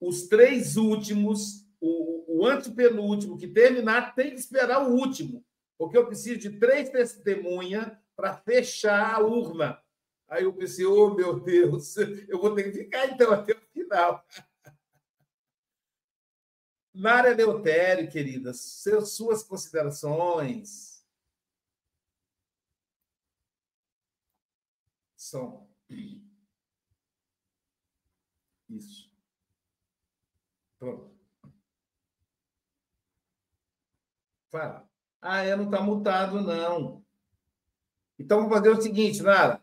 os 0.00 0.28
três 0.28 0.76
últimos, 0.76 1.66
o, 1.80 2.40
o 2.40 2.46
antepenúltimo 2.46 3.36
que 3.36 3.48
terminar, 3.48 4.14
tem 4.14 4.30
que 4.30 4.40
esperar 4.40 4.88
o 4.88 4.94
último, 4.94 5.44
porque 5.76 5.96
eu 5.96 6.06
preciso 6.06 6.38
de 6.38 6.58
três 6.58 6.88
testemunhas 6.90 7.90
para 8.16 8.34
fechar 8.34 9.14
a 9.14 9.20
urna. 9.20 9.80
Aí 10.28 10.44
eu 10.44 10.52
pensei, 10.52 10.84
oh 10.84 11.14
meu 11.14 11.40
Deus, 11.40 11.96
eu 12.28 12.38
vou 12.38 12.54
ter 12.54 12.64
que 12.64 12.78
ficar 12.78 13.06
então 13.06 13.32
até 13.32 13.54
o 13.54 13.60
final. 13.72 14.24
Nária 16.98 17.32
Leutério, 17.32 18.10
querida, 18.10 18.52
seus, 18.52 19.12
suas 19.12 19.42
considerações. 19.44 21.04
Som. 25.16 25.68
Isso. 28.68 29.08
Pronto. 30.76 31.16
Fala. 34.50 34.88
Ah, 35.22 35.42
é, 35.42 35.54
não 35.54 35.66
está 35.66 35.80
mutado, 35.80 36.40
não. 36.40 37.04
Então, 38.18 38.38
vamos 38.38 38.52
fazer 38.52 38.70
o 38.70 38.82
seguinte, 38.82 39.22
Nara. 39.22 39.62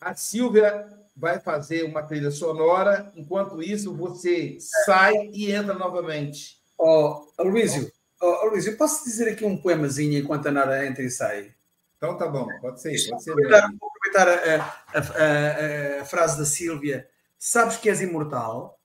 A 0.00 0.14
Silvia 0.16 0.88
vai 1.14 1.38
fazer 1.38 1.84
uma 1.84 2.02
trilha 2.02 2.32
sonora. 2.32 3.12
Enquanto 3.14 3.62
isso, 3.62 3.94
você 3.94 4.58
sai 4.60 5.14
e 5.32 5.52
entra 5.52 5.74
novamente. 5.74 6.61
Oh, 6.84 7.28
Luísio, 7.38 7.92
oh, 8.20 8.46
Luísio, 8.46 8.76
posso 8.76 9.04
dizer 9.04 9.28
aqui 9.28 9.44
um 9.44 9.56
poemazinho 9.56 10.18
enquanto 10.18 10.48
a 10.48 10.50
Nara 10.50 10.84
entra 10.84 11.04
e 11.04 11.10
sai? 11.10 11.54
Então 11.96 12.18
tá 12.18 12.26
bom, 12.26 12.48
pode 12.60 12.82
ser. 12.82 13.08
Pode 13.08 13.22
ser 13.22 13.34
vou 13.34 13.44
aproveitar 13.44 14.28
a, 14.28 14.64
a, 14.92 14.98
a, 14.98 16.02
a, 16.02 16.04
frase 16.04 16.36
da 16.36 16.44
Silvia. 16.44 17.08
Sabes 17.38 17.76
que 17.76 17.88
és 17.88 18.00
imortal? 18.00 18.80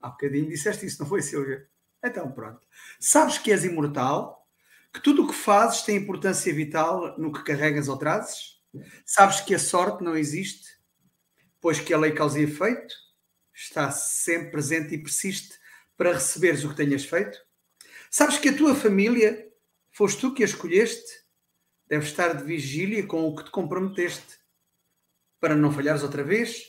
Há 0.00 0.08
bocadinho 0.08 0.48
disseste 0.48 0.86
isso, 0.86 1.02
não 1.02 1.06
foi, 1.06 1.20
Silvia? 1.20 1.68
Então, 2.02 2.32
pronto. 2.32 2.66
Sabes 2.98 3.36
que 3.36 3.52
és 3.52 3.64
imortal? 3.64 4.42
que 4.92 5.00
tudo 5.00 5.24
o 5.24 5.28
que 5.28 5.34
fazes 5.34 5.82
tem 5.82 5.96
importância 5.96 6.52
vital 6.54 7.18
no 7.18 7.32
que 7.32 7.42
carregas 7.42 7.88
ou 7.88 7.98
trazes? 7.98 8.60
Sabes 9.04 9.40
que 9.40 9.54
a 9.54 9.58
sorte 9.58 10.02
não 10.02 10.16
existe, 10.16 10.68
pois 11.60 11.80
que 11.80 11.92
a 11.94 11.98
lei 11.98 12.12
causa 12.12 12.40
e 12.40 12.44
efeito 12.44 12.94
está 13.54 13.90
sempre 13.90 14.50
presente 14.50 14.94
e 14.94 15.02
persiste 15.02 15.61
para 16.02 16.14
receberes 16.14 16.64
o 16.64 16.70
que 16.70 16.74
tenhas 16.74 17.04
feito? 17.04 17.38
Sabes 18.10 18.36
que 18.36 18.48
a 18.48 18.56
tua 18.56 18.74
família 18.74 19.48
foste 19.92 20.20
tu 20.20 20.34
que 20.34 20.42
a 20.42 20.46
escolheste? 20.46 21.12
Deves 21.86 22.08
estar 22.08 22.34
de 22.34 22.42
vigília 22.42 23.06
com 23.06 23.28
o 23.28 23.36
que 23.36 23.44
te 23.44 23.52
comprometeste. 23.52 24.40
Para 25.38 25.54
não 25.54 25.70
falhares 25.72 26.02
outra 26.02 26.24
vez, 26.24 26.64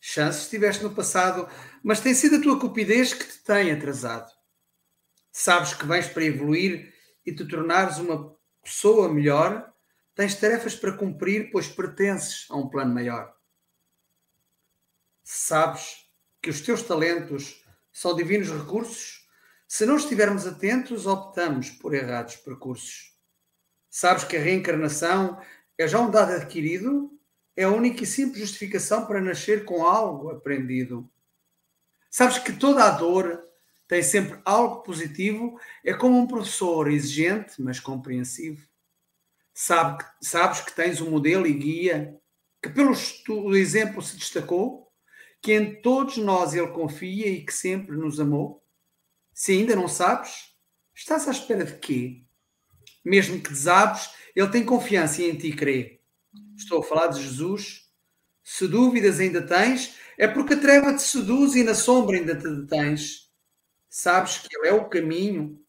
chances 0.00 0.48
tiveste 0.48 0.82
no 0.82 0.94
passado, 0.94 1.46
mas 1.82 2.00
tem 2.00 2.14
sido 2.14 2.36
a 2.36 2.40
tua 2.40 2.58
cupidez 2.58 3.12
que 3.12 3.24
te 3.24 3.44
tem 3.44 3.70
atrasado. 3.72 4.32
Sabes 5.30 5.74
que 5.74 5.84
vens 5.84 6.06
para 6.06 6.24
evoluir 6.24 6.90
e 7.26 7.34
te 7.34 7.46
tornares 7.46 7.98
uma 7.98 8.34
pessoa 8.64 9.12
melhor, 9.12 9.70
tens 10.14 10.34
tarefas 10.34 10.74
para 10.74 10.96
cumprir, 10.96 11.50
pois 11.50 11.68
pertences 11.68 12.46
a 12.48 12.56
um 12.56 12.70
plano 12.70 12.94
maior. 12.94 13.36
Sabes 15.22 16.06
que 16.40 16.48
os 16.48 16.62
teus 16.62 16.82
talentos 16.82 17.67
são 17.92 18.14
divinos 18.14 18.50
recursos? 18.50 19.26
Se 19.66 19.84
não 19.84 19.96
estivermos 19.96 20.46
atentos, 20.46 21.06
optamos 21.06 21.70
por 21.70 21.94
errados 21.94 22.36
percursos. 22.36 23.14
Sabes 23.90 24.24
que 24.24 24.36
a 24.36 24.40
reencarnação 24.40 25.40
é 25.76 25.86
já 25.86 26.00
um 26.00 26.10
dado 26.10 26.32
adquirido? 26.32 27.10
É 27.56 27.64
a 27.64 27.70
única 27.70 28.04
e 28.04 28.06
simples 28.06 28.40
justificação 28.40 29.06
para 29.06 29.20
nascer 29.20 29.64
com 29.64 29.84
algo 29.84 30.30
aprendido. 30.30 31.10
Sabes 32.10 32.38
que 32.38 32.52
toda 32.52 32.84
a 32.84 32.90
dor 32.90 33.44
tem 33.86 34.02
sempre 34.02 34.40
algo 34.44 34.82
positivo, 34.82 35.58
é 35.84 35.94
como 35.94 36.18
um 36.18 36.26
professor 36.26 36.90
exigente, 36.90 37.60
mas 37.60 37.80
compreensivo. 37.80 38.66
Sabe, 39.54 40.04
sabes 40.22 40.60
que 40.60 40.74
tens 40.74 41.00
um 41.00 41.10
modelo 41.10 41.46
e 41.46 41.52
guia 41.52 42.20
que, 42.62 42.68
pelo 42.68 42.92
exemplo, 43.56 44.02
se 44.02 44.16
destacou, 44.16 44.87
que 45.40 45.52
em 45.52 45.80
todos 45.80 46.16
nós 46.16 46.54
ele 46.54 46.68
confia 46.68 47.28
e 47.28 47.44
que 47.44 47.52
sempre 47.52 47.96
nos 47.96 48.18
amou? 48.20 48.64
Se 49.32 49.52
ainda 49.52 49.76
não 49.76 49.88
sabes, 49.88 50.54
estás 50.94 51.28
à 51.28 51.30
espera 51.30 51.64
de 51.64 51.74
quê? 51.78 52.24
Mesmo 53.04 53.40
que 53.40 53.50
desabes, 53.50 54.10
ele 54.34 54.48
tem 54.48 54.64
confiança 54.64 55.22
e 55.22 55.30
em 55.30 55.36
ti 55.36 55.52
crê. 55.52 56.00
Estou 56.56 56.80
a 56.80 56.84
falar 56.84 57.08
de 57.08 57.22
Jesus. 57.22 57.88
Se 58.42 58.66
dúvidas 58.66 59.20
ainda 59.20 59.42
tens, 59.42 59.96
é 60.16 60.26
porque 60.26 60.54
a 60.54 60.60
treva 60.60 60.94
te 60.94 61.02
seduz 61.02 61.54
e 61.54 61.62
na 61.62 61.74
sombra 61.74 62.16
ainda 62.16 62.34
te 62.34 62.48
detens 62.48 63.28
sabes 63.88 64.38
que 64.38 64.56
Ele 64.56 64.68
é 64.68 64.72
o 64.72 64.88
caminho, 64.88 65.60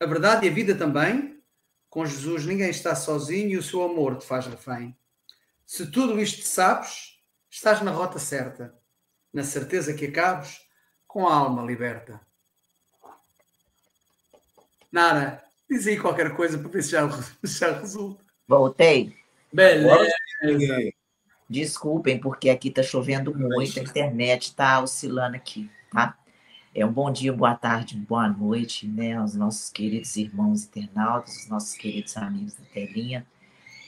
a 0.00 0.06
verdade 0.06 0.46
e 0.46 0.48
a 0.48 0.52
vida 0.52 0.74
também. 0.74 1.40
Com 1.88 2.04
Jesus 2.04 2.44
ninguém 2.44 2.70
está 2.70 2.94
sozinho 2.94 3.50
e 3.50 3.56
o 3.56 3.62
seu 3.62 3.82
amor 3.82 4.16
te 4.18 4.26
faz 4.26 4.46
refém. 4.46 4.96
Se 5.66 5.90
tudo 5.90 6.20
isto 6.20 6.46
sabes, 6.46 7.18
estás 7.50 7.82
na 7.82 7.90
rota 7.90 8.18
certa, 8.18 8.77
na 9.32 9.42
certeza 9.42 9.94
que 9.94 10.06
acabes 10.06 10.60
com 11.06 11.26
a 11.26 11.34
alma 11.34 11.62
liberta. 11.62 12.20
Nara, 14.90 15.42
diz 15.68 15.86
aí 15.86 15.98
qualquer 15.98 16.34
coisa 16.34 16.58
para 16.58 16.68
ver 16.68 16.82
se 16.82 16.90
já, 16.90 17.08
já 17.42 17.78
resulta. 17.78 18.24
Voltei. 18.46 19.16
Beleza. 19.52 20.12
Desculpem, 21.48 22.18
porque 22.18 22.50
aqui 22.50 22.68
está 22.68 22.82
chovendo 22.82 23.34
muito, 23.34 23.78
a 23.78 23.82
internet 23.82 24.48
está 24.48 24.80
oscilando 24.80 25.36
aqui, 25.36 25.70
tá? 25.90 26.16
É 26.74 26.84
um 26.84 26.92
bom 26.92 27.10
dia, 27.10 27.32
boa 27.32 27.54
tarde, 27.54 27.96
boa 27.96 28.28
noite, 28.28 28.86
né, 28.86 29.14
aos 29.14 29.34
nossos 29.34 29.70
queridos 29.70 30.14
irmãos 30.16 30.64
internautas, 30.64 31.36
os 31.38 31.48
nossos 31.48 31.74
queridos 31.74 32.16
amigos 32.16 32.54
da 32.54 32.64
telinha. 32.66 33.26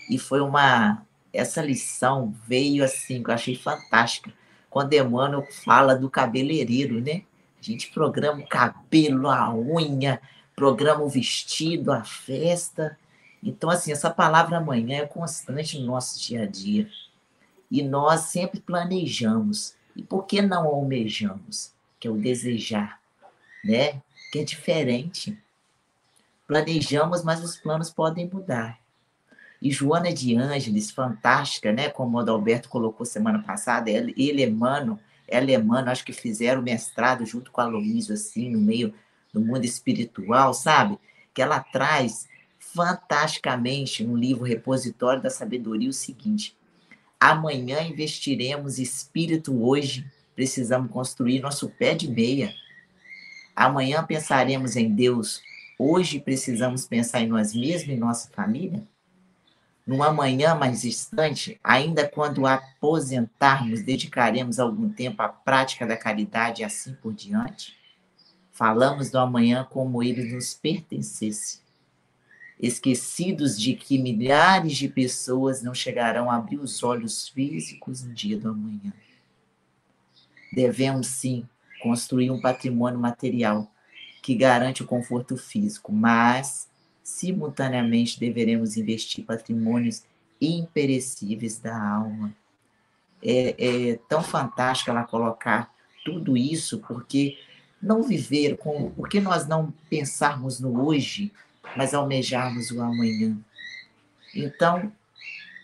E 0.09 0.19
foi 0.19 0.41
uma 0.41 1.07
essa 1.33 1.63
lição 1.63 2.35
veio 2.47 2.83
assim, 2.85 3.23
que 3.23 3.31
eu 3.31 3.35
achei 3.35 3.55
fantástica. 3.55 4.33
Quando 4.71 4.95
Emmanuel 4.95 5.47
fala 5.51 5.95
do 5.95 6.09
cabeleireiro, 6.09 7.01
né? 7.01 7.25
A 7.59 7.63
gente 7.63 7.91
programa 7.91 8.41
o 8.41 8.49
cabelo, 8.49 9.29
a 9.29 9.53
unha, 9.53 10.21
programa 10.57 11.03
o 11.03 11.09
vestido, 11.09 11.93
a 11.93 12.05
festa. 12.05 12.97
Então, 13.43 13.69
assim, 13.69 13.93
essa 13.93 14.09
palavra 14.09 14.57
amanhã 14.57 14.99
é 14.99 15.07
constante 15.07 15.79
no 15.79 15.87
nosso 15.87 16.19
dia 16.21 16.45
a 16.45 16.47
dia. 16.47 16.89
E 17.71 17.83
nós 17.83 18.21
sempre 18.23 18.61
planejamos. 18.61 19.75
E 19.95 20.03
por 20.03 20.25
que 20.25 20.41
não 20.41 20.67
almejamos? 20.67 21.75
que 22.01 22.09
é 22.09 22.11
o 22.11 22.17
desejar, 22.17 22.99
né? 23.63 24.01
Que 24.33 24.39
é 24.39 24.45
diferente. 24.45 25.39
Planejamos, 26.49 27.23
mas 27.23 27.45
os 27.45 27.57
planos 27.57 27.91
podem 27.91 28.27
mudar. 28.27 28.81
E 29.61 29.71
Joana 29.71 30.13
de 30.13 30.37
Ângeles, 30.37 30.91
fantástica, 30.91 31.73
né? 31.73 31.89
Como 31.89 32.17
o 32.17 32.21
Adalberto 32.21 32.69
colocou 32.69 33.05
semana 33.05 33.43
passada, 33.43 33.91
ele, 33.91 34.15
ele 34.17 34.43
Emmanuel, 34.43 34.99
ela 35.29 35.51
e 35.51 35.55
Emmanuel, 35.55 35.93
acho 35.93 36.05
que 36.05 36.13
fizeram 36.13 36.63
mestrado 36.63 37.27
junto 37.27 37.51
com 37.51 37.61
a 37.61 37.67
Luísa, 37.67 38.15
assim, 38.15 38.51
no 38.51 38.61
meio 38.61 38.95
do 39.33 39.41
mundo 39.41 39.65
espiritual, 39.65 40.55
sabe? 40.55 40.99
Que 41.35 41.43
ela 41.43 41.61
traz 41.61 42.29
fantasticamente 42.59 44.05
no 44.05 44.17
livro 44.17 44.45
Repositório 44.45 45.23
da 45.23 45.31
Sabedoria 45.31 45.91
o 45.91 45.93
seguinte: 45.93 46.57
amanhã 47.19 47.83
investiremos 47.83 48.79
espírito 48.79 49.63
hoje 49.63 50.05
precisamos 50.35 50.91
construir 50.91 51.41
nosso 51.41 51.69
pé 51.69 51.95
de 51.95 52.09
meia. 52.09 52.55
Amanhã 53.55 54.03
pensaremos 54.03 54.75
em 54.75 54.91
Deus. 54.91 55.43
Hoje 55.79 56.19
precisamos 56.19 56.87
pensar 56.87 57.21
em 57.21 57.27
nós 57.27 57.55
mesmos 57.55 57.95
e 57.95 57.97
nossa 57.99 58.31
família? 58.31 58.83
Num 59.91 60.05
amanhã 60.05 60.55
mais 60.55 60.83
distante, 60.83 61.59
ainda 61.65 62.09
quando 62.09 62.47
aposentarmos, 62.47 63.83
dedicaremos 63.83 64.61
algum 64.61 64.89
tempo 64.89 65.21
à 65.21 65.29
prática 65.29 65.85
da 65.85 65.97
caridade 65.97 66.63
e 66.63 66.65
assim 66.65 66.95
por 66.95 67.13
diante? 67.13 67.77
Falamos 68.53 69.11
do 69.11 69.19
amanhã 69.19 69.67
como 69.69 70.01
ele 70.01 70.33
nos 70.33 70.55
pertencesse, 70.55 71.61
esquecidos 72.61 73.59
de 73.59 73.75
que 73.75 73.99
milhares 73.99 74.77
de 74.77 74.87
pessoas 74.87 75.61
não 75.61 75.75
chegarão 75.75 76.31
a 76.31 76.37
abrir 76.37 76.61
os 76.61 76.85
olhos 76.85 77.27
físicos 77.27 78.05
no 78.05 78.15
dia 78.15 78.39
do 78.39 78.51
amanhã. 78.51 78.93
Devemos, 80.53 81.09
sim, 81.09 81.45
construir 81.83 82.31
um 82.31 82.41
patrimônio 82.41 83.01
material 83.01 83.69
que 84.23 84.37
garante 84.37 84.85
o 84.85 84.87
conforto 84.87 85.37
físico, 85.37 85.91
mas 85.91 86.70
simultaneamente 87.11 88.19
deveremos 88.19 88.77
investir 88.77 89.25
patrimônios 89.25 90.05
imperecíveis 90.41 91.59
da 91.59 91.77
alma. 91.77 92.35
É, 93.23 93.55
é, 93.59 93.99
tão 94.09 94.23
fantástico 94.23 94.91
ela 94.91 95.05
colocar 95.05 95.75
tudo 96.05 96.37
isso, 96.37 96.79
porque 96.79 97.39
não 97.83 98.03
viver 98.03 98.57
com, 98.57 98.91
porque 98.93 99.21
nós 99.21 99.47
não 99.47 99.73
pensarmos 99.91 100.59
no 100.61 100.87
hoje, 100.87 101.33
mas 101.77 101.93
almejarmos 101.93 102.71
o 102.71 102.81
amanhã. 102.81 103.37
Então, 104.35 104.91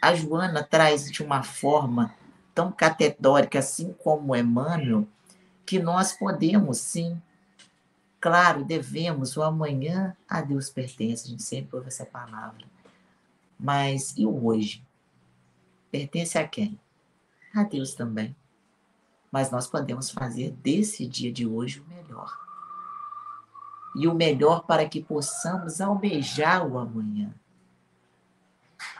a 0.02 0.14
Joana 0.14 0.62
traz 0.62 1.10
de 1.10 1.22
uma 1.22 1.42
forma 1.42 2.14
tão 2.54 2.70
categórica, 2.70 3.58
assim 3.58 3.94
como 4.02 4.36
Emmanuel, 4.36 5.06
que 5.64 5.78
nós 5.78 6.12
podemos 6.12 6.78
sim 6.78 7.20
Claro, 8.20 8.64
devemos, 8.64 9.36
o 9.36 9.42
amanhã 9.42 10.16
a 10.28 10.40
Deus 10.40 10.70
pertence, 10.70 11.26
a 11.26 11.30
gente 11.30 11.42
sempre 11.42 11.76
ouve 11.76 11.88
essa 11.88 12.04
palavra. 12.04 12.64
Mas 13.58 14.14
e 14.16 14.26
o 14.26 14.46
hoje? 14.46 14.84
Pertence 15.90 16.38
a 16.38 16.46
quem? 16.46 16.78
A 17.54 17.62
Deus 17.62 17.94
também. 17.94 18.34
Mas 19.30 19.50
nós 19.50 19.66
podemos 19.66 20.10
fazer 20.10 20.50
desse 20.62 21.06
dia 21.06 21.32
de 21.32 21.46
hoje 21.46 21.80
o 21.80 21.88
melhor. 21.88 22.38
E 23.94 24.06
o 24.06 24.14
melhor 24.14 24.64
para 24.64 24.88
que 24.88 25.02
possamos 25.02 25.80
almejar 25.80 26.66
o 26.66 26.78
amanhã. 26.78 27.34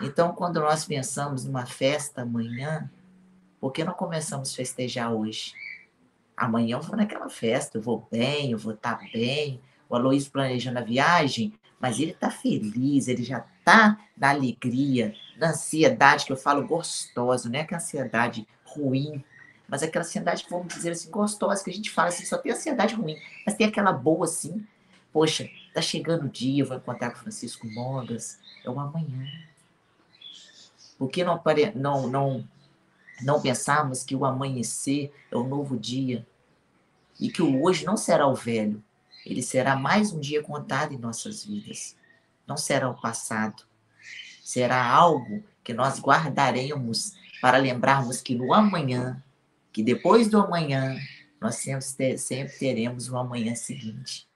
Então, 0.01 0.33
quando 0.35 0.61
nós 0.61 0.85
pensamos 0.85 1.45
numa 1.45 1.67
festa 1.67 2.23
amanhã, 2.23 2.91
por 3.61 3.73
que 3.73 3.85
não 3.85 3.95
começamos 3.95 4.53
a 4.53 4.57
festejar 4.57 5.13
hoje? 5.13 5.55
Amanhã 6.37 6.77
eu 6.77 6.83
vou 6.83 6.97
naquela 6.97 7.29
festa, 7.29 7.79
eu 7.79 7.83
vou 7.83 8.07
bem, 8.11 8.51
eu 8.51 8.59
vou 8.59 8.75
estar 8.75 8.97
tá 8.97 9.05
bem. 9.13 9.61
O 9.89 9.95
Aloysio 9.95 10.31
planejando 10.31 10.79
a 10.79 10.83
viagem, 10.83 11.55
mas 11.81 12.01
ele 12.01 12.11
está 12.11 12.31
feliz, 12.31 13.09
ele 13.09 13.23
já 13.23 13.39
está 13.39 13.99
na 14.17 14.31
alegria, 14.31 15.15
na 15.39 15.51
ansiedade, 15.51 16.27
que 16.27 16.33
eu 16.33 16.37
falo 16.37 16.67
gostosa, 16.67 17.49
não 17.49 17.59
é 17.59 17.65
que 17.65 17.75
ansiedade 17.75 18.47
ruim, 18.65 19.25
mas 19.69 19.83
aquela 19.83 20.05
ansiedade, 20.05 20.47
vamos 20.49 20.75
dizer 20.75 20.91
assim, 20.91 21.11
gostosa, 21.11 21.63
que 21.63 21.71
a 21.71 21.73
gente 21.73 21.91
fala 21.91 22.09
assim, 22.09 22.25
só 22.25 22.39
tem 22.39 22.53
ansiedade 22.53 22.95
ruim, 22.95 23.17
mas 23.45 23.55
tem 23.55 23.67
aquela 23.67 23.93
boa 23.93 24.25
assim, 24.25 24.67
poxa, 25.13 25.49
tá 25.75 25.81
chegando 25.81 26.27
o 26.27 26.29
dia, 26.29 26.63
eu 26.63 26.67
vou 26.67 26.77
encontrar 26.77 27.11
com 27.11 27.19
Francisco 27.19 27.67
Mogas, 27.67 28.39
é 28.65 28.71
o 28.71 28.79
amanhã. 28.79 29.27
Por 30.99 31.11
que 31.11 31.25
não, 31.25 31.43
não, 31.75 32.09
não 32.09 32.49
não 33.23 33.41
pensarmos 33.41 34.03
que 34.03 34.15
o 34.15 34.25
amanhecer 34.25 35.13
é 35.31 35.37
o 35.37 35.45
novo 35.45 35.79
dia 35.79 36.27
e 37.19 37.31
que 37.31 37.43
o 37.43 37.63
hoje 37.63 37.85
não 37.85 37.97
será 37.97 38.27
o 38.27 38.35
velho, 38.35 38.83
ele 39.25 39.43
será 39.43 39.75
mais 39.75 40.13
um 40.13 40.21
dia 40.21 40.43
contado 40.43 40.93
em 40.93 40.99
nossas 40.99 41.45
vidas. 41.45 41.97
Não 42.47 42.57
será 42.57 42.89
o 42.89 43.01
passado. 43.01 43.65
Será 44.43 44.87
algo 44.87 45.43
que 45.65 45.75
nós 45.75 45.99
guardaremos 45.99 47.15
para 47.41 47.59
lembrarmos 47.59 48.21
que 48.21 48.37
no 48.37 48.55
amanhã, 48.55 49.21
que 49.73 49.83
depois 49.83 50.29
do 50.29 50.39
amanhã, 50.39 50.97
nós 51.41 51.57
sempre, 51.57 52.57
teremos 52.57 53.09
o 53.11 53.17
amanhã 53.17 53.57
seguinte. 53.57 54.29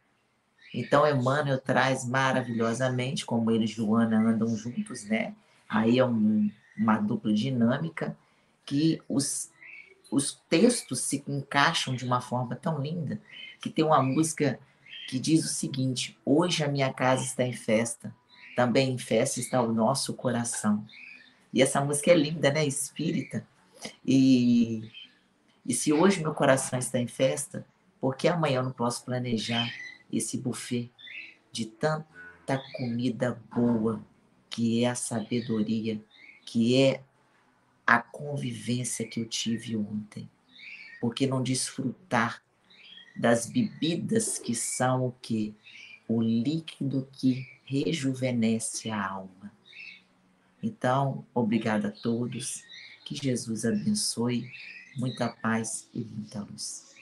Então, 0.74 1.06
Emmanuel 1.06 1.60
traz 1.60 2.04
maravilhosamente, 2.04 3.24
como 3.24 3.50
ele 3.50 3.64
e 3.64 3.68
Joana 3.68 4.18
andam 4.18 4.56
juntos, 4.56 5.04
né? 5.04 5.34
Aí 5.68 5.98
é 5.98 6.04
um, 6.04 6.50
uma 6.76 6.98
dupla 6.98 7.32
dinâmica 7.32 8.16
que 8.70 9.02
os, 9.08 9.50
os 10.12 10.40
textos 10.48 11.00
se 11.00 11.24
encaixam 11.26 11.92
de 11.96 12.04
uma 12.04 12.20
forma 12.20 12.54
tão 12.54 12.80
linda 12.80 13.20
que 13.60 13.68
tem 13.68 13.84
uma 13.84 14.00
música 14.00 14.60
que 15.08 15.18
diz 15.18 15.44
o 15.44 15.48
seguinte: 15.48 16.16
Hoje 16.24 16.62
a 16.62 16.68
minha 16.68 16.92
casa 16.92 17.24
está 17.24 17.42
em 17.42 17.52
festa, 17.52 18.14
também 18.54 18.92
em 18.92 18.98
festa 18.98 19.40
está 19.40 19.60
o 19.60 19.72
nosso 19.72 20.14
coração. 20.14 20.86
E 21.52 21.60
essa 21.60 21.80
música 21.80 22.12
é 22.12 22.14
linda, 22.14 22.52
né? 22.52 22.64
Espírita. 22.64 23.44
E, 24.06 24.88
e 25.66 25.74
se 25.74 25.92
hoje 25.92 26.22
meu 26.22 26.32
coração 26.32 26.78
está 26.78 27.00
em 27.00 27.08
festa, 27.08 27.66
por 28.00 28.14
que 28.14 28.28
amanhã 28.28 28.58
eu 28.58 28.62
não 28.62 28.72
posso 28.72 29.04
planejar 29.04 29.68
esse 30.12 30.38
buffet 30.38 30.92
de 31.50 31.66
tanta 31.66 32.62
comida 32.76 33.36
boa, 33.52 34.00
que 34.48 34.84
é 34.84 34.90
a 34.90 34.94
sabedoria, 34.94 36.00
que 36.44 36.80
é 36.80 37.02
a 37.90 38.00
convivência 38.00 39.04
que 39.04 39.18
eu 39.18 39.26
tive 39.26 39.76
ontem? 39.76 40.30
Por 41.00 41.12
que 41.12 41.26
não 41.26 41.42
desfrutar 41.42 42.40
das 43.16 43.46
bebidas 43.46 44.38
que 44.38 44.54
são 44.54 45.08
o 45.08 45.12
que? 45.20 45.56
O 46.06 46.22
líquido 46.22 47.08
que 47.10 47.44
rejuvenesce 47.64 48.90
a 48.90 49.04
alma. 49.04 49.52
Então, 50.62 51.26
obrigada 51.34 51.88
a 51.88 51.90
todos. 51.90 52.62
Que 53.04 53.16
Jesus 53.16 53.64
abençoe. 53.64 54.48
Muita 54.96 55.28
paz 55.28 55.88
e 55.92 56.04
muita 56.04 56.42
luz. 56.42 56.94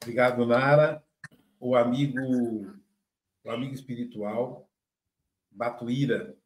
Obrigado, 0.00 0.46
Nara. 0.46 1.04
O 1.58 1.76
amigo, 1.76 2.74
o 3.44 3.50
amigo 3.50 3.74
espiritual 3.74 4.69
Batuíra, 5.50 6.36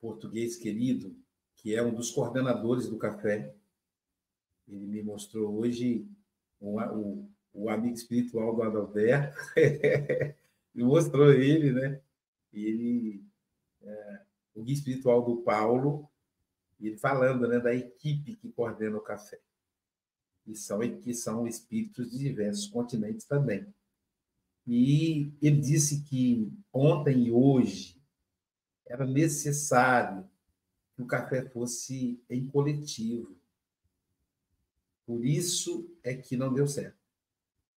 português 0.00 0.56
querido, 0.56 1.16
que 1.56 1.74
é 1.74 1.82
um 1.82 1.94
dos 1.94 2.10
coordenadores 2.10 2.88
do 2.88 2.98
café. 2.98 3.54
Ele 4.68 4.86
me 4.86 5.02
mostrou 5.02 5.58
hoje 5.58 6.06
o, 6.60 6.80
o, 6.80 7.30
o 7.54 7.70
amigo 7.70 7.94
espiritual 7.94 8.54
do 8.54 8.62
Adalberto. 8.62 9.36
me 10.74 10.82
mostrou 10.84 11.32
ele, 11.32 11.72
né? 11.72 12.00
Ele, 12.52 13.24
é, 13.82 14.20
o 14.54 14.62
guia 14.62 14.74
espiritual 14.74 15.24
do 15.24 15.42
Paulo, 15.42 16.08
ele 16.80 16.96
falando 16.96 17.46
né, 17.46 17.60
da 17.60 17.74
equipe 17.74 18.34
que 18.34 18.50
coordena 18.50 18.96
o 18.96 19.00
café. 19.00 19.40
E 20.44 20.56
são, 20.56 20.80
que 20.80 21.14
são 21.14 21.46
espíritos 21.46 22.10
de 22.10 22.18
diversos 22.18 22.66
continentes 22.66 23.24
também. 23.24 23.72
E 24.66 25.32
ele 25.40 25.60
disse 25.60 26.02
que 26.02 26.52
ontem 26.72 27.26
e 27.26 27.30
hoje 27.30 28.01
era 28.92 29.06
necessário 29.06 30.28
que 30.94 31.00
o 31.00 31.06
café 31.06 31.42
fosse 31.48 32.22
em 32.28 32.46
coletivo. 32.46 33.34
Por 35.06 35.24
isso 35.24 35.90
é 36.04 36.14
que 36.14 36.36
não 36.36 36.52
deu 36.52 36.66
certo. 36.66 36.98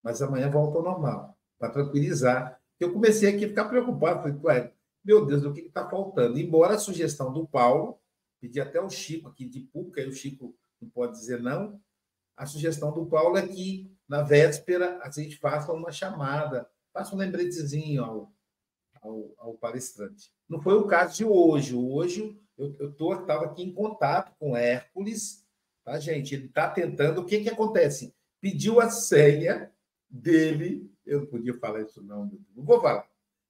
Mas 0.03 0.21
amanhã 0.21 0.49
volta 0.51 0.77
ao 0.77 0.83
normal, 0.83 1.37
para 1.57 1.71
tranquilizar. 1.71 2.59
Eu 2.77 2.91
comecei 2.91 3.33
aqui 3.33 3.45
a 3.45 3.47
ficar 3.47 3.69
preocupado. 3.69 4.37
Falei, 4.41 4.71
meu 5.05 5.25
Deus, 5.25 5.45
o 5.45 5.53
que 5.53 5.61
está 5.61 5.89
faltando? 5.89 6.37
Embora 6.37 6.75
a 6.75 6.79
sugestão 6.79 7.31
do 7.31 7.47
Paulo, 7.47 7.97
pedi 8.41 8.59
até 8.59 8.81
o 8.81 8.89
Chico 8.89 9.29
aqui 9.29 9.45
de 9.45 9.61
Puca, 9.61 10.01
e 10.01 10.09
o 10.09 10.13
Chico 10.13 10.53
não 10.81 10.89
pode 10.89 11.13
dizer 11.13 11.41
não, 11.41 11.79
a 12.35 12.45
sugestão 12.45 12.91
do 12.91 13.05
Paulo 13.05 13.37
é 13.37 13.47
que, 13.47 13.89
na 14.05 14.21
véspera, 14.21 14.99
a 15.01 15.09
gente 15.09 15.37
faça 15.37 15.71
uma 15.71 15.93
chamada, 15.93 16.69
faça 16.91 17.15
um 17.15 17.17
lembretezinho 17.17 18.03
ao, 18.03 18.34
ao, 19.05 19.33
ao 19.37 19.53
palestrante. 19.55 20.31
Não 20.49 20.61
foi 20.61 20.73
o 20.75 20.87
caso 20.87 21.17
de 21.17 21.25
hoje. 21.25 21.75
Hoje 21.75 22.39
eu 22.57 22.89
estava 22.89 23.45
aqui 23.45 23.63
em 23.63 23.73
contato 23.73 24.35
com 24.39 24.55
Hércules, 24.55 25.45
tá, 25.83 25.99
gente? 25.99 26.33
Ele 26.33 26.45
está 26.45 26.69
tentando. 26.69 27.21
O 27.21 27.25
que, 27.25 27.41
que 27.41 27.49
acontece? 27.49 28.13
Pediu 28.41 28.79
a 28.79 28.89
senha 28.89 29.71
dele. 30.09 30.91
Eu 31.05 31.21
não 31.21 31.27
podia 31.27 31.53
falar 31.59 31.81
isso, 31.81 32.01
não, 32.03 32.31
não 32.55 32.63
vou 32.63 32.81
falar. 32.81 33.07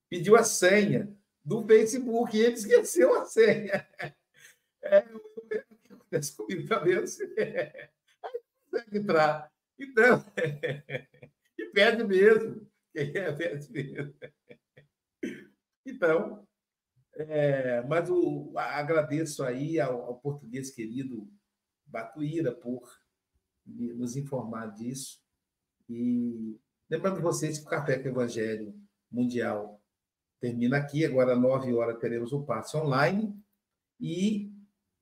Pediu 0.10 0.36
a 0.36 0.44
senha 0.44 1.14
do 1.44 1.66
Facebook 1.66 2.36
e 2.36 2.42
ele 2.42 2.56
esqueceu 2.56 3.16
a 3.20 3.26
senha. 3.26 3.88
É, 4.88 5.00
o 5.00 5.48
que 5.48 5.94
acontece 5.94 6.36
comigo 6.38 6.68
também, 6.68 6.94
assim, 6.94 7.24
é, 7.38 7.90
aí 8.24 8.34
não 8.44 8.70
consegue 8.70 8.98
entrar. 9.00 9.52
Então, 9.80 10.24
e 11.58 11.66
pede 11.74 12.04
mesmo. 12.04 12.70
É, 12.94 13.32
pede 13.32 13.72
mesmo. 13.72 14.14
Então, 15.86 16.46
é, 17.14 17.82
mas 17.84 18.10
o, 18.10 18.52
agradeço 18.56 19.44
aí 19.44 19.80
ao, 19.80 20.02
ao, 20.04 20.20
português 20.20 20.72
querido 20.72 21.30
Batuíra 21.86 22.52
por 22.52 22.90
nos 23.66 24.16
informar 24.16 24.74
disso. 24.74 25.22
E 25.88 26.60
lembrando 26.90 27.22
vocês 27.22 27.60
que 27.60 27.66
o 27.66 27.70
Café 27.70 28.00
com 28.00 28.10
Evangelho 28.10 28.76
Mundial 29.10 29.82
termina 30.40 30.78
aqui, 30.78 31.06
agora 31.06 31.34
às 31.34 31.42
9 31.42 31.74
horas 31.74 32.00
teremos 32.00 32.34
o 32.34 32.44
passe 32.44 32.76
online. 32.76 33.34
E 34.00 34.52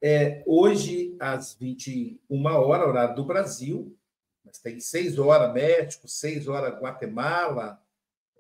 é, 0.02 0.44
hoje, 0.46 1.16
às 1.20 1.56
21 1.56 2.46
horas, 2.46 2.88
horário 2.88 3.16
do 3.16 3.26
Brasil, 3.26 3.98
mas 4.46 4.60
tem 4.60 4.80
6 4.80 5.18
horas 5.18 5.54
México, 5.54 6.08
6 6.08 6.48
horas 6.48 6.80
Guatemala, 6.80 7.83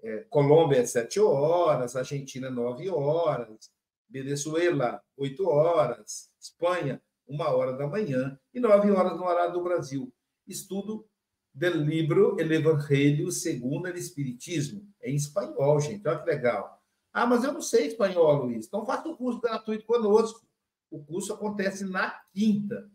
é, 0.03 0.25
Colômbia 0.29 0.79
é 0.79 0.85
7 0.85 1.19
horas, 1.21 1.95
Argentina 1.95 2.49
9 2.49 2.89
horas, 2.89 3.71
Venezuela 4.09 5.01
8 5.17 5.47
horas, 5.47 6.29
Espanha 6.39 7.01
uma 7.25 7.49
hora 7.49 7.73
da 7.73 7.87
manhã 7.87 8.37
e 8.53 8.59
9 8.59 8.91
horas 8.91 9.17
no 9.17 9.23
horário 9.23 9.53
do 9.53 9.63
Brasil. 9.63 10.13
Estudo 10.45 11.07
do 11.53 11.69
livro 11.69 12.37
El 12.37 12.51
Evangelho 12.51 13.31
segundo 13.31 13.85
o 13.85 13.97
Espiritismo. 13.97 14.85
É 15.01 15.09
em 15.09 15.15
espanhol, 15.15 15.79
gente. 15.79 16.05
Olha 16.05 16.19
que 16.19 16.29
legal. 16.29 16.81
Ah, 17.13 17.25
mas 17.25 17.43
eu 17.45 17.53
não 17.53 17.61
sei 17.61 17.87
espanhol, 17.87 18.43
Luiz. 18.43 18.65
Então 18.65 18.85
faça 18.85 19.07
o 19.07 19.15
curso 19.15 19.39
gratuito 19.39 19.85
conosco. 19.85 20.45
O 20.91 21.01
curso 21.01 21.33
acontece 21.33 21.85
na 21.85 22.09
quinta. 22.33 22.91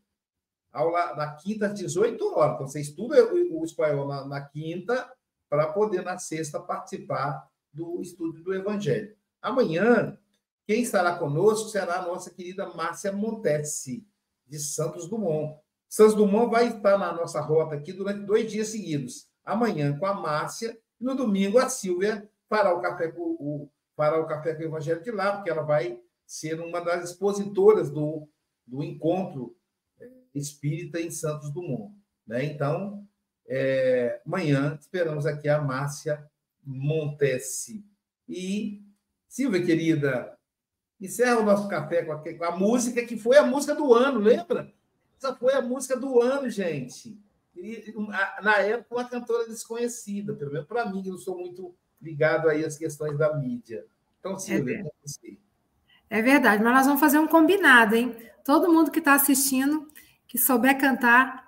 Aula 0.70 1.16
na 1.16 1.34
quinta 1.36 1.68
às 1.68 1.74
18 1.74 2.22
horas. 2.34 2.54
Então 2.56 2.68
você 2.68 2.80
estuda 2.80 3.32
o 3.32 3.64
espanhol 3.64 4.06
na, 4.06 4.26
na 4.26 4.40
quinta 4.42 5.10
para 5.48 5.72
poder 5.72 6.02
na 6.02 6.18
sexta 6.18 6.60
participar 6.60 7.48
do 7.72 8.00
estudo 8.00 8.42
do 8.42 8.54
Evangelho. 8.54 9.16
Amanhã, 9.40 10.18
quem 10.66 10.82
estará 10.82 11.16
conosco 11.16 11.68
será 11.68 11.98
a 11.98 12.06
nossa 12.06 12.30
querida 12.30 12.68
Márcia 12.74 13.12
Montesi, 13.12 14.06
de 14.46 14.58
Santos 14.58 15.08
Dumont. 15.08 15.58
Santos 15.88 16.14
Dumont 16.14 16.50
vai 16.50 16.68
estar 16.68 16.98
na 16.98 17.12
nossa 17.12 17.40
rota 17.40 17.74
aqui 17.74 17.92
durante 17.92 18.26
dois 18.26 18.50
dias 18.50 18.68
seguidos. 18.68 19.28
Amanhã 19.44 19.98
com 19.98 20.06
a 20.06 20.12
Márcia, 20.12 20.78
e 21.00 21.04
no 21.04 21.14
domingo 21.14 21.58
a 21.58 21.68
Silvia 21.68 22.28
fará 22.48 22.74
o 22.74 22.80
café 22.80 23.08
com 23.08 23.22
o, 23.22 23.70
fará 23.96 24.20
o 24.20 24.26
café 24.26 24.54
com 24.54 24.62
o 24.62 24.66
Evangelho 24.66 25.02
de 25.02 25.10
lá, 25.10 25.32
porque 25.32 25.50
ela 25.50 25.62
vai 25.62 25.98
ser 26.26 26.60
uma 26.60 26.80
das 26.80 27.10
expositoras 27.10 27.90
do, 27.90 28.28
do 28.66 28.82
encontro 28.82 29.56
é, 29.98 30.06
espírita 30.34 31.00
em 31.00 31.10
Santos 31.10 31.50
Dumont. 31.50 31.94
Né? 32.26 32.44
Então, 32.44 33.07
é, 33.48 34.20
amanhã 34.26 34.76
esperamos 34.78 35.24
aqui 35.24 35.48
a 35.48 35.60
Márcia 35.60 36.22
Montesi. 36.62 37.82
E, 38.28 38.82
Silvia, 39.26 39.64
querida, 39.64 40.38
encerra 41.00 41.40
o 41.40 41.44
nosso 41.44 41.66
café 41.66 42.04
com 42.04 42.12
a, 42.12 42.18
com 42.18 42.44
a 42.44 42.56
música 42.56 43.04
que 43.06 43.16
foi 43.16 43.38
a 43.38 43.44
música 43.44 43.74
do 43.74 43.94
ano, 43.94 44.20
lembra? 44.20 44.70
Essa 45.16 45.34
foi 45.34 45.54
a 45.54 45.62
música 45.62 45.96
do 45.96 46.20
ano, 46.20 46.50
gente. 46.50 47.18
E, 47.56 47.92
na 48.42 48.58
época, 48.58 48.94
uma 48.94 49.08
cantora 49.08 49.48
desconhecida, 49.48 50.34
pelo 50.34 50.52
menos 50.52 50.68
para 50.68 50.86
mim, 50.86 51.02
que 51.02 51.08
não 51.08 51.18
sou 51.18 51.38
muito 51.38 51.74
ligado 52.00 52.48
aí 52.48 52.64
às 52.64 52.76
questões 52.76 53.16
da 53.16 53.34
mídia. 53.34 53.84
Então, 54.20 54.38
Silvia, 54.38 54.80
é, 54.80 54.90
você. 55.02 55.38
É 56.10 56.22
verdade, 56.22 56.62
mas 56.62 56.74
nós 56.74 56.86
vamos 56.86 57.00
fazer 57.00 57.18
um 57.18 57.26
combinado, 57.26 57.96
hein? 57.96 58.14
Todo 58.44 58.72
mundo 58.72 58.90
que 58.90 58.98
está 58.98 59.14
assistindo, 59.14 59.88
que 60.26 60.38
souber 60.38 60.78
cantar, 60.78 61.47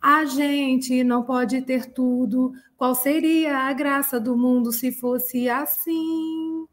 A 0.00 0.24
gente 0.24 1.04
não 1.04 1.22
pode 1.22 1.60
ter 1.62 1.92
tudo. 1.92 2.52
Qual 2.76 2.94
seria 2.94 3.58
a 3.58 3.72
graça 3.72 4.18
do 4.18 4.36
mundo 4.36 4.72
se 4.72 4.90
fosse 4.90 5.48
assim? 5.48 6.66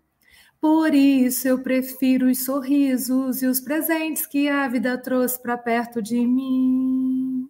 Por 0.59 0.95
isso 0.95 1.47
eu 1.47 1.61
prefiro 1.61 2.27
os 2.27 2.45
sorrisos 2.45 3.41
e 3.41 3.45
os 3.45 3.59
presentes 3.59 4.25
que 4.25 4.47
a 4.47 4.67
vida 4.67 4.97
trouxe 4.97 5.41
para 5.41 5.57
perto 5.57 6.01
de 6.01 6.25
mim. 6.25 7.49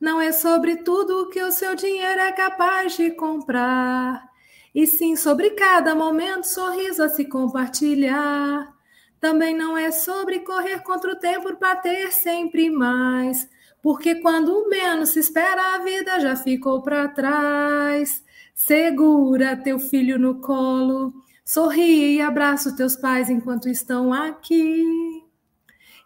Não 0.00 0.20
é 0.20 0.30
sobre 0.30 0.76
tudo 0.76 1.30
que 1.30 1.42
o 1.42 1.50
seu 1.50 1.74
dinheiro 1.74 2.20
é 2.20 2.32
capaz 2.32 2.96
de 2.96 3.10
comprar, 3.12 4.28
e 4.74 4.86
sim 4.86 5.16
sobre 5.16 5.50
cada 5.50 5.94
momento 5.94 6.44
sorriso 6.44 7.02
a 7.02 7.08
se 7.08 7.24
compartilhar. 7.24 8.72
Também 9.18 9.56
não 9.56 9.76
é 9.76 9.90
sobre 9.90 10.40
correr 10.40 10.80
contra 10.82 11.12
o 11.12 11.16
tempo 11.16 11.56
para 11.56 11.76
ter 11.76 12.12
sempre 12.12 12.70
mais, 12.70 13.48
porque 13.88 14.16
quando 14.16 14.68
menos 14.68 15.08
se 15.08 15.20
espera, 15.20 15.76
a 15.76 15.78
vida 15.78 16.20
já 16.20 16.36
ficou 16.36 16.82
para 16.82 17.08
trás. 17.08 18.22
Segura 18.54 19.56
teu 19.56 19.78
filho 19.78 20.18
no 20.18 20.42
colo, 20.42 21.10
sorri 21.42 22.16
e 22.16 22.20
abraça 22.20 22.68
os 22.68 22.74
teus 22.74 22.94
pais 22.94 23.30
enquanto 23.30 23.66
estão 23.66 24.12
aqui. 24.12 24.84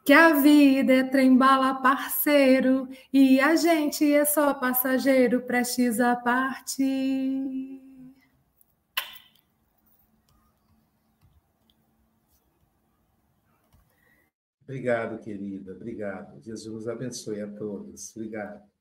Que 0.05 0.13
a 0.13 0.33
vida 0.35 0.93
é 0.93 1.03
trem-bala 1.03 1.75
parceiro 1.83 2.89
e 3.13 3.41
a 3.41 3.57
gente 3.57 4.13
é 4.13 4.25
só 4.25 4.55
passageiro 4.55 5.41
prestes 5.41 5.99
a 5.99 6.15
partir. 6.15 7.82
Obrigado, 14.73 15.19
querida. 15.19 15.73
Obrigado. 15.73 16.41
Jesus 16.41 16.89
abençoe 16.89 17.43
a 17.43 17.47
todos. 17.47 18.17
Obrigado. 18.17 18.72